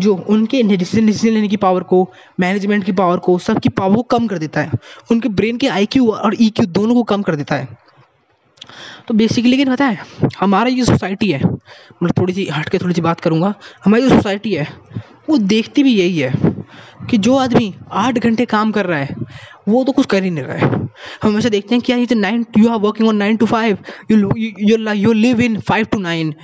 जो 0.00 0.14
उनके 0.28 0.62
डिसीज़न 0.62 1.06
डिसीज़न 1.06 1.34
लेने 1.34 1.48
की 1.48 1.56
पावर 1.56 1.82
को 1.82 2.08
मैनेजमेंट 2.40 2.84
की 2.84 2.92
पावर 2.92 3.18
को, 3.18 3.38
सबकी 3.38 3.68
पावर 3.68 3.96
को 3.96 4.02
कम 4.02 4.26
कर 4.26 4.38
देता 4.38 4.60
है। 4.60 4.70
उनके 5.10 5.28
ब्रेन 5.30 5.56
के 5.56 5.68
आईक्यू 5.68 6.10
और 6.10 6.36
ई 6.40 6.50
e 6.50 6.66
दोनों 6.66 6.94
को 6.94 7.02
कम 7.02 7.22
कर 7.22 7.36
देता 7.36 7.54
है। 7.54 7.68
तो 9.08 9.14
बेसिकली 9.14 9.50
लेकिन 9.50 9.70
पता 9.72 9.84
है, 9.84 9.98
हमारा 10.40 10.68
ये 10.68 10.84
सोसाइटी 10.84 11.30
है 11.32 11.40
मतलब 11.44 12.12
थोड़ी 12.18 12.32
सी 12.34 12.46
हट 12.46 12.68
के 12.68 12.78
थोड़ी 12.78 12.94
सी 12.94 13.00
बात 13.00 13.20
करूँगा, 13.20 13.54
हमारी 13.84 14.02
जो 14.02 14.08
सोसाइटी 14.08 14.54
है, 14.54 14.68
वो 15.30 15.36
देखती 15.38 15.82
भी 15.82 15.94
यही 15.94 16.18
है 16.18 16.32
कि 17.10 17.18
जो 17.18 17.36
आदमी 17.36 17.74
आठ 17.92 18.18
घंटे 18.18 18.44
काम 18.44 18.72
कर 18.72 18.86
रहा 18.86 18.98
है 18.98 19.16
वो 19.68 19.82
तो 19.84 19.92
कुछ 19.92 20.06
कर 20.06 20.22
ही 20.24 20.30
नहीं 20.30 20.44
रहा 20.44 20.56
है। 20.56 20.68
हम 21.22 21.28
हमेशा 21.28 21.48
देखते 21.48 21.74
हैं 21.74 21.82
कि 21.82 21.92
यार 21.92 22.00
ये 22.00 22.06
तो 22.06 22.14
nine 22.14 22.44
you 22.58 22.68
are 22.68 22.78
working 22.78 23.08
on 23.08 23.16
nine 23.16 23.36
to 23.36 23.46
five 23.46 23.78
you 24.10 24.18
you 24.38 24.76
you 24.92 25.12
live 25.12 25.40
in 25.40 25.58
five 25.60 25.86
to 25.92 25.98
nine 25.98 26.34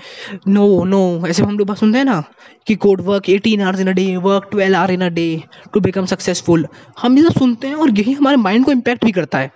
no 0.48 0.85
no 0.85 1.26
ऐसे 1.26 1.42
हम 1.42 1.59
लोग 1.59 1.68
बस 1.68 1.80
सुनते 1.80 1.98
हैं 1.98 2.04
ना 2.04 2.22
कि 2.66 2.74
code 2.74 3.00
work 3.00 3.28
eighteen 3.30 3.61
hours 3.61 3.80
in 3.80 3.88
a 3.88 3.92
day 3.92 4.16
work 4.16 4.48
twelve 4.50 4.76
hour 4.76 4.90
in 4.90 5.00
a 5.00 5.09
day 5.09 5.42
to 5.74 5.80
become 5.80 6.06
successful 6.06 6.66
हम 7.02 7.18
ये 7.18 7.24
सब 7.24 7.38
सुनते 7.38 7.68
हैं 7.68 7.74
और 7.74 7.98
यही 7.98 8.12
हमारे 8.12 8.37
माइंड 8.37 8.64
को 8.64 8.72
इम्पैक्ट 8.72 9.04
भी 9.04 9.12
करता 9.12 9.38
है। 9.38 9.50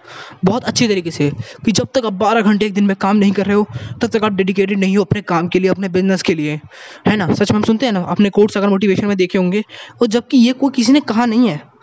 बहुत 0.45 0.65
अच्छी 0.65 0.89
तरीके 0.89 1.11
से 1.11 1.31
कि 1.65 1.73
जब 1.73 1.89
तक 1.95 2.07
आप 2.07 2.13
बारह 2.13 2.41
घंटे 2.41 2.67
एक 2.67 2.75
दिन 2.75 2.85
में 2.85 2.97
काम 2.97 3.17
नहीं 3.17 3.33
कर 3.33 3.47
रहे 3.47 3.57
हो, 3.57 3.67
तब 4.03 4.09
तक 4.09 4.25
आप 4.25 4.33
डेडिकेटेड 4.33 4.79
नहीं 4.79 4.97
हो 4.97 5.05
अपने 5.05 5.23
काम 5.23 5.49
के 5.49 5.59
लिए, 5.59 5.71
अपने 5.71 5.89
बिज़नेस 5.89 6.23
के 6.23 6.35
लिए। 6.35 6.61
है 7.09 7.17
ना? 7.17 7.33
सच 7.35 7.53
में 7.53 7.59
हम 7.59 7.65
सुनते 7.65 7.87
हैं 7.87 7.93
ना? 7.93 8.01
अपने 8.01 8.31
कोर्स 8.31 8.57
अगर 8.57 8.69
मोटिवेशन 8.69 9.07
में 9.07 9.17
देखे 9.17 9.39
होंगे। 9.39 9.63
और 10.03 10.07
जबकि 10.07 10.37
ये 10.37 10.53
कोई 10.53 10.71
किसी 10.71 10.93
ने 10.93 11.01
कहा 11.01 11.27
नहीं 11.27 11.49
है। 11.49 11.74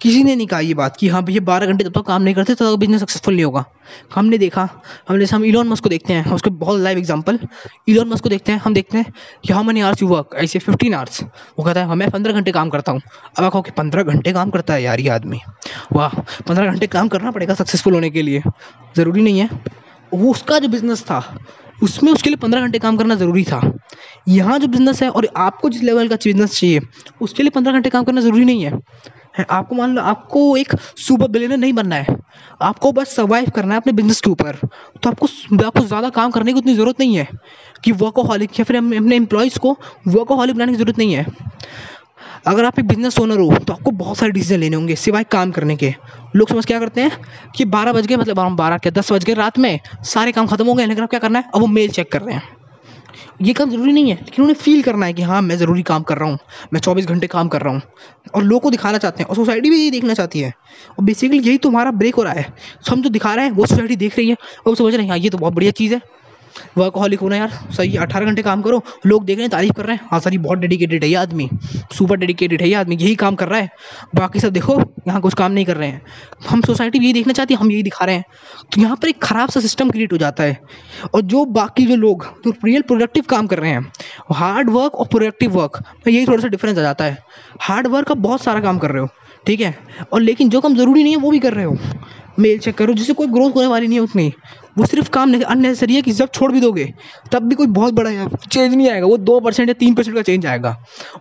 किसी 0.00 0.22
ने 0.24 0.34
नहीं 0.36 0.46
कहा 0.46 0.60
ये 0.60 0.74
बात 0.74 0.96
कि 0.96 1.08
हाँ 1.08 1.22
भैया 1.24 1.40
बारह 1.40 1.66
घंटे 1.66 1.84
जब 1.84 1.92
तक 1.92 2.06
काम 2.06 2.22
नहीं 2.22 2.34
करते, 2.34 2.54
तब 2.54 2.72
तक 2.72 2.78
बिज़नेस 2.78 3.00
सक्सेसफुल 3.00 3.34
नहीं 3.34 3.44
होगा। 3.44 3.64
हमने 4.14 4.38
देखा, 4.38 4.68
हमने 5.08 5.20
जैसे 5.20 5.36
हम 5.36 5.44
इलॉन 5.44 5.68
मस्क 5.68 5.82
को 5.82 5.88
देखते 5.88 6.12
हैं, 6.12 6.32
उसके 6.32 6.50
बहुत 6.50 6.80
लाइव 6.80 6.98
एग्जांपल 6.98 7.38
इलॉन 7.88 8.08
मस्क 8.08 8.22
को 8.22 8.28
देखते 8.28 8.52
हैं, 8.52 8.58
हम 8.58 8.74
देखते 8.74 8.98
हैं 8.98 9.12
कि 9.44 9.52
how 9.52 9.62
money 9.62 9.80
hours 9.80 10.02
you 10.02 10.08
work 10.08 10.34
ऐसे 10.34 10.58
फिफ्टीन 10.58 10.94
आवर्स 10.94 11.22
वो 11.22 11.64
कहता 11.64 11.84
है 11.84 11.94
मैं 11.94 12.10
पंद्रह 12.10 12.32
घंटे 12.32 12.52
काम 12.52 12.70
करता 12.70 12.92
हूँ। 12.92 13.00
अब 13.38 13.44
आप 13.44 13.52
कहो 13.52 13.62
कि 13.62 13.70
पंद्रह 13.70 14.02
घंटे 14.02 14.32
काम 14.32 14.50
करता 14.50 14.74
है 14.74 14.82
यार 14.82 15.00
ये 15.00 15.08
आदमी। 15.08 15.40
वाह, 15.92 16.20
पंद्रह 16.48 16.66
घंटे 16.66 16.86
काम 16.86 17.08
करना 17.08 17.30
पड़ेगा 17.30 17.54
सक्सेसफुल 17.54 17.94
होने 17.94 18.10
के 18.10 18.22
लिए। 18.22 18.42
ज़रूरी 18.96 19.22
नहीं 19.22 19.40
है। 19.40 19.48
वो 20.14 20.30
उसका 20.30 20.58
जो 20.58 20.68
बिज़नेस 20.68 21.02
था, 21.02 21.38
उसमें 21.82 22.12
उसके 22.12 22.30
लिए 22.30 22.36
पंद्रह 22.36 22.60
घंटे 22.60 22.78
काम 22.78 22.96
करना 22.96 23.14
ज़रूरी 23.14 23.44
था। 23.44 23.60
यहाँ 24.28 24.58
जो 24.58 24.68
बिज़नेस 24.68 25.02
है 25.02 25.08
और 25.10 25.28
आपको 25.36 25.68
जिस 25.68 25.82
लेवल 25.82 26.08
का 26.08 26.16
बिज़नेस 26.16 26.60
चाहिए, 26.60 26.80
उसके 27.20 27.42
लिए 27.42 27.50
पंद्रह 27.50 27.72
घंटे 27.72 27.90
काम 27.90 28.04
करना 28.04 28.20
ज़रूरी 28.20 28.44
नहीं 28.44 28.62
है 28.62 28.70
है। 28.70 28.78
आपको 29.50 29.74
मान 29.74 29.94
लो, 29.94 30.02
आपको 30.02 30.56
एक 30.56 30.74
सुपर 30.98 31.28
बिलियनर 31.28 31.56
नहीं 31.56 31.72
बनना 31.72 31.96
है। 31.96 32.16
आपको 32.62 32.92
बस 32.92 33.14
सर्वाइव 33.16 33.50
करना 33.50 33.74
है 33.74 33.80
अपने 33.80 33.92
बिज़नेस 33.92 34.20
के 34.20 34.30
ऊपर। 34.30 34.56
तो 35.02 35.10
आपको 35.10 35.26
आपको 35.66 35.84
ज़्यादा 35.84 36.08
काम 36.10 36.30
करने 36.30 36.52
की 36.52 36.58
उतनी 36.58 36.74
ज़रूरत 36.74 37.00
नहीं 37.00 37.16
है 37.16 37.28
कि 37.84 37.92
वर्कोहॉलिक 37.94 38.58
या 38.60 38.64
फिर 38.64 38.76
अपने 38.76 39.16
एम्प्लॉयज़ 39.16 39.58
को 39.58 39.76
वर्कोहॉलिक 40.08 40.56
बनाने 40.56 40.72
की 40.72 40.78
ज़रूरत 40.78 40.98
नहीं 40.98 41.14
है। 41.14 41.26
अगर 42.46 42.64
आप 42.64 42.78
एक 42.78 42.86
बिज़नेस 42.88 43.18
ओनर 43.18 43.38
हो 43.40 43.56
तो 43.58 43.72
आपको 43.72 43.90
बहुत 43.92 44.16
सारे 44.18 44.32
डिसीज़न 44.32 44.60
लेने 44.60 44.76
होंगे, 44.76 44.94
सिवाय 44.96 45.24
काम 45.24 45.50
करने 45.50 45.76
के। 45.76 45.94
लोग 46.36 46.48
समझ 46.48 46.64
क्या 46.66 46.78
करते 46.80 47.00
हैं 47.00 47.50
कि 47.56 47.64
बारह 47.66 47.92
बज 47.92 48.06
गए 48.06 48.16
मतलब 48.16 48.56
बारह 48.56 48.78
के 48.78 48.90
दस 48.90 49.12
बज 49.12 49.24
गए 49.24 49.34
रात 49.34 49.58
में, 49.58 49.78
सारे 50.04 50.32
काम 50.32 50.46
खत्म 50.46 50.66
हो 50.66 50.74
गए, 50.74 50.86
लेकिन 50.86 51.04
आप 51.04 51.10
क्या 51.10 51.20
करना 51.20 51.38
है? 51.38 51.50
अब 51.54 51.60
वो 51.60 51.66
मेल 51.68 51.90
चेक 51.90 52.12
कर 52.12 52.22
रहे 52.22 52.34
हैं। 52.34 52.59
ये 53.40 53.52
काम 53.52 53.70
ज़रूरी 53.70 53.92
नहीं 53.92 54.10
है, 54.10 54.14
लेकिन 54.16 54.42
उन्हें 54.44 54.54
फील 54.54 54.82
करना 54.82 55.06
है 55.06 55.12
कि 55.12 55.22
हाँ 55.22 55.40
मैं 55.42 55.56
ज़रूरी 55.56 55.82
काम 55.82 56.02
कर 56.02 56.18
रहा 56.18 56.28
हूँ, 56.28 56.38
मैं 56.72 56.80
चौबीस 56.80 57.06
घंटे 57.06 57.26
काम 57.26 57.48
कर 57.48 57.62
रहा 57.62 57.72
हूँ। 57.74 57.82
और 58.34 58.42
लोगों 58.42 58.60
को 58.60 58.70
दिखाना 58.70 58.98
चाहते 58.98 59.22
हैं, 59.22 59.28
और 59.28 59.36
सोसाइटी 59.36 59.70
भी 59.70 59.76
यही 59.76 59.90
देखना 59.90 60.14
चाहती 60.14 60.40
है। 60.40 60.52
और 60.98 61.04
बेसिकली 61.04 61.38
यही 61.38 61.58
तो 61.58 61.68
हमारा 61.68 61.90
ब्रेक 61.90 62.14
हो 62.14 62.22
रहा 62.22 62.32
है। 62.32 62.42
तो 62.86 62.92
हम 62.92 63.02
जो 63.02 63.10
दिखा 63.10 63.34
रहे 63.34 63.44
हैं, 63.44 63.52
वो 63.52 63.66
सोसाइटी 63.66 63.96
देख 63.96 64.18
रही 64.18 64.28
है, 64.28 64.34
और 64.34 64.68
वो 64.68 64.74
समझ 64.74 64.94
रहे 64.94 65.02
हैं 65.02 65.10
हाँ 65.10 65.18
ये 65.18 65.30
तो 65.30 65.38
बहुत 65.38 65.54
बढ़िया 65.54 65.70
चीज़ 65.72 65.94
है। 65.94 66.00
वर्कहॉलिक 66.78 67.20
होना 67.20 67.36
यार। 67.36 67.48
सही, 67.70 67.96
अठारह 67.96 68.26
घंटे 68.26 68.42
काम 68.42 68.62
करो। 68.62 68.82
लोग 69.06 69.24
देख 69.24 69.36
रहे 69.36 69.44
हैं, 69.44 69.50
तारीफ़ 69.50 69.72
कर 69.72 69.86
रहे 69.86 69.96
हैं। 69.96 70.08
हाँ 70.10 70.20
सर, 70.20 70.32
ये 70.32 70.38
बहुत 70.38 70.58
डेडिकेटेड 70.58 71.04
है 71.04 71.08
ये 71.10 71.14
आदमी। 71.14 71.48
सुपर 71.92 72.16
डेडिकेटेड 72.16 72.62
है 72.62 72.68
ये 72.68 72.74
आदमी, 72.74 72.96
यही 72.96 73.14
काम 73.14 73.34
कर 73.34 73.48
रहा 73.48 73.60
है। 73.60 73.70
बाकी 74.14 74.40
सब 74.40 74.52
देखो, 74.52 74.80
यहाँ 75.08 75.20
कुछ 75.20 75.34
काम 75.34 75.52
नहीं 75.52 75.64
कर 75.64 75.76
रहे 75.76 75.88
हैं। 75.88 76.02
हम 76.48 76.62
सोसाइटी 76.62 76.98
भी 76.98 77.04
यही 77.04 77.12
देखना 77.12 77.32
चाहती 77.32 77.54
है, 77.54 77.60
हम 77.60 77.70
यही 77.70 77.82
दिखा 77.82 78.04
रहे 78.04 78.14
हैं। 78.14 78.24
तो 78.72 78.80
यहाँ 78.80 78.96
पर 78.96 79.08
एक 79.08 79.22
ख़राब 79.22 79.50
सा 79.50 79.60
सिस्टम 79.60 79.90
क्रिएट 79.90 80.12
हो 80.12 80.18
जाता 80.18 80.44
है। 80.44 80.58
और 81.14 81.22
जो 81.22 81.44
बाकी 81.44 81.86
जो 81.86 81.96
लोग, 81.96 82.26
जो 82.44 82.52
रियल 82.64 82.82
प्रोडक्टिव 82.82 83.24
काम 83.28 83.46
कर 83.46 83.58
रहे 83.58 83.70
हैं 83.70 83.92
हार्ड 84.32 84.70
वर्क 84.70 84.94
और 84.94 85.06
प्रोडक्टिव 85.06 85.50
वर्क 85.52 85.82
में 86.06 86.12
यही 86.14 86.26
थोड़ा 86.26 86.42
सा 86.42 86.48
डिफरेंस 86.48 86.78
आ 86.78 86.82
जाता 86.82 87.04
है। 87.04 87.18
हार्ड 87.60 87.86
वर्क 87.86 88.10
आप 88.10 88.18
बहुत 88.18 88.42
सारा 88.42 88.60
काम 88.60 88.78
कर 88.78 88.90
रहे 88.90 89.02
हो, 89.02 89.08
ठीक 89.46 89.60
है? 89.60 89.74
और 90.12 90.20
लेकिन 90.20 90.48
जो 90.48 90.60
काम 90.60 90.74
ज़रूरी 90.76 91.02
नहीं 91.02 91.14
है, 91.14 91.20
वो 91.20 91.30
भी 91.30 91.38
कर 91.38 91.54
रहे 91.54 91.64
हो। 91.64 91.76
मेल 92.40 92.58
चेक 92.58 92.74
करो, 92.74 92.92
जिससे 92.94 93.12
कोई 93.12 93.26
ग्रोथ 93.26 93.50
होने 93.50 93.66
वाली 93.66 93.86
नहीं 93.86 93.98
है 93.98 94.04
उसमें। 94.04 94.32
वो 94.78 94.86
सिर्फ़ 94.86 95.08
काम 95.10 95.32
अननेसेसरी 95.34 95.94
है 95.94 96.02
कि 96.02 96.12
जब 96.12 96.28
छोड़ 96.34 96.50
भी 96.52 96.60
दोगे, 96.60 96.84
तब 97.32 97.42
भी 97.42 97.54
कोई 97.54 97.66
बहुत 97.68 97.94
बड़ा 97.94 98.10
चेंज 98.26 98.74
नहीं 98.74 98.88
आएगा। 98.90 99.06
वो 99.06 99.16
दो 99.18 99.38
परसेंट 99.40 99.68
या 99.68 99.74
तीन 99.74 99.94
परसेंट 99.94 100.16
का 100.16 100.22
चेंज 100.22 100.46
आएगा। 100.46 100.70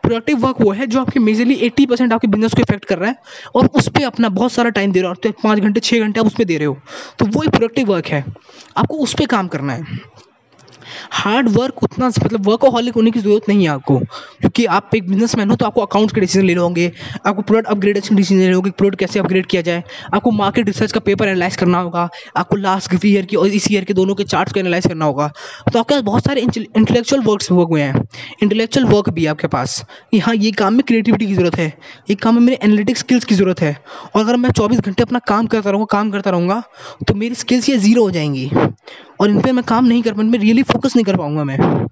प्रोडक्टिव 0.03 0.37
वर्क 0.37 0.61
वो 0.61 0.71
है 0.71 0.87
जो 0.87 0.99
आपके 1.01 1.19
मेजरली 1.19 1.55
एट्टी 1.65 1.85
परसेंट 1.85 2.13
आपके 2.13 2.27
बिज़नेस 2.27 2.53
को 2.53 2.61
इफ़ेक्ट 2.61 2.85
कर 2.85 2.97
रहा 2.97 3.09
है 3.09 3.15
और 3.55 3.67
उस 3.67 3.89
पर 3.89 4.03
अपना 4.03 4.29
बहुत 4.29 4.51
सारा 4.51 4.69
टाइम 4.69 4.91
दे 4.91 5.01
रहा 5.01 5.09
हो 5.09 5.15
तो 5.23 5.31
पाँच 5.43 5.59
घंटे 5.59 5.79
छः 5.79 5.99
घंटे 5.99 6.19
आप 6.19 6.25
उस 6.25 6.33
पर 6.33 6.43
दे 6.43 6.57
रहे 6.57 6.67
हो। 6.67 6.77
तो 7.19 7.25
वो 7.25 7.43
एक 7.43 7.49
प्रोडक्टिव 7.49 7.87
वर्क 7.87 8.07
है। 8.07 8.23
आपको 8.77 8.97
उस 8.97 9.13
पर 9.13 9.25
काम 9.25 9.47
करना 9.47 9.73
है। 9.73 9.97
हार्ड 11.13 11.49
वर्क 11.49 11.83
उतना 11.83 12.07
मतलब 12.07 12.47
वर्कोहॉलिक 12.47 12.95
होने 12.95 13.11
की 13.11 13.19
ज़रूरत 13.19 13.49
नहीं 13.49 13.63
है 13.63 13.69
आपको। 13.69 13.97
क्योंकि 13.97 14.65
आप 14.67 14.95
एक 14.95 15.07
बिजनेसमैन 15.09 15.49
हो 15.49 15.55
तो 15.55 15.65
आपको 15.65 15.81
अकाउंट्स 15.81 16.13
के 16.13 16.21
डिसीज़न 16.21 16.45
लेने 16.45 16.61
होंगे, 16.61 16.91
आपको 17.25 17.41
प्रोडक्ट 17.41 17.69
अपग्रेडेशन 17.69 18.15
डिसीज़न 18.15 18.41
लेने 18.41 18.53
होंगे 18.53 18.71
प्रोडक्ट 18.71 18.99
कैसे 18.99 19.19
अपग्रेड 19.19 19.45
किया 19.45 19.61
जाए। 19.61 19.83
आपको 20.13 20.31
मार्केट 20.31 20.67
रिसर्च 20.67 20.91
का 20.91 20.99
पेपर 21.01 21.27
एनालाइज 21.27 21.55
करना 21.55 21.79
होगा, 21.79 22.07
आपको 22.37 22.55
लास्ट 22.57 23.05
ईयर 23.05 23.25
की 23.25 23.35
और 23.35 23.47
इस 23.49 23.71
ईयर 23.71 23.83
के 23.83 23.93
दोनों 23.93 24.15
के 24.15 24.23
चार्ट्स 24.25 24.53
को 24.53 24.59
एनालाइज 24.59 24.87
करना 24.87 25.05
होगा। 25.05 25.27
तो 25.73 25.79
आपके 25.79 25.93
पास 25.93 26.01
बहुत 26.03 26.25
सारे 26.25 26.41
इंटेलेक्चुअल 26.41 27.21
वर्क्स 27.23 27.51
वर्क 27.51 27.67
हुए 27.69 27.81
हैं। 27.81 28.03
इंटेलेक्चुअल 28.43 28.85
वर्क 28.87 29.09
भी 29.09 29.23
है 29.23 29.29
आपके 29.29 29.47
पास। 29.47 29.83
कि 30.11 30.19
हाँ 30.19 30.35
ये 30.35 30.51
काम 30.53 30.73
में 30.73 30.83
क्रिएटिविटी 30.83 31.25
की 31.27 31.33
ज़रूरत 31.35 31.55
है। 31.57 31.67
ये 32.09 32.15
काम 32.15 32.35
में 32.35 32.41
मेरे 32.41 32.59
एनालिटिक 32.63 32.97
स्किल्स 32.97 33.25
की 33.25 33.35
ज़रूरत 33.35 33.61
है। 33.61 33.75
और 34.15 34.21
अगर 34.21 34.37
मैं 34.37 34.51
चौबीस 34.51 34.79
घंटे 34.79 35.03
अपना 35.03 35.19
काम 35.27 35.47
करता 35.47 35.69
रहूँगा, 35.69 35.85
काम 35.91 36.11
करता 36.11 36.29
रहूँगा 36.29 36.61
तो 37.07 37.13
मेरी 37.15 37.35
स्किल्स 37.35 37.69
ये 37.69 37.77
ज़ीरो 37.77 38.03
हो 38.03 38.11
जाएँगी। 38.11 38.49
और 39.19 39.29
इन 39.29 39.41
पर 39.41 39.51
मैं 39.51 39.63
काम 39.65 39.85
नहीं 39.85 40.03
कर 40.03 40.13
पाऊँ 40.13 40.25
मैं 40.25 40.39
रियली 40.39 40.63
फोकस 40.63 40.95
नहीं 40.95 41.05
कर 41.05 41.17
पाऊँगा 41.17 41.43
मैं। 41.43 41.87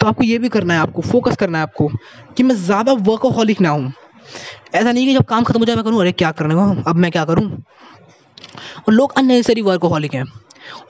तो 0.00 0.06
आपको 0.06 0.24
ये 0.24 0.38
भी 0.38 0.48
करना 0.48 0.74
है, 0.74 0.80
आपको 0.80 1.02
फोकस 1.02 1.36
करना 1.36 1.58
है 1.58 1.62
आपको 1.62 1.88
कि 2.36 2.42
मैं 2.42 2.54
ज़्यादा 2.54 2.92
वर्कोहॉलिक 2.92 3.60
ना 3.60 3.68
हूँ। 3.68 3.92
ऐसा 4.74 4.92
नहीं 4.92 5.06
कि 5.06 5.14
जब 5.14 5.24
काम 5.24 5.44
खत्म 5.44 5.58
हो 5.58 5.64
जाए 5.64 5.76
मैं 5.76 5.84
करूँ, 5.84 6.00
अरे, 6.00 6.12
क्या 6.12 6.30
करने 6.30 6.54
अब 6.82 6.96
मैं 6.96 7.10
क्या 7.10 7.24
करूँ? 7.24 7.50
और 8.88 8.94
लोग 8.94 9.12
अननेसेसरी 9.18 9.62
वर्कोहॉलिक 9.62 10.14
हैं। 10.14 10.24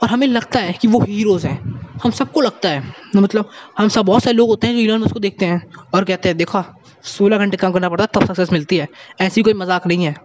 और 0.03 0.09
हमें 0.09 0.27
लगता 0.27 0.59
है 0.59 0.73
कि 0.73 0.87
वो 0.87 0.99
हीरोज़ 1.01 1.47
हैं। 1.47 1.59
हम 2.03 2.11
सबको 2.11 2.41
लगता 2.41 2.69
है। 2.69 2.83
मतलब 3.15 3.49
हम 3.77 3.87
सब 3.87 4.05
बहुत 4.05 4.23
सारे 4.23 4.35
लोग 4.37 4.49
होते 4.49 4.67
हैं 4.67 4.73
जो 4.75 4.81
इलॉन 4.81 5.03
उसको 5.03 5.19
देखते 5.19 5.45
हैं 5.45 5.61
और 5.93 6.03
कहते 6.03 6.29
हैं, 6.29 6.37
देखा, 6.37 6.63
सोलह 7.05 7.37
घंटे 7.37 7.57
काम 7.57 7.71
करना 7.71 7.89
पड़ता 7.89 8.03
है, 8.03 8.09
तब 8.13 8.25
सक्सेस 8.25 8.51
मिलती 8.51 8.77
है। 8.77 8.87
ऐसी 9.21 9.41
कोई 9.41 9.53
मज़ाक 9.53 9.87
नहीं 9.87 10.05
है। 10.05 10.15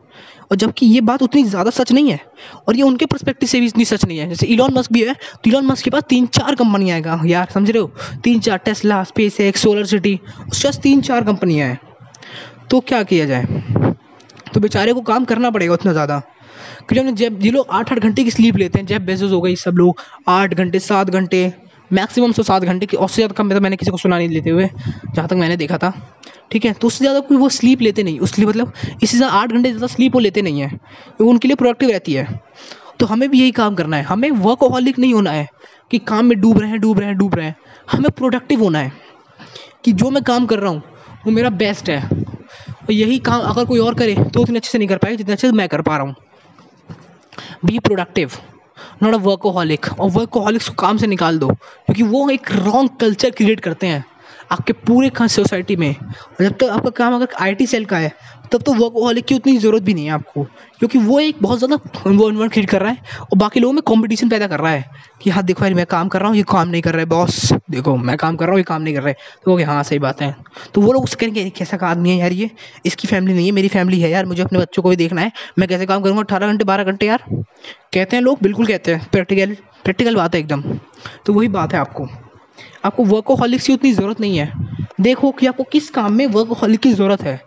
और 0.51 0.57
जबकि 0.57 0.87
ये 0.87 1.01
बात 1.01 1.23
उतनी 1.23 1.43
ज़्यादा 1.45 1.71
सच 1.71 1.91
नहीं 1.93 2.11
है 2.11 2.21
और 2.69 2.77
ये 2.77 2.83
उनके 2.83 3.07
परस्पेक्टिव 3.07 3.49
से 3.49 3.61
भी 3.61 3.67
इतनी 3.67 3.85
सच 3.85 4.05
नहीं 4.05 4.19
है। 4.19 4.29
जैसे 4.29 4.47
इलॉन 4.47 4.75
मस्क 4.75 4.93
भी 4.93 5.03
है 5.05 5.15
तो 5.15 5.51
इलॉन 5.51 5.67
मस्क 5.67 5.85
के 5.85 5.91
पास 5.91 6.03
तीन 6.09 6.27
चार 6.29 6.55
कंपनियाँ 6.55 6.95
आएगा। 6.95 7.21
यार, 7.27 7.49
समझ 7.55 7.71
रहे 7.71 7.81
हो? 7.81 7.91
तीन 8.25 8.41
चार 8.41 8.59
Tesla 8.59 9.03
space 9.05 9.41
x 9.41 9.63
solar 9.63 9.87
city 9.87 10.19
उसके 10.43 10.69
पास 10.69 10.79
तीन 10.79 11.01
चार 11.01 11.25
कंपनियाँ 11.25 11.69
हैं। 11.69 11.81
तो 12.71 12.81
क्या 12.81 13.03
किया 13.03 13.27
जाए? 13.27 13.45
तो 14.55 14.61
बेचारे 14.61 14.93
को 14.93 15.01
काम 15.03 15.25
करना 15.25 15.51
पड़ेगा 15.51 15.75
उतना 15.75 15.93
ज़्यादा। 15.93 16.23
क्योंकि 16.89 17.01
हमने 17.01 17.13
जब, 17.15 17.39
ये 17.43 17.51
लोग 17.51 17.67
आठ 17.71 17.93
आठ 17.93 17.99
घंटे 17.99 18.25
की 18.25 18.31
स्लीप 18.31 18.57
लेते 18.57 18.79
हैं 18.79 18.87
जब 18.87 19.05
बेजोस 19.07 19.33
हो 19.33 19.41
गई 19.41 19.57
सब 19.59 19.77
लोग, 19.77 20.01
आठ 20.29 20.55
घंटे, 20.55 20.79
सात 20.81 21.11
घंटे 21.11 21.53
मैक्सिमम 21.91 22.33
सौ 22.33 22.43
सात 22.43 22.63
घंटे 22.65 22.87
की, 22.87 22.97
उससे 22.97 23.17
ज़्यादा 23.17 23.35
कम 23.35 23.51
तो 23.51 23.61
मैंने 23.61 23.77
किसी 23.77 23.91
को 23.91 23.97
सुना 23.97 24.17
नहीं 24.19 24.29
लेते 24.29 24.51
हुए, 24.51 24.69
जहाँ 25.15 25.27
तक 25.29 25.37
मैंने 25.37 25.57
देखा 25.57 25.79
था। 25.79 25.93
ठीक 26.53 26.65
है 26.65 26.73
तो 26.73 26.87
उससे 26.87 27.05
ज़्यादा 27.05 27.21
कोई 27.21 27.37
वो 27.37 27.49
स्लीप 27.51 27.81
लेते 27.83 28.03
नहीं 28.03 28.19
उसलिए 28.21 28.47
मतलब 28.47 28.73
इससे 29.03 29.17
ज़्यादा 29.17 29.35
आठ 29.35 29.53
घंटे 29.53 29.71
ज़्यादा 29.71 29.87
स्लीप 29.87 30.15
वो 30.15 30.21
लेते 30.21 30.43
नहीं 30.43 30.61
है, 30.61 30.71
वो 31.21 31.31
उनके 31.31 31.49
लिए 31.49 31.55
प्रोडक्टिव 31.57 31.91
रहती 31.91 32.13
है। 32.13 32.41
तो 33.01 33.07
हमें 33.07 33.29
भी 33.31 33.41
यही 33.41 33.51
काम 33.53 33.75
करना 33.75 33.97
है, 33.97 34.03
हमें 34.05 34.31
वर्कोहॉलिक 34.33 34.99
नहीं 34.99 35.15
होना 35.15 35.31
है 35.31 35.49
कि 35.91 35.99
काम 36.01 36.27
में 36.27 36.41
डूब 36.41 36.59
रहे 36.59 36.71
हैं, 36.71 36.81
डूब 36.81 36.99
रहे 36.99 37.09
हैं, 37.09 37.17
डूब 37.19 37.35
रहे 37.35 37.47
हैं, 37.47 37.57
हमें 37.89 38.11
प्रोडक्टिव 38.13 38.63
होना 38.63 38.79
है 38.79 38.93
कि 39.85 39.93
जो 39.95 40.11
मैं 40.11 40.23
काम 40.25 40.47
कर 40.47 40.59
रहा 40.59 40.71
हूँ, 40.71 40.83
वो 41.27 41.33
मेरा 41.33 41.51
बेस्ट 41.57 41.91
है। 41.91 42.03
और 42.03 42.93
यही 42.93 43.19
काम 43.21 43.41
अगर 43.43 43.65
कोई 43.65 43.79
और 43.81 43.95
करे 43.95 44.15
तो 44.35 44.41
उतने 44.41 44.59
अच्छे 44.59 44.71
से 44.71 44.79
नहीं 44.79 44.89
कर 44.89 44.97
पाएगा, 44.97 45.17
जितने 45.17 45.33
अच्छे 45.33 45.47
से 45.47 45.53
मैं 45.53 45.69
कर 45.69 45.83
पा 45.83 45.97
रहा 45.97 46.07
हूँ। 46.07 46.15
Be 47.65 47.79
productive 47.79 48.31
not 49.03 49.15
a 49.15 49.19
workaholic 49.19 49.87
और 50.01 50.11
वर्कोहॉलिक्स 50.11 50.69
को 50.69 50.75
काम 50.75 50.97
से 50.97 51.07
निकाल 51.07 51.39
दो, 51.39 51.49
क्योंकि 51.49 52.03
वो 52.03 52.29
एक 52.31 52.51
रॉन्ग 52.53 52.91
कल्चर 53.01 53.31
क्रिएट 53.31 53.61
करते 53.61 53.87
हैं। 53.87 54.05
आपके 54.53 54.73
पूरे 54.73 55.11
सोसाइटी 55.29 55.77
में। 55.77 55.95
और 55.97 56.45
जब 56.45 56.51
तक 56.51 56.59
तो 56.59 56.69
आपका 56.69 56.91
काम 56.91 57.15
अगर 57.15 57.29
आईटी 57.41 57.67
सेल 57.67 57.85
का 57.85 57.99
है, 57.99 58.13
तब 58.53 58.63
तो 58.63 58.73
वर्कहॉलिक 58.75 59.25
की 59.25 59.35
उतनी 59.35 59.57
ज़रूरत 59.59 59.83
भी 59.83 59.95
नहीं 59.95 60.05
है 60.05 60.11
आपको। 60.11 60.43
क्योंकि 60.79 60.99
वो 60.99 61.19
एक 61.21 61.37
बहुत 61.43 61.59
ज़्यादा 61.59 61.79
इन्वायरमेंट 62.11 62.53
क्रिएट 62.53 62.69
कर 62.71 62.83
रहा 62.83 62.91
है 62.91 62.99
और 63.23 63.39
बाकी 63.39 63.61
लोगों 63.61 63.73
में 63.73 63.83
कंपटीशन 63.89 64.29
पैदा 64.29 64.47
कर 64.47 64.61
रहा 64.61 64.73
है 64.73 64.85
कि 65.23 65.31
हाँ 65.31 65.43
देखो 65.45 65.65
यार, 65.65 65.75
मैं 65.75 65.87
काम 65.87 66.09
कर 66.09 66.21
रहा 66.21 66.29
हूँ, 66.29 66.37
ये 66.37 66.43
काम 66.43 66.69
नहीं 66.69 66.83
कर 66.83 66.93
रहा 66.93 67.01
है 67.01 67.07
बॉस, 67.07 67.53
देखो, 67.71 67.97
मैं 67.97 68.17
काम 68.17 68.37
कर 68.37 68.45
रहा 68.45 68.53
हूँ, 68.53 68.61
ये 68.61 68.65
काम 68.65 68.83
नहीं 68.83 68.95
कर 68.95 69.01
रहा। 69.01 69.09
है 69.09 69.17
तो 69.45 69.51
वो 69.51 69.65
हाँ 69.65 69.83
सही 69.83 69.99
बात 69.99 70.21
है। 70.23 70.35
तो 70.75 70.81
वो 70.81 70.93
लोग 70.93 71.05
उससे 71.05 71.17
कहेंगे 71.17 71.49
कैसा 71.51 71.77
का 71.77 71.87
आदमी 71.89 72.11
है 72.11 72.17
यार 72.17 72.33
ये? 72.33 72.51
इसकी 72.87 73.09
फैमिली 73.09 73.35
नहीं 73.35 73.47
है, 73.47 73.53
मेरी 73.53 73.69
फैमिली 73.69 74.01
है 74.01 74.11
यार, 74.11 74.27
मुझे 74.27 74.43
अपने 74.43 74.59
बच्चों 74.59 74.83
को 74.83 74.91
भी 74.91 74.97
देखना 74.97 75.21
है। 75.21 75.33
मैं 75.59 75.69
कैसे 75.69 75.87
काम 75.87 76.03
करूँगा? 76.03 76.23
अठारह 76.23 76.47
घंटे, 76.47 76.65
बारह 76.65 76.85
घंटे 76.85 77.07
यार? 77.07 77.25
कहते 77.95 78.17
हैं 78.17 78.23
लोग, 78.23 78.43
बिल्कुल 78.43 78.67
कहते 78.67 78.95
हैं। 78.95 79.09
प्रैक्टिकल 79.13 79.57
प्रैक्टिकल 79.85 80.17
बात 80.17 80.35
है 80.35 80.41
एकदम। 80.41 80.63
तो 81.27 81.33
वही 81.33 81.49
बात 81.49 81.75
है 81.75 81.79
आपको। 81.81 82.09
आपको 82.87 83.05
वर्कोहॉलिक 83.07 83.61
की 83.63 83.73
उतनी 83.73 83.93
ज़रूरत 83.93 84.21
नहीं 84.21 84.39
है। 84.39 84.53
देखो 85.01 85.31
कि 85.31 85.47
आपको 85.47 85.65
किस 85.73 85.91
काम 85.91 86.13
में 86.13 86.27
वर्कोहॉलिक 86.29 86.81
की 86.81 86.93
ज़रूरत 86.93 87.23
है। 87.23 87.41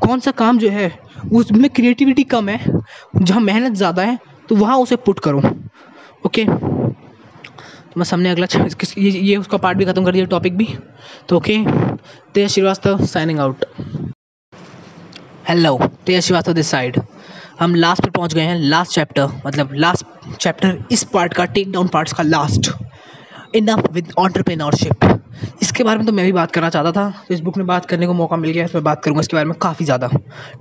कौन 0.00 0.20
सा 0.20 0.30
काम 0.32 0.58
जो 0.58 0.68
है, 0.70 0.90
उसमें 1.32 1.68
क्रिएटिविटी 1.70 2.22
कम 2.24 2.48
है, 2.48 2.80
जहाँ 3.16 3.40
मेहनत 3.40 3.72
ज़्यादा 3.74 4.02
है 4.02 4.18
तो 4.48 4.56
वहाँ 4.56 4.76
उसे 4.78 4.96
पुट 4.98 5.18
करो। 5.20 5.42
ओके 6.26 6.44
तो 6.44 7.98
मैं 7.98 8.04
सामने 8.04 8.30
अगला 8.30 8.46
ये 8.98 9.10
ये 9.10 9.36
उसका 9.36 9.58
पार्ट 9.58 9.78
भी 9.78 9.84
ख़त्म 9.84 10.04
कर 10.04 10.12
दिया 10.12 10.24
टॉपिक 10.26 10.56
भी। 10.56 10.68
तो 11.28 11.36
okay 11.36 11.58
Tej 12.34 12.50
Srivastava 12.50 13.04
signing 13.06 13.38
out 13.40 13.64
hello 15.48 15.78
Tej 16.06 16.22
Srivastava 16.24 16.52
this 16.52 16.70
side 16.70 17.00
हम 17.60 17.74
लास्ट 17.74 18.02
पर 18.02 18.10
पहुँच 18.10 18.34
गए 18.34 18.42
हैं 18.42 18.58
लास्ट 18.60 18.92
चैप्टर 18.94 19.28
मतलब 19.46 19.72
लास्ट 19.74 20.34
चैप्टर 20.34 20.78
इस 20.92 21.02
पार्ट 21.12 21.34
का 21.34 21.44
टेक 21.46 21.70
डाउन 21.72 21.88
पार्ट्स 21.88 22.12
का 22.12 22.22
लास्ट 22.22 22.70
इनफ 23.54 23.90
विद 23.92 24.12
ऑन्टरप्रेनोरशिप 24.18 25.04
इसके 25.62 25.84
बारे 25.84 25.98
में 25.98 26.06
तो 26.06 26.12
मैं 26.12 26.24
भी 26.26 26.32
बात 26.32 26.50
करना 26.52 26.68
चाहता 26.70 26.92
था। 26.92 27.08
तो 27.28 27.34
इस 27.34 27.40
बुक 27.40 27.56
में 27.56 27.66
बात 27.66 27.86
करने 27.86 28.06
को 28.06 28.12
मौका 28.14 28.36
मिल 28.36 28.50
गया 28.50 28.64
इसमें 28.64 28.84
बात 28.84 29.02
करूँगा 29.04 29.20
इसके 29.20 29.36
बारे 29.36 29.48
में 29.48 29.58
काफ़ी 29.62 29.84
ज़्यादा। 29.84 30.08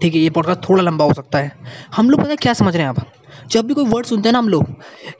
ठीक 0.01 0.13
है, 0.13 0.19
ये 0.19 0.29
पॉडकास्ट 0.29 0.69
थोड़ा 0.69 0.83
लंबा 0.83 1.05
हो 1.05 1.13
सकता 1.13 1.39
है। 1.39 1.51
हम 1.95 2.09
लोग 2.09 2.19
पता 2.19 2.29
है 2.29 2.35
क्या 2.35 2.53
समझ 2.53 2.75
रहे 2.75 2.83
हैं 2.83 2.89
आप 2.89 3.05
जब 3.51 3.67
भी 3.67 3.73
कोई 3.73 3.85
वर्ड 3.85 4.05
सुनते 4.05 4.29
हैं 4.29 4.33
ना 4.33 4.39
हम 4.39 4.49
लोग, 4.49 4.65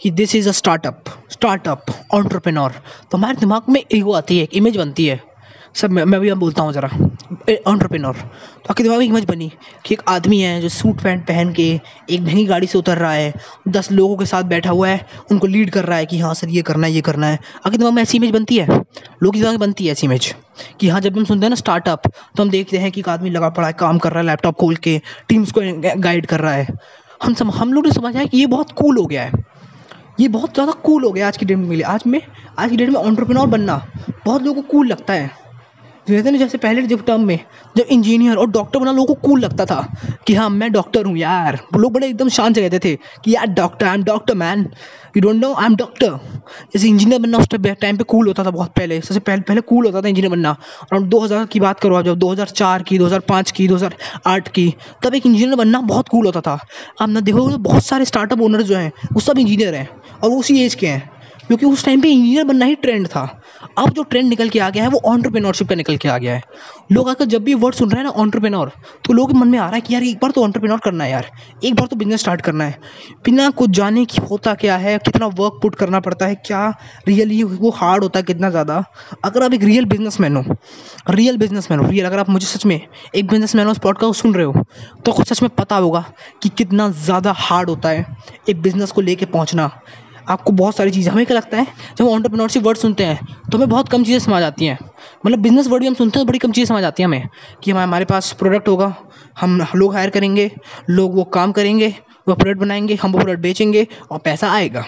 कि 0.02 0.12
this 0.12 0.36
is 0.36 0.50
a 0.50 0.52
startup 0.52 1.04
startup 1.32 1.86
entrepreneur 2.14 2.72
तो 3.12 3.18
हमारे 3.18 3.38
दिमाग 3.38 3.70
में 3.70 3.82
ईगो 3.92 4.14
आती 4.14 4.38
है, 4.38 4.44
एक 4.44 4.54
इमेज 4.54 4.78
बनती 4.78 5.06
है। 5.06 5.20
सब 5.76 5.92
मैं 5.92 6.04
मैं 6.06 6.20
भी 6.22 6.30
अब 6.30 6.38
बोलता 6.38 6.64
हूँ 6.64 6.74
ज़रा। 6.74 6.88
ऑन्टरप्रेन्योर 7.68 8.16
तो 8.16 8.70
आपके 8.70 8.84
दिमाग 8.84 9.00
में 9.00 9.06
इमेज 9.06 9.26
बनी 9.26 9.52
कि 9.86 9.94
एक 9.94 10.02
आदमी 10.10 10.40
है 10.42 10.60
जो 10.62 10.70
सूट 10.70 11.02
पैंट 11.04 11.26
पहन 11.28 11.52
के 11.54 11.64
एक 12.10 12.22
महँगी 12.22 12.46
गाड़ी 12.46 12.68
से 12.68 12.78
उतर 12.78 12.98
रहा 12.98 13.12
है, 13.12 13.34
दस 13.68 13.92
लोगों 13.92 14.18
के 14.18 14.26
साथ 14.26 14.44
बैठा 14.44 14.70
हुआ 14.70 14.88
है, 14.88 15.06
उनको 15.32 15.48
लीड 15.48 15.70
कर 15.70 15.86
रहा 15.86 15.98
है 15.98 16.06
कि 16.06 16.20
हाँ 16.20 16.34
सर, 16.34 16.50
ये 16.50 16.62
करना 16.62 16.88
है, 16.88 16.94
ये 16.94 17.02
करना 17.02 17.28
है। 17.28 17.40
आपके 17.58 17.78
दिमाग 17.78 17.94
में 17.94 18.02
ऐसी 18.02 18.18
इमेज 18.18 18.32
बनती 18.32 18.58
है? 18.58 18.68
लोगों 18.68 19.32
के 19.32 19.40
दिमाग 19.40 19.52
में 19.52 19.60
बनती 19.60 19.86
है 19.86 19.92
ऐसी 19.92 20.08
इमेज 20.08 20.34
कि 20.80 20.90
हाँ 20.90 21.02
जब 21.02 21.18
हम 21.18 21.26
सुनते 21.26 21.46
हैं 21.46 21.50
ना 21.50 21.56
स्टार्टअप 21.56 22.08
तो 22.08 22.44
हम 22.44 22.50
देखते 22.50 22.78
हैं 22.78 22.92
कि 22.92 23.00
एक 23.00 23.10
आदमी 23.10 23.30
लगा 23.30 23.50
पड़ा 23.50 23.68
है, 23.68 23.74
काम 23.74 23.98
कर 23.98 24.12
रहा 24.12 24.20
है 24.20 24.26
लैपटॉप 24.28 24.56
खोल 24.56 24.76
के 24.78 25.00
टीम्स 25.30 25.52
को 25.52 25.62
गाइड 26.00 26.26
कर 26.26 26.40
रहा 26.40 26.54
है। 26.54 26.68
हम 27.24 27.34
सम, 27.34 27.52
हम 27.52 27.74
लोग 27.74 27.86
ने 27.86 27.92
समझा 27.94 28.20
है 28.20 28.26
कि 28.26 28.38
ये 28.38 28.46
बहुत 28.48 28.72
कूल 28.74 28.98
हो 28.98 29.06
गया 29.06 29.24
है। 29.24 29.44
ये 30.20 30.28
बहुत 30.30 30.54
ज़्यादा 30.54 30.72
कूल 30.84 31.04
हो 31.04 31.12
गया 31.12 31.28
आज 31.28 31.38
की 31.38 31.46
डेट 31.46 31.58
में। 31.58 31.82
आज 31.84 32.04
में, 32.08 32.22
आज 32.60 32.70
की 32.70 32.78
डेट 32.78 32.90
में 32.90 32.96
ऑन्टरप्रेन्योर 32.96 33.48
बनना 33.48 33.82
बहुत 34.26 34.44
लोगों 34.44 34.62
को 34.62 34.70
कूल 34.70 34.88
लगता 34.88 35.14
है। 35.14 35.45
जैसे 36.08 36.32
ना, 36.32 36.38
जैसे 36.38 36.58
पहले 36.58 36.82
जब 36.84 37.06
टर्म 37.06 37.22
में, 37.26 37.40
जब 37.78 37.86
इंजीनियर 37.92 38.38
और 38.38 38.50
डॉक्टर 38.52 38.80
बना, 38.80 38.92
लोगों 38.92 39.16
को 39.16 39.28
कूल 39.28 39.40
लगता 39.42 39.66
था 39.66 39.88
कि 40.28 40.34
हाँ 40.36 40.50
मैं 40.50 40.72
डॉक्टर 40.72 41.06
हूँ 41.06 41.18
यार। 41.18 41.60
लोग 41.76 41.94
बड़े 41.94 42.08
एकदम 42.08 42.30
शान 42.30 42.54
से 42.54 42.62
कहते 42.62 42.80
थे 42.80 42.96
कि 43.24 43.34
यार 43.36 43.48
doctor 43.48 43.86
I 43.86 43.96
am 43.96 44.04
doctor 44.04 44.36
man 44.36 44.68
you 45.16 45.22
don't 45.22 45.36
know 45.36 45.54
I 45.54 45.66
am 45.66 45.76
doctor 45.76 46.20
जैसे 46.74 46.88
इंजीनियर 46.88 47.22
बनना 47.22 47.38
उस 47.38 47.48
टाइम 47.82 47.98
पे 47.98 48.04
कूल 48.04 48.28
होता 48.28 48.44
था 48.44 48.52
बहुत 48.52 48.72
पहले। 48.78 49.00
सबसे 49.02 49.20
पहले 49.20 49.42
पहले 49.42 49.62
कूल 49.64 49.86
होता 49.86 50.02
था 50.02 50.08
इंजीनियर 50.08 50.32
बनना। 50.32 50.56
दो 50.94 51.20
हज़ार 51.20 51.46
की 51.46 51.60
बात 51.60 51.80
करो 51.80 51.96
आप 51.96 52.06
जब, 52.06 52.16
दो 52.16 52.32
हज़ार 52.32 52.48
चार 52.48 52.84
की, 52.84 52.98
दो 52.98 53.06
हज़ार 53.06 53.20
पाँच 53.30 53.52
की, 53.52 53.68
दो 53.68 53.76
हज़ार 53.76 53.96
आठ 54.28 54.48
की, 54.48 54.74
तब 55.04 55.16
एक 55.16 55.26
इंजीनियर 55.26 55.56
बनना 55.56 55.82
बहुत 55.84 56.10
कूल 56.10 56.26
होता 56.26 56.42
था। 56.42 56.60
अब 57.02 57.10
ना 57.10 57.20
देखो 57.22 57.48
बहुत 57.60 57.86
सारे 57.86 58.06
स्टार्टअप 58.06 58.42
ओनर 58.42 58.62
जो 58.62 58.76
हैं, 58.78 58.92
वो 59.14 59.20
सब 59.22 59.40
इंजीनियर 59.40 59.76
हैं 59.76 59.90
और 60.24 60.30
वो 60.30 60.40
उसी 60.40 60.60
एज 60.66 60.76
के 60.76 60.88
हैं। 60.88 61.10
क्योंकि 61.48 61.66
उस 61.66 61.86
टाइम 61.86 62.02
पे 62.02 62.10
इंजीनियर 62.10 62.44
बनना 62.44 62.66
ही 62.66 62.76
ट्रेंड 62.76 63.08
था। 63.08 63.24
अब 63.78 63.90
जो 63.90 64.04
ट्रेंड 64.04 64.28
निकल 64.30 64.50
के 64.50 64.60
आ 64.60 64.70
गया 64.70 64.84
है, 64.84 64.90
वो 64.90 65.00
ऑन्टरप्रेन्योरशिप 65.06 65.70
का 65.70 65.76
निकल 65.76 65.98
के 65.98 66.10
आ 66.10 66.18
गया 66.18 66.36
है। 66.36 66.42
लोग 66.92 67.10
आकर 67.10 67.26
जब 67.26 67.44
भी 67.44 67.54
वर्ड 67.56 67.76
सुन 67.76 67.90
रहे 67.90 67.98
हैं 67.98 68.04
ना 68.04 68.10
ऑन्टरप्रेनोर 68.22 68.72
तो 69.06 69.14
लोगों 69.14 69.34
मन 69.36 69.48
में 69.48 69.58
आ 69.60 69.66
रहा 69.66 69.76
है 69.76 69.82
कि 69.82 69.94
यार, 69.94 70.04
एक 70.04 70.18
बार 70.22 70.32
तो 70.32 70.44
ऑन्टरप्रेन्योर 70.44 70.80
करना 70.80 71.04
है 71.04 71.12
यार। 71.12 71.30
एक 71.64 71.76
बार 71.76 71.88
तो 71.88 71.96
बिज़नेस 71.96 72.20
स्टार्ट 72.20 72.42
करना 72.42 72.64
है। 72.64 72.80
बिना 73.26 73.50
कुछ 73.52 73.70
जाने 73.72 74.06
की 74.06 74.22
होता 74.32 74.54
क्या 74.56 74.78
है, 74.78 74.98
कितना 75.00 75.28
वर्क 75.28 75.60
पुट 75.62 75.76
करना 75.76 76.00
पड़ता 76.00 76.26
है, 76.26 76.36
क्या 76.38 76.68
रियली 77.08 77.42
वो 77.44 77.70
हार्ड 77.72 78.04
होता 78.04 78.20
है 78.20 78.24
कितना 78.24 78.50
ज़्यादा। 78.50 78.84
अगर 79.26 79.44
आप 79.44 79.54
एक 79.54 79.64
रियल 79.64 79.86
बिज़नेस 79.86 80.20
मैन 80.20 80.38
हो 80.38 80.56
रियल 81.10 81.38
बिज़नेस 81.38 81.68
मैन 81.72 81.80
हो 81.80 81.90
रियल 81.90 82.06
अगर 82.06 82.20
आप 82.20 82.30
मुझे 82.30 82.46
सच 82.48 82.66
में 82.66 82.80
एक 83.16 83.28
बिज़नेस 83.28 83.56
मैन 83.56 83.66
हो, 83.66 83.72
उस 83.72 83.80
पॉडकास्ट 83.80 84.22
सुन 84.22 84.34
रहे 84.36 84.46
हो 84.46 84.66
तो 85.06 85.24
सच 85.24 85.42
में 85.42 85.50
पता 85.58 85.76
होगा 85.78 86.06
कि 86.44 86.50
कितना 86.50 86.90
ज़्यादा 86.90 87.32
हार्ड 87.38 87.70
होता 87.70 87.90
है 87.90 88.06
एक 88.50 88.62
बिज़नेस 88.62 88.92
को 88.92 89.02
लेके 89.02 89.26
पहुँचना। 89.28 89.70
आपको 90.30 90.52
बहुत 90.54 90.76
सारी 90.76 90.92
चीज़ें, 90.92 91.12
हमें 91.12 91.26
क्या 91.26 91.38
लगता 91.38 91.58
है, 91.58 91.66
जब 91.98 92.06
हम 92.06 92.12
ऑन्टरप्रेन्योरशिप 92.12 92.64
वर्ड 92.64 92.78
सुनते 92.78 93.06
हैं 93.06 93.20
तो 93.52 93.58
हमें 93.58 93.70
बहुत 93.70 93.90
कम 93.90 94.04
चीज़ें 94.04 94.20
समझ 94.20 94.42
आती 94.44 94.66
हैं। 94.66 94.78
मतलब 95.26 95.40
बिज़नेस 95.40 95.68
वर्ड 95.68 95.82
भी 95.82 95.88
हम 95.88 95.94
सुनते 95.94 96.20
हैं 96.20 96.26
तो 96.26 96.30
बड़ी 96.30 96.40
कम 96.40 96.52
चीज़ें 96.52 96.68
समझ 96.68 96.84
आती 96.84 97.04
हैं 97.04 97.08
हमें, 97.08 97.28
कि 97.64 97.72
हमारे 97.72 98.06
पास 98.06 98.32
प्रोडक्ट 98.32 98.68
होगा, 98.68 98.96
हम 99.40 99.62
लोग 99.76 99.94
हायर 99.94 100.10
करेंगे, 100.10 100.52
लोग 100.90 101.16
वो 101.16 101.24
काम 101.34 101.52
करेंगे, 101.52 101.94
वो 102.28 102.36
प्रोडक्ट 102.36 102.62
बनाएँगे, 102.62 102.96
हम 102.96 103.12
वो 103.12 103.20
प्रोडक्ट 103.20 103.42
बेचेंगे, 103.42 103.88
और 104.12 104.20
पैसा 104.20 104.52
आएगा। 104.52 104.86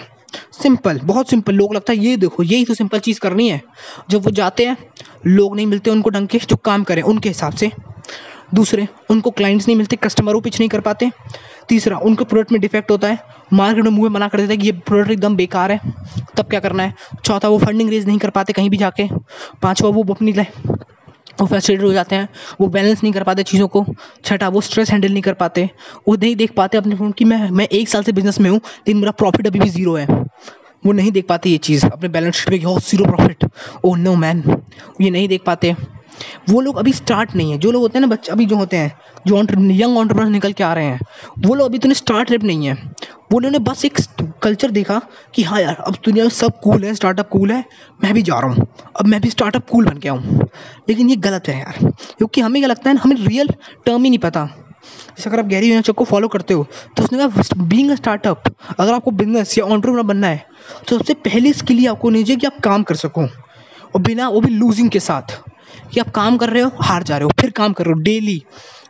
सिंपल 0.52 1.00
बहुत 1.04 1.30
सिंपल 1.30 1.54
लोग 1.54 1.74
लगता 1.74 1.92
है, 1.92 1.98
ये 1.98 2.16
देखो, 2.16 2.42
यही 2.42 2.64
तो 2.64 2.74
सिंपल 2.74 2.98
चीज़ 2.98 3.20
करनी 3.20 3.48
है। 3.48 3.60
जब 4.10 4.24
वो 4.24 4.30
जाते 4.30 4.66
हैं, 4.66 4.76
लोग 5.26 5.56
नहीं 5.56 5.66
मिलते 5.66 5.90
उनको 5.90 6.10
ढंग 6.10 6.28
के, 6.28 6.38
जो 6.38 6.56
काम 6.56 6.84
करें, 6.84 7.02
उनके 7.02 7.28
हिसाब 7.28 7.52
से। 7.52 7.70
दूसरे, 8.54 8.88
उनको 9.10 9.30
क्लाइंट्स 9.30 9.68
नहीं 9.68 9.76
मिलते 9.76 9.96
कस्टमरों 9.96 10.40
पिच 10.40 10.58
नहीं 10.60 10.68
कर 10.68 10.80
पाते। 10.80 11.10
तीसरा, 11.68 11.98
उनके 11.98 12.24
प्रोडक्ट 12.24 12.52
में 12.52 12.60
डिफेक्ट 12.60 12.90
होता 12.90 13.08
है। 13.08 13.18
मार्केट 13.52 13.84
में 13.84 13.90
मुँह 13.90 14.10
मना 14.10 14.28
कर 14.28 14.38
देता 14.38 14.50
है 14.50 14.56
कि 14.56 14.66
ये 14.66 14.72
प्रोडक्ट 14.72 15.10
एकदम 15.10 15.36
बेकार 15.36 15.72
है। 15.72 15.80
तब 16.36 16.44
क्या 16.44 16.60
करना 16.60 16.82
है? 16.82 16.94
चौथा, 17.24 17.48
वो 17.48 17.58
फंडिंग 17.58 17.90
रेज 17.90 18.06
नहीं 18.06 18.18
कर 18.18 18.30
पाते 18.30 18.52
कहीं 18.52 18.70
भी 18.70 18.76
जाके। 18.76 19.08
पाँचवा, 19.62 19.90
वो 19.90 20.14
अपनी 20.14 20.32
वो 21.40 21.46
फ्रस्ट्रेटेड 21.46 21.86
हो 21.86 21.92
जाते 21.92 22.16
हैं। 22.16 22.28
वो 22.60 22.66
बैलेंस 22.68 23.02
नहीं 23.02 23.12
कर 23.12 23.22
पाते 23.22 23.42
चीज़ों 23.42 23.68
को। 23.68 23.84
छठा, 24.24 24.48
वो 24.48 24.60
स्ट्रेस 24.60 24.90
हैंडल 24.90 25.12
नहीं 25.12 25.22
कर 25.22 25.32
पाते। 25.32 25.70
वो 26.08 26.16
नहीं 26.16 26.36
देख 26.36 26.52
पाते 26.52 26.78
अपने 26.78 26.96
फ़ोन 26.96 27.12
कि, 27.12 27.24
मैं 27.24 27.50
मैं 27.50 27.68
एक 27.68 27.88
साल 27.88 28.02
से 28.02 28.12
बिज़नेस 28.12 28.40
में 28.40 28.50
हूँ, 28.50 28.58
लेकिन 28.58 28.96
मेरा 28.96 29.10
प्रॉफिट 29.10 29.46
अभी 29.46 29.58
भी 29.58 29.68
ज़ीरो 29.68 29.94
है। 29.94 30.06
वो 30.86 30.92
नहीं 30.92 31.12
देख 31.12 31.26
पाते 31.26 31.50
ये 31.50 31.58
चीज़। 31.58 31.86
अपने 31.86 32.08
बैलेंस 32.08 32.34
शीट 32.34 32.50
पे 32.50 32.64
हो 32.64 32.78
zero 32.80 33.04
profit 33.04 33.44
oh 33.84 33.94
no 33.94 34.14
man 34.14 34.62
ये 35.00 35.10
नहीं 35.10 35.28
देख 35.28 35.42
पाते। 35.46 35.74
वो 36.50 36.60
लोग 36.60 36.76
अभी 36.76 36.92
स्टार्ट 36.92 37.34
नहीं 37.36 37.52
है। 37.52 37.58
जो 37.58 37.70
लोग 37.72 37.82
होते 37.82 37.98
हैं 37.98 38.00
ना 38.00 38.06
बच्चे, 38.06 38.32
अभी 38.32 38.46
जो 38.46 38.56
होते 38.56 38.76
हैं, 38.76 38.92
जो 39.26 39.36
यंग 39.36 39.96
ऑन्टरप्रनर 39.98 40.30
निकल 40.30 40.52
के 40.52 40.64
आ 40.64 40.72
रहे 40.74 40.84
हैं, 40.84 41.00
वो 41.38 41.54
लोग 41.54 41.66
अभी 41.66 41.78
तो 41.78 41.92
स्टार्ट 41.94 42.30
रेप 42.30 42.44
नहीं 42.44 42.66
है। 42.66 42.74
वो 43.32 43.38
लोगों 43.38 43.50
ने 43.52 43.58
बस 43.60 43.84
एक 43.84 43.98
कल्चर 44.42 44.70
देखा 44.70 45.00
कि 45.34 45.42
हाँ 45.42 45.60
यार, 45.60 45.74
अब 45.76 45.96
दुनिया 46.04 46.24
में 46.24 46.30
सब 46.30 46.60
कूल 46.60 46.84
है 46.84 46.94
स्टार्टअप 46.94 47.28
कूल 47.28 47.50
है, 47.52 47.64
मैं 48.04 48.12
भी 48.14 48.22
जा 48.22 48.38
रहा 48.38 48.50
हूँ। 48.50 48.66
अब 48.96 49.06
मैं 49.06 49.20
भी 49.20 49.30
स्टार्टअप 49.30 49.68
कूल 49.70 49.84
बन 49.84 49.98
गया 49.98 50.12
हूँ 50.12 50.48
लेकिन 50.88 51.10
ये 51.10 51.16
गलत 51.18 51.48
है 51.48 51.58
यार, 51.58 51.90
क्योंकि 52.18 52.40
हमें 52.40 52.60
क्या 52.60 52.68
लगता 52.68 52.90
है 52.90 52.96
हमें 52.96 53.16
रियल 53.18 53.48
टर्म 53.86 54.04
ही 54.04 54.10
नहीं 54.10 54.18
पता। 54.20 54.44
जैसे 55.08 55.28
अगर 55.30 55.38
आप 55.38 55.46
गैरी 55.46 55.70
वेनरचक 55.70 55.94
को 55.94 56.04
फॉलो 56.04 56.28
करते 56.28 56.54
हो 56.54 56.66
तो 56.96 57.02
उसने 57.04 57.18
कहा 57.18 57.64
बींग 57.64 57.90
स्टार्टअप 57.94 58.42
अगर 58.78 58.92
आपको 58.92 59.10
बिज़नेस 59.12 59.56
या 59.58 59.64
ऑन्टरप्रनर 59.64 60.02
बनना 60.04 60.26
है 60.26 60.44
तो 60.88 60.98
सबसे 60.98 61.14
पहली 61.20 61.52
स्किल 61.52 61.78
ही 61.78 61.86
आपको 61.86 62.10
चाहिए 62.12 62.36
कि 62.36 62.46
आप 62.46 62.60
काम 62.64 62.82
कर 62.82 62.94
सको, 62.96 63.22
और 63.22 64.00
बिना, 64.00 64.28
वो 64.28 64.40
भी 64.40 64.50
लूजिंग 64.50 64.90
के 64.90 65.00
साथ। 65.00 65.38
कि 65.92 66.00
आप 66.00 66.10
काम 66.10 66.36
कर 66.36 66.50
रहे 66.50 66.62
हो, 66.62 66.70
हार 66.80 67.02
जा 67.02 67.16
रहे 67.16 67.24
हो, 67.24 67.30
फिर 67.40 67.50
काम 67.50 67.72
कर 67.72 67.84
रहे 67.84 67.92
हो 67.92 68.00
डेली 68.00 68.42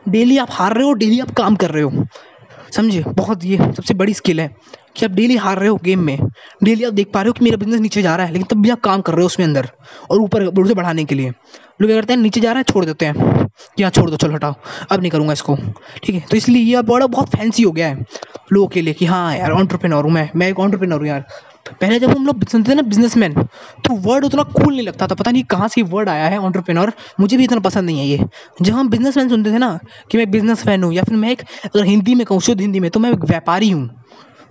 डेली 0.09 0.39
आप 0.39 0.49
हार 0.51 0.75
रहे 0.75 0.85
हो 0.85 0.93
डेली 0.95 1.21
आप 1.21 1.31
काम 1.31 1.57
कर 1.57 1.71
रहे 1.71 1.83
हो। 1.83 2.05
समझे? 2.73 3.03
बहुत 3.09 3.45
ये 3.45 3.57
सबसे 3.57 3.95
बड़ी 3.95 4.15
स्किल 4.15 4.41
है 4.41 4.49
कि 4.97 5.05
आप 5.05 5.13
डेली 5.13 5.37
हार 5.37 5.59
रहे 5.59 5.69
हो 5.69 5.77
गेम 5.85 6.01
में। 6.01 6.19
डेली 6.65 6.85
आप 6.85 6.93
देख 6.93 7.11
पा 7.15 7.21
रहे 7.23 7.29
हो 7.29 7.33
कि 7.33 7.45
मेरा 7.45 7.57
बिज़नेस 7.57 7.81
नीचे 7.81 8.03
जा 8.03 8.15
रहा 8.17 8.27
है, 8.27 8.33
लेकिन 8.33 8.47
तब 8.47 8.63
भी 8.63 8.71
आप 8.71 8.81
काम 8.81 9.01
कर 9.01 9.13
रहे 9.13 9.23
हो 9.23 9.27
उसमें 9.27 9.47
अंदर 9.47 9.69
और 10.11 10.21
ऊपर 10.21 10.45
उसे 10.45 10.75
बढ़ाने 10.75 11.05
के 11.05 11.15
लिए। 11.15 11.31
लोग 11.81 11.89
क्या 11.89 11.97
करते 11.97 12.13
हैं? 12.13 12.21
नीचे 12.21 12.41
जा 12.41 12.53
रहा 12.53 12.59
है, 12.59 12.65
छोड़ 12.65 12.85
देते 12.85 13.07
हैं 13.07 13.47
कि 13.77 13.83
हाँ 13.83 13.91
छोड़ 13.91 14.09
दो, 14.11 14.17
चलो 14.17 14.35
हटाओ, 14.35 14.55
अब 14.91 15.01
नहीं 15.01 15.11
करूँगा 15.11 15.33
इसको। 15.33 15.57
ठीक 16.05 16.15
है? 16.15 16.21
तो 16.21 16.37
इसलिए 16.37 16.63
ये 16.63 16.83
बड़ा 16.83 17.07
बहुत 17.07 17.29
फैंसी 17.29 17.63
हो 17.63 17.73
गया 17.73 17.89
है 17.89 18.05
लोगों 18.53 18.69
के 18.69 18.81
लिए 18.83 18.95
कि 18.95 19.07
हाँ 19.07 19.37
यार 19.37 19.51
ऑन्टरप्रेन्योर 19.51 20.05
हूँ 20.05 20.13
मैं। 20.13 20.29
मैं 20.37 20.49
एक 20.49 20.59
ऑन्टरप्रेन्योर 20.59 21.01
हूँ 21.01 21.09
यार। 21.09 21.25
पहले 21.73 21.99
जब 22.01 22.11
हम 22.11 22.27
लोग 22.27 22.45
सुनते 22.49 22.71
थे 22.71 22.75
ना 22.75 22.83
बिजनेसमैन 22.85 23.35
तो 23.87 23.95
वर्ड 24.03 24.25
उतना 24.25 24.43
कूल 24.45 24.75
नहीं 24.75 24.87
लगता 24.87 25.07
था। 25.07 25.15
पता 25.15 25.31
नहीं 25.31 25.43
कहाँ 25.45 25.69
से 25.69 25.83
वर्ड 25.85 26.09
आया 26.09 26.27
है 26.29 26.39
ऑन्टरप्रेनोर 26.39 26.93
मुझे 27.21 27.37
भी 27.37 27.45
इतना 27.45 27.61
पसंद 27.61 27.87
नहीं 27.87 27.99
है 27.99 28.07
ये। 28.07 28.25
जब 28.63 28.73
हम 28.75 28.89
बिजनेसमैन 28.91 29.29
सुनते 29.29 29.53
थे 29.53 29.59
ना, 29.59 29.79
कि 30.11 30.19
मैं 30.19 30.31
बिज़नेस 30.31 30.67
हूँ, 30.85 30.93
या 30.93 31.03
फिर 31.03 31.17
मैं 31.17 31.31
एक 31.31 31.43
अगर 31.65 31.85
हिंदी 31.85 32.15
में 32.15 32.25
कहूँ, 32.27 32.41
शुद्ध 32.41 32.61
हिंदी 32.61 32.81
में 32.81 32.91
तो 32.91 33.01
मैं 33.01 33.13
एक 33.13 33.25
व्यापारी 33.25 33.71
हूँ। 33.71 33.89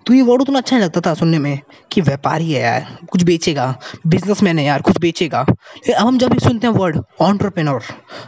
तो 0.07 0.13
ये 0.13 0.21
वर्ड 0.21 0.41
उतना 0.41 0.57
अच्छा 0.57 0.75
नहीं 0.75 0.85
लगता 0.85 1.01
था 1.01 1.13
सुनने 1.13 1.39
में 1.39 1.59
कि 1.91 2.01
व्यापारी 2.01 2.51
है 2.51 2.61
यार, 2.61 2.97
कुछ 3.11 3.23
बेचेगा 3.23 3.75
बिजनेसमैन 4.07 4.59
है 4.59 4.65
यार, 4.65 4.81
कुछ 4.81 4.99
बेचेगा। 5.01 5.39
अब 5.39 5.95
हम 5.97 6.17
जब 6.17 6.29
भी 6.29 6.39
सुनते 6.39 6.67
हैं 6.67 6.73
वर्ड 6.73 6.99
ऑन्टरप्रेनोर 7.21 7.81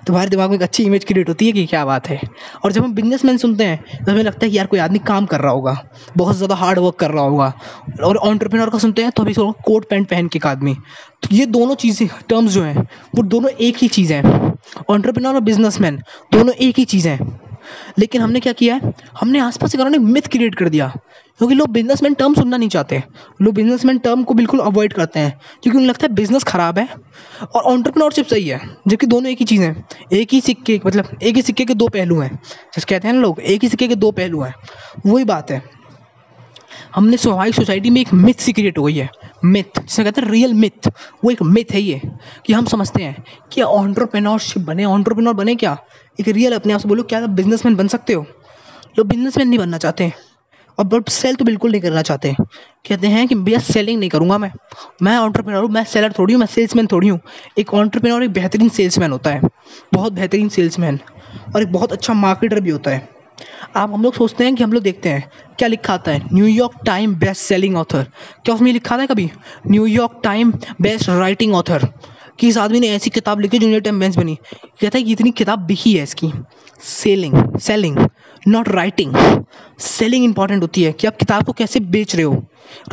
तो 0.07 0.13
हमारे 0.13 0.29
दिमाग 0.29 0.49
में 0.49 0.55
एक 0.55 0.63
अच्छी 0.63 0.83
इमेज 0.83 1.05
क्रिएट 1.05 1.29
होती 1.29 1.45
है 1.45 1.51
कि 1.51 1.65
क्या 1.65 1.85
बात 1.85 2.09
है। 2.09 2.19
और 2.63 2.71
जब 2.71 2.83
हम 2.83 2.93
बिजनेसमैन 2.95 3.37
सुनते 3.37 3.63
हैं 3.63 4.03
तो 4.05 4.11
हमें 4.11 4.23
लगता 4.23 4.45
है 4.45 4.51
कि 4.51 4.57
यार 4.57 4.67
कोई 4.67 4.79
आदमी 4.79 4.99
काम 5.07 5.25
कर 5.25 5.41
रहा 5.41 5.51
होगा, 5.51 5.77
बहुत 6.17 6.35
ज़्यादा 6.35 6.55
हार्ड 6.55 6.79
वर्क 6.79 6.95
कर 6.95 7.11
रहा 7.11 7.23
होगा। 7.23 7.53
और 8.03 8.17
ऑन्टरप्रेनोर 8.17 8.69
का 8.69 8.77
सुनते 8.77 9.01
हैं 9.01 9.11
तो 9.11 9.23
अभी 9.23 9.33
कोट 9.37 9.89
पैंट 9.89 10.09
पहन 10.09 10.27
के 10.27 10.37
एक 10.37 10.45
आदमी। 10.47 10.73
तो 11.23 11.35
ये 11.35 11.45
दोनों 11.47 11.75
चीज़ें 11.75 12.07
टर्म्स 12.29 12.51
जो 12.51 12.63
हैं, 12.63 12.87
वो 13.15 13.23
दोनों 13.23 13.49
एक 13.51 13.77
ही 13.77 13.87
चीज़ 13.89 14.13
हैं। 14.13 14.23
ऑन्टरप्रेनोर 14.89 15.35
और 15.35 15.41
बिजनेसमैन 15.41 16.01
दोनों 16.33 16.53
एक 16.55 16.79
ही 16.79 16.85
चीज़ 16.85 17.07
हैं। 17.09 17.48
लेकिन 17.99 18.21
हमने 18.21 18.39
क्या 18.39 18.53
किया 18.53 18.75
है? 18.75 18.93
हमने 19.21 19.39
आसपास 19.39 19.71
के 19.71 19.77
कारण 19.77 19.97
मिथ 19.97 20.21
क्रिएट 20.21 20.55
कर 20.55 20.69
दिया। 20.69 20.93
क्योंकि 21.37 21.55
लोग 21.55 21.69
बिजनेसमैन 21.69 22.13
टर्म 22.13 22.33
सुनना 22.33 22.57
नहीं 22.57 22.69
चाहते। 22.69 23.03
लोग 23.41 23.53
बिजनेसमैन 23.53 23.97
टर्म 23.97 24.23
को 24.23 24.33
बिल्कुल 24.33 24.59
अवॉइड 24.59 24.93
करते 24.93 25.19
हैं। 25.19 25.39
क्योंकि 25.63 25.77
उन्हें 25.77 25.89
लगता 25.89 26.07
है 26.07 26.13
बिज़नेस 26.13 26.43
खराब 26.43 26.79
है 26.79 26.89
और 27.55 27.61
ऑन्टरप्रनोरशिप 27.63 28.27
सही 28.27 28.47
है, 28.47 28.59
जबकि 28.87 29.05
दोनों 29.05 29.31
एक 29.31 29.37
ही 29.39 29.45
चीज़ 29.45 29.61
हैं। 29.61 29.87
एक 30.13 30.33
ही 30.33 30.41
सिक्के 30.41 30.81
मतलब 30.85 31.19
एक 31.23 31.35
ही 31.35 31.41
सिक्के 31.41 31.65
के 31.65 31.73
दो 31.73 31.87
पहलू 31.87 32.19
हैं। 32.19 32.35
जैसे 32.35 32.85
कहते 32.89 33.07
हैं 33.07 33.15
ना 33.15 33.21
लोग, 33.21 33.39
एक 33.39 33.63
ही 33.63 33.69
सिक्के 33.69 33.87
के 33.87 33.95
दो 33.95 34.11
पहलू 34.11 34.41
हैं। 34.41 34.55
वही 35.05 35.23
बात 35.23 35.51
है। 35.51 35.78
हमने 36.95 37.17
स्वाभाविक 37.17 37.55
सोसाइटी 37.55 37.89
में 37.89 37.99
एक 38.01 38.13
मिथ 38.13 38.33
सी 38.33 38.53
क्रिएट 38.53 38.77
हो 38.77 38.83
गई 38.83 38.95
है। 38.95 39.09
मिथ 39.45 39.79
जिसे 39.79 40.03
कहते 40.03 40.21
हैं 40.21 40.29
रियल 40.29 40.53
मिथ 40.53 40.87
वो 41.23 41.31
एक 41.31 41.41
मिथ 41.43 41.71
है 41.73 41.81
ये, 41.81 42.01
कि 42.45 42.53
हम 42.53 42.65
समझते 42.65 43.03
हैं 43.03 43.23
कि 43.51 43.61
ऑन्टरप्रेन्योरशिप 43.61 44.63
बने। 44.63 44.85
ऑन्टरप्रेन्योर 44.85 45.35
बने 45.35 45.55
क्या? 45.55 45.77
एक 46.19 46.27
रियल 46.27 46.55
अपने 46.55 46.73
आप 46.73 46.79
से 46.79 46.87
बोलो, 46.87 47.03
क्या 47.03 47.23
आप 47.23 47.29
बिजनेसमैन 47.29 47.75
बन 47.75 47.87
सकते 47.87 48.13
हो? 48.13 48.25
लोग 48.97 49.07
बिजनेसमैन 49.07 49.47
नहीं 49.47 49.59
बनना 49.59 49.77
चाहते 49.77 50.11
और 50.77 50.85
बट 50.85 51.09
सेल 51.09 51.35
तो 51.35 51.45
बिल्कुल 51.45 51.71
नहीं 51.71 51.81
करना 51.81 52.01
चाहते। 52.01 52.33
कहते 52.87 53.07
हैं 53.07 53.27
कि 53.27 53.35
भैया 53.35 53.59
सेलिंग 53.59 53.99
नहीं 53.99 54.09
करूँगा 54.09 54.37
मैं। 54.37 54.51
मैं 55.01 55.17
ऑन्टरप्रेनर 55.17 55.61
हूँ, 55.61 55.69
मैं 55.69 55.83
सेलर 55.83 56.13
थोड़ी 56.19 56.33
हूँ, 56.33 56.39
मैं 56.39 56.47
सेल्समैन 56.47 56.87
थोड़ी 56.87 57.07
हूँ। 57.07 57.19
एक 57.57 57.73
ऑन्टरप्रेनर 57.73 58.23
एक 58.23 58.33
बेहतरीन 58.33 58.69
सेल्समैन 58.69 59.11
होता 59.11 59.29
है। 59.29 59.41
बहुत 59.93 60.13
बेहतरीन 60.13 60.49
सेल्समैन 60.49 60.99
और 61.55 61.61
एक 61.61 61.71
बहुत 61.71 61.91
अच्छा 61.91 62.13
मार्केटर 62.13 62.59
भी 62.59 62.69
होता 62.69 62.91
है। 62.91 63.07
आप 63.75 63.93
हम 63.93 64.03
लोग 64.03 64.13
सोचते 64.13 64.43
हैं 64.43 64.55
कि 64.55 64.63
हम 64.63 64.73
लोग 64.73 64.83
देखते 64.83 65.09
हैं 65.09 65.29
क्या 65.57 65.67
लिखा 65.67 65.93
आता 65.93 66.11
है। 66.11 66.21
New York 66.33 66.85
time 66.85 67.15
best 67.15 67.41
selling 67.41 67.77
author 67.77 68.05
क्या 68.45 68.55
उसमें 68.55 68.71
लिखा 68.73 68.97
था 68.97 69.05
कभी? 69.05 69.29
New York 69.67 70.19
time 70.23 70.53
best 70.81 71.09
writing 71.09 71.55
author 71.55 71.87
कि 72.39 72.47
इस 72.47 72.57
आदमी 72.57 72.79
ने 72.79 72.87
ऐसी 72.87 73.09
किताब 73.09 73.39
लिखी 73.39 73.59
जो 73.59 73.67
न्यूयॉर्क 73.67 73.83
टाइम 73.85 73.99
बेस्ट 73.99 74.19
बनी। 74.19 74.37
कहता 74.81 74.97
है 74.97 75.03
कि 75.03 75.11
इतनी 75.11 75.31
किताब 75.31 75.59
बिकी 75.59 75.93
है 75.93 76.03
इसकी। 76.03 76.31
Selling 76.81 77.57
selling 77.59 77.97
not 78.47 78.69
writing 78.69 79.15
selling 79.79 80.25
important 80.25 80.61
होती 80.61 80.83
है 80.83 80.91
कि 80.91 81.07
आप 81.07 81.17
किताब 81.17 81.45
को 81.45 81.53
कैसे 81.53 81.79
बेच 81.79 82.15
रहे 82.15 82.23
हो। 82.23 82.43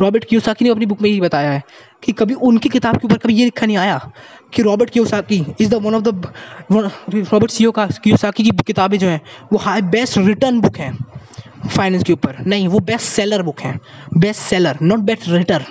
रॉबर्ट 0.01 0.25
क्यूसाकी 0.25 0.65
ने 0.65 0.71
अपनी 0.71 0.85
बुक 0.85 1.01
में 1.01 1.09
यही 1.09 1.21
बताया 1.21 1.51
है 1.51 1.63
कि 2.03 2.11
कभी 2.11 2.33
उनकी 2.33 2.69
किताब 2.69 2.97
के 2.97 3.05
ऊपर 3.05 3.17
कभी 3.17 3.33
ये 3.33 3.45
लिखा 3.45 3.65
नहीं 3.65 3.77
आया। 3.77 4.11
कि 4.53 4.61
Robert 4.61 4.89
Kiyosaki 4.89 5.45
is 5.61 5.69
the 5.69 5.73
one 5.75 5.95
of 5.95 6.03
the 6.03 6.31
Robert 6.71 7.51
CO 7.51 7.71
का, 7.71 7.87
क्यूसाकी 8.03 8.43
की 8.43 8.51
किताबें 8.67 8.97
जो 8.99 9.07
हैं, 9.07 9.21
वो 9.53 9.59
हाई 9.59 9.81
बेस्ट 9.81 10.17
रिटर्न 10.17 10.61
बुक 10.61 10.77
हैं 10.77 10.97
फाइनेंस 11.67 12.03
के 12.03 12.13
ऊपर। 12.13 12.43
नहीं, 12.47 12.67
वो 12.67 12.79
बेस्ट 12.81 13.05
सेलर 13.05 13.41
बुक 13.41 13.59
हैं। 13.61 13.79
Best 14.17 14.41
seller 14.41 14.77
not 14.81 14.99
best 14.99 15.27
return 15.29 15.65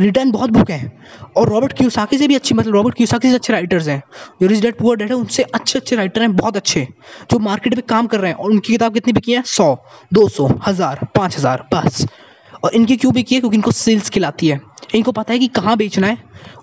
return 0.00 0.30
बहुत 0.30 0.50
बुक 0.50 0.70
हैं। 0.70 0.92
और 1.36 1.48
रॉबर्ट 1.48 1.72
क्यूसाकी 1.72 2.18
से 2.18 2.26
भी 2.28 2.34
अच्छी 2.34 2.54
मतलब 2.54 2.74
रॉबर्ट 2.74 2.96
क्यूसाकी 2.96 3.28
से 3.28 3.34
अच्छे 3.34 3.52
राइटर्स 3.52 3.88
हैं। 3.88 4.02
जो 4.42 4.46
रिच 4.46 4.60
डेट 4.60 4.78
पुअर 4.78 4.96
डेट 4.96 5.10
है 5.10 5.16
उनसे 5.16 5.42
अच्छे 5.44 5.78
अच्छे 5.78 5.96
राइटर 5.96 6.22
हैं, 6.22 6.34
बहुत 6.36 6.56
अच्छे, 6.56 6.86
जो 7.32 7.38
मार्केट 7.38 7.74
में 7.74 7.82
काम 7.88 8.06
कर 8.06 8.20
रहे 8.20 8.30
हैं। 8.30 8.38
और 8.38 8.50
उनकी 8.50 8.72
किताब 8.72 8.94
कितनी 8.94 9.12
बिकी 9.12 9.32
है? 9.32 9.42
सौ, 9.46 9.76
दो 10.12 10.28
सौ, 10.28 10.48
हज़ार, 10.66 11.06
पाँच 11.14 11.36
हज़ार, 11.36 11.66
बस। 11.74 12.06
और 12.62 12.74
इनकी 12.74 12.96
क्यों 12.96 13.12
बिकी 13.14 13.34
है 13.34 13.40
क्योंकि 13.40 13.56
इनको 13.56 13.70
सेल्स 13.72 14.08
खिलाती 14.10 14.48
है। 14.48 14.60
इनको 14.94 15.12
पता 15.12 15.32
है 15.32 15.38
कि 15.38 15.46
कहाँ 15.50 15.76
बेचना 15.76 16.06
है 16.06 16.18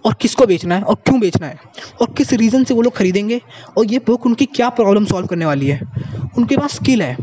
और 0.06 0.14
किसको 0.14 0.46
बेचना 0.46 0.76
है 0.76 0.82
और 0.82 0.96
क्यों 0.98 1.20
बेचना 1.20 1.48
है 1.48 1.60
और 2.02 2.14
किस 2.18 2.34
रीज़न 2.34 2.64
से 2.64 2.74
वो 2.74 2.82
लोग 2.82 2.96
खरीदेंगे 2.96 3.42
और 3.78 3.86
ये 3.86 4.00
बुक 4.08 4.26
उनकी 4.26 4.46
क्या 4.48 4.70
प्रॉब्लम 4.72 5.06
सॉल्व 5.06 5.28
करने 5.28 5.46
वाली 5.46 5.68
है। 5.68 5.80
उनके 6.38 6.58
पास 6.58 6.76
स्किल 6.76 7.02
है। 7.02 7.16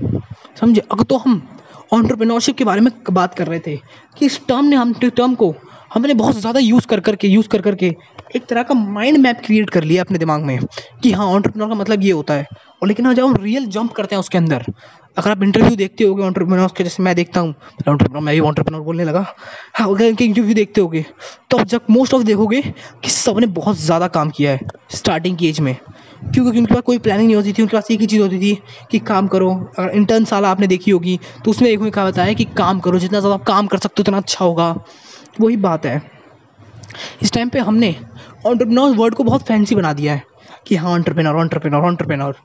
समझे? 0.61 0.81
अगर 0.83 1.03
तो 1.03 1.16
हम 1.16 1.43
ऑन्टरप्रेन्योरशिप 1.93 2.57
के 2.57 2.64
बारे 2.64 2.81
में 2.81 2.93
बात 3.11 3.35
कर 3.35 3.47
रहे 3.47 3.59
थे 3.59 3.77
कि 4.18 4.27
इस 4.27 4.41
टर्म 4.49 4.64
ने 4.64 4.77
हम 4.77 4.93
टर्म 4.95 5.35
को 5.35 5.55
हमने 5.95 6.14
बहुत 6.14 6.37
ज़्यादा 6.37 6.61
यूज़ 6.61 6.87
कर 6.87 7.01
करके 7.01 7.29
यूज़ 7.29 7.49
कर 7.49 7.62
करके 7.62 7.95
एक 8.37 8.47
तरह 8.47 8.62
का 8.62 8.75
माइंड 8.75 9.18
मैप 9.18 9.41
क्रिएट 9.45 9.70
कर 9.70 9.85
लिया 9.85 10.03
अपने 10.03 10.18
दिमाग 10.18 10.43
में 10.43 10.59
कि 11.03 11.12
हाँ 11.12 11.27
ऑन्टरप्रेन्योर 11.27 11.68
का 11.68 11.75
मतलब 11.75 12.03
ये 12.03 12.12
होता 12.12 12.35
है। 12.35 12.47
और 12.83 12.89
लेकिन 12.89 13.07
हाँ 13.07 13.14
जब 13.14 13.25
हम 13.25 13.37
रियल 13.37 13.66
जंप 13.66 13.93
करते 13.93 14.14
हैं 14.14 14.20
उसके 14.20 14.39
अंदर 14.39 14.64
अगर 15.16 15.30
आप 15.30 15.42
इंटरव्यू 15.42 15.76
देखते 15.76 16.04
होगे 16.04 16.22
ऑन्टरप्रेन्योर्स 16.22 16.72
के, 16.72 16.84
जैसे 16.84 17.02
मैं 17.02 17.14
देखता 17.16 17.40
हूँ 17.40 17.50
ऑन्टरप्रेन्योर 17.88 18.22
मैं 18.22 18.34
भी 18.34 18.40
ऑन्टरप्रेन्योर 18.40 18.84
बोलने 18.84 19.04
लगा। 19.04 19.24
हाँ 19.74 19.88
अगर 19.88 20.04
इनके 20.04 20.24
इंटरव्यू 20.24 20.54
देखते 20.54 20.80
होगे 20.80 21.04
तो 21.50 21.58
आप 21.58 21.66
जब 21.66 21.80
मोस्ट 21.90 22.14
ऑफ़ 22.14 22.22
देखोगे 22.22 22.60
कि 22.62 23.10
सबने 23.10 23.46
बहुत 23.48 23.76
ज़्यादा 23.76 24.08
काम 24.08 24.30
किया 24.30 24.52
है 24.52 24.60
स्टार्टिंग 24.92 25.36
की 25.38 25.48
एज 25.48 25.60
में। 25.60 25.76
क्योंकि 26.24 26.58
उनके 26.58 26.74
पास 26.74 26.82
कोई 26.82 26.98
प्लानिंग 26.98 27.26
नहीं 27.26 27.36
होती 27.36 27.52
थी, 27.52 27.62
उनके 27.62 27.76
पास 27.76 27.90
एक 27.90 28.00
ही 28.00 28.06
चीज़ 28.06 28.22
होती 28.22 28.38
थी 28.40 28.54
कि 28.90 28.98
काम 29.00 29.28
करो। 29.28 29.50
अगर 29.78 29.88
इंटर्न 29.90 30.24
साल 30.24 30.44
आपने 30.44 30.66
देखी 30.66 30.90
होगी 30.90 31.18
तो 31.44 31.50
उसमें 31.50 31.68
एक 31.70 31.82
कहा, 31.84 32.04
बताया 32.06 32.32
कि 32.32 32.44
काम 32.56 32.80
करो, 32.80 32.98
जितना 32.98 33.20
ज़्यादा 33.20 33.34
आप 33.34 33.44
काम 33.44 33.66
कर 33.66 33.78
सकते 33.78 33.94
हो, 33.98 34.02
उतना 34.02 34.16
अच्छा 34.16 34.44
होगा। 34.44 34.70
वही 35.40 35.56
बात 35.58 35.86
है। 35.86 36.02
इस 37.22 37.32
टाइम 37.32 37.48
पे 37.48 37.58
हमने 37.58 37.94
ऑन्टरप्रेन्योर 38.46 38.96
वर्ड 38.96 39.14
को 39.14 39.24
बहुत 39.24 39.42
फैंसी 39.42 39.74
बना 39.74 39.92
दिया 39.92 40.12
है 40.14 40.22
कि 40.66 40.76
हाँ 40.76 40.92
ऑन्टरप्रेन्योर 40.92 41.36
ऑन्टरप्रेन्योर 41.36 41.84
ऑन्टरप्रेन्योर 41.84 42.36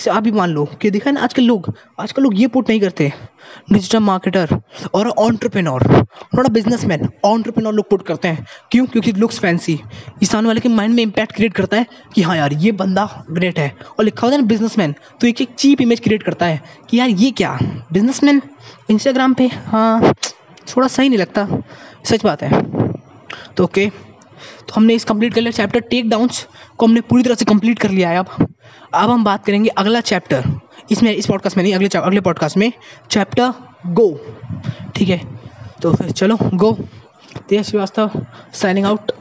जैसे 0.00 0.10
आप 0.10 0.22
भी 0.22 0.30
मान 0.32 0.50
लो 0.50 0.64
कि 0.82 0.90
देखा 0.90 1.08
है 1.10 1.14
ना, 1.14 1.20
आजकल 1.20 1.42
लोग 1.42 1.72
आजकल 2.00 2.22
लोग 2.22 2.38
ये 2.40 2.46
पुट 2.48 2.68
नहीं 2.68 2.80
करते। 2.80 3.12
डिजिटल 3.72 3.98
मार्केटर 4.00 4.56
और 4.94 5.08
ऑन्टरप्रेन्योर 5.08 5.82
थोड़ा 5.82 6.42
अ 6.42 6.52
बिज़नेस 6.52 6.84
मैन 6.84 7.08
ऑन्टरप्रेन्योर 7.24 7.74
लोग 7.74 7.88
पुट 7.90 8.02
करते 8.06 8.28
हैं। 8.28 8.46
क्यों? 8.70 8.86
क्योंकि 8.86 9.12
लुक्स 9.12 9.38
फैंसी 9.38 9.72
इंसान 9.72 10.46
वाले 10.46 10.60
के 10.60 10.68
माइंड 10.68 10.94
में 10.94 11.02
इम्पैक्ट 11.02 11.34
क्रिएट 11.36 11.54
करता 11.54 11.76
है 11.76 11.86
कि 12.14 12.22
हाँ 12.22 12.36
यार, 12.36 12.52
ये 12.52 12.72
बंदा 12.72 13.24
ग्रेट 13.30 13.58
है। 13.58 13.68
और 13.98 14.04
लिखा 14.04 14.26
होता 14.26 14.36
है 14.36 14.40
ना 14.42 14.46
बिज़नेस 14.48 14.78
मैन 14.78 14.94
तो 15.20 15.26
एक 15.26 15.40
एक 15.40 15.54
चीप 15.58 15.80
इमेज 15.80 16.00
क्रिएट 16.00 16.22
करता 16.22 16.46
है 16.46 16.60
कि 16.90 16.98
यार, 16.98 17.08
ये 17.08 17.30
क्या? 17.30 17.58
बिज़नेस 17.92 18.22
मैन 18.24 18.40
इंस्टाग्राम 18.90 19.34
पे? 19.34 19.46
हाँ 19.66 20.12
थोड़ा 20.76 20.88
सही 20.88 21.08
नहीं 21.08 21.18
लगता। 21.18 21.46
सच 22.04 22.24
बात 22.24 22.42
है। 22.42 22.62
तो 23.56 23.64
ओके 23.64 23.88
तो 24.68 24.74
हमने 24.74 24.94
इस 24.94 25.04
कंप्लीट 25.04 25.34
कर 25.34 25.40
लिया 25.40 25.50
चैप्टर 25.52 25.80
टेक 25.90 26.08
डाउन्स 26.10 26.46
को 26.78 26.86
हमने 26.86 27.00
पूरी 27.00 27.22
तरह 27.22 27.34
से 27.34 27.44
कंप्लीट 27.44 27.78
कर 27.78 27.90
लिया 27.90 28.10
है 28.10 28.18
अब। 28.18 28.46
अब 28.94 29.10
हम 29.10 29.24
बात 29.24 29.44
करेंगे 29.44 29.68
अगला 29.68 30.00
चैप्टर 30.00 30.44
इसमें, 30.90 31.14
इस 31.14 31.26
पॉडकास्ट 31.26 31.56
में 31.56 31.64
नहीं, 31.64 31.74
अगले 31.74 31.88
अगले 31.98 32.20
पॉडकास्ट 32.20 32.56
में। 32.56 32.72
चैप्टर 33.10 33.52
गो 33.86 34.20
ठीक 34.94 35.08
है? 35.08 35.38
तो 35.82 35.94
फिर 35.94 36.10
चलो 36.10 36.38
गो 36.54 36.78
तेज 37.48 37.66
श्रीवास्तव 37.66 38.26
साइनिंग 38.52 38.86
आउट 38.86 39.12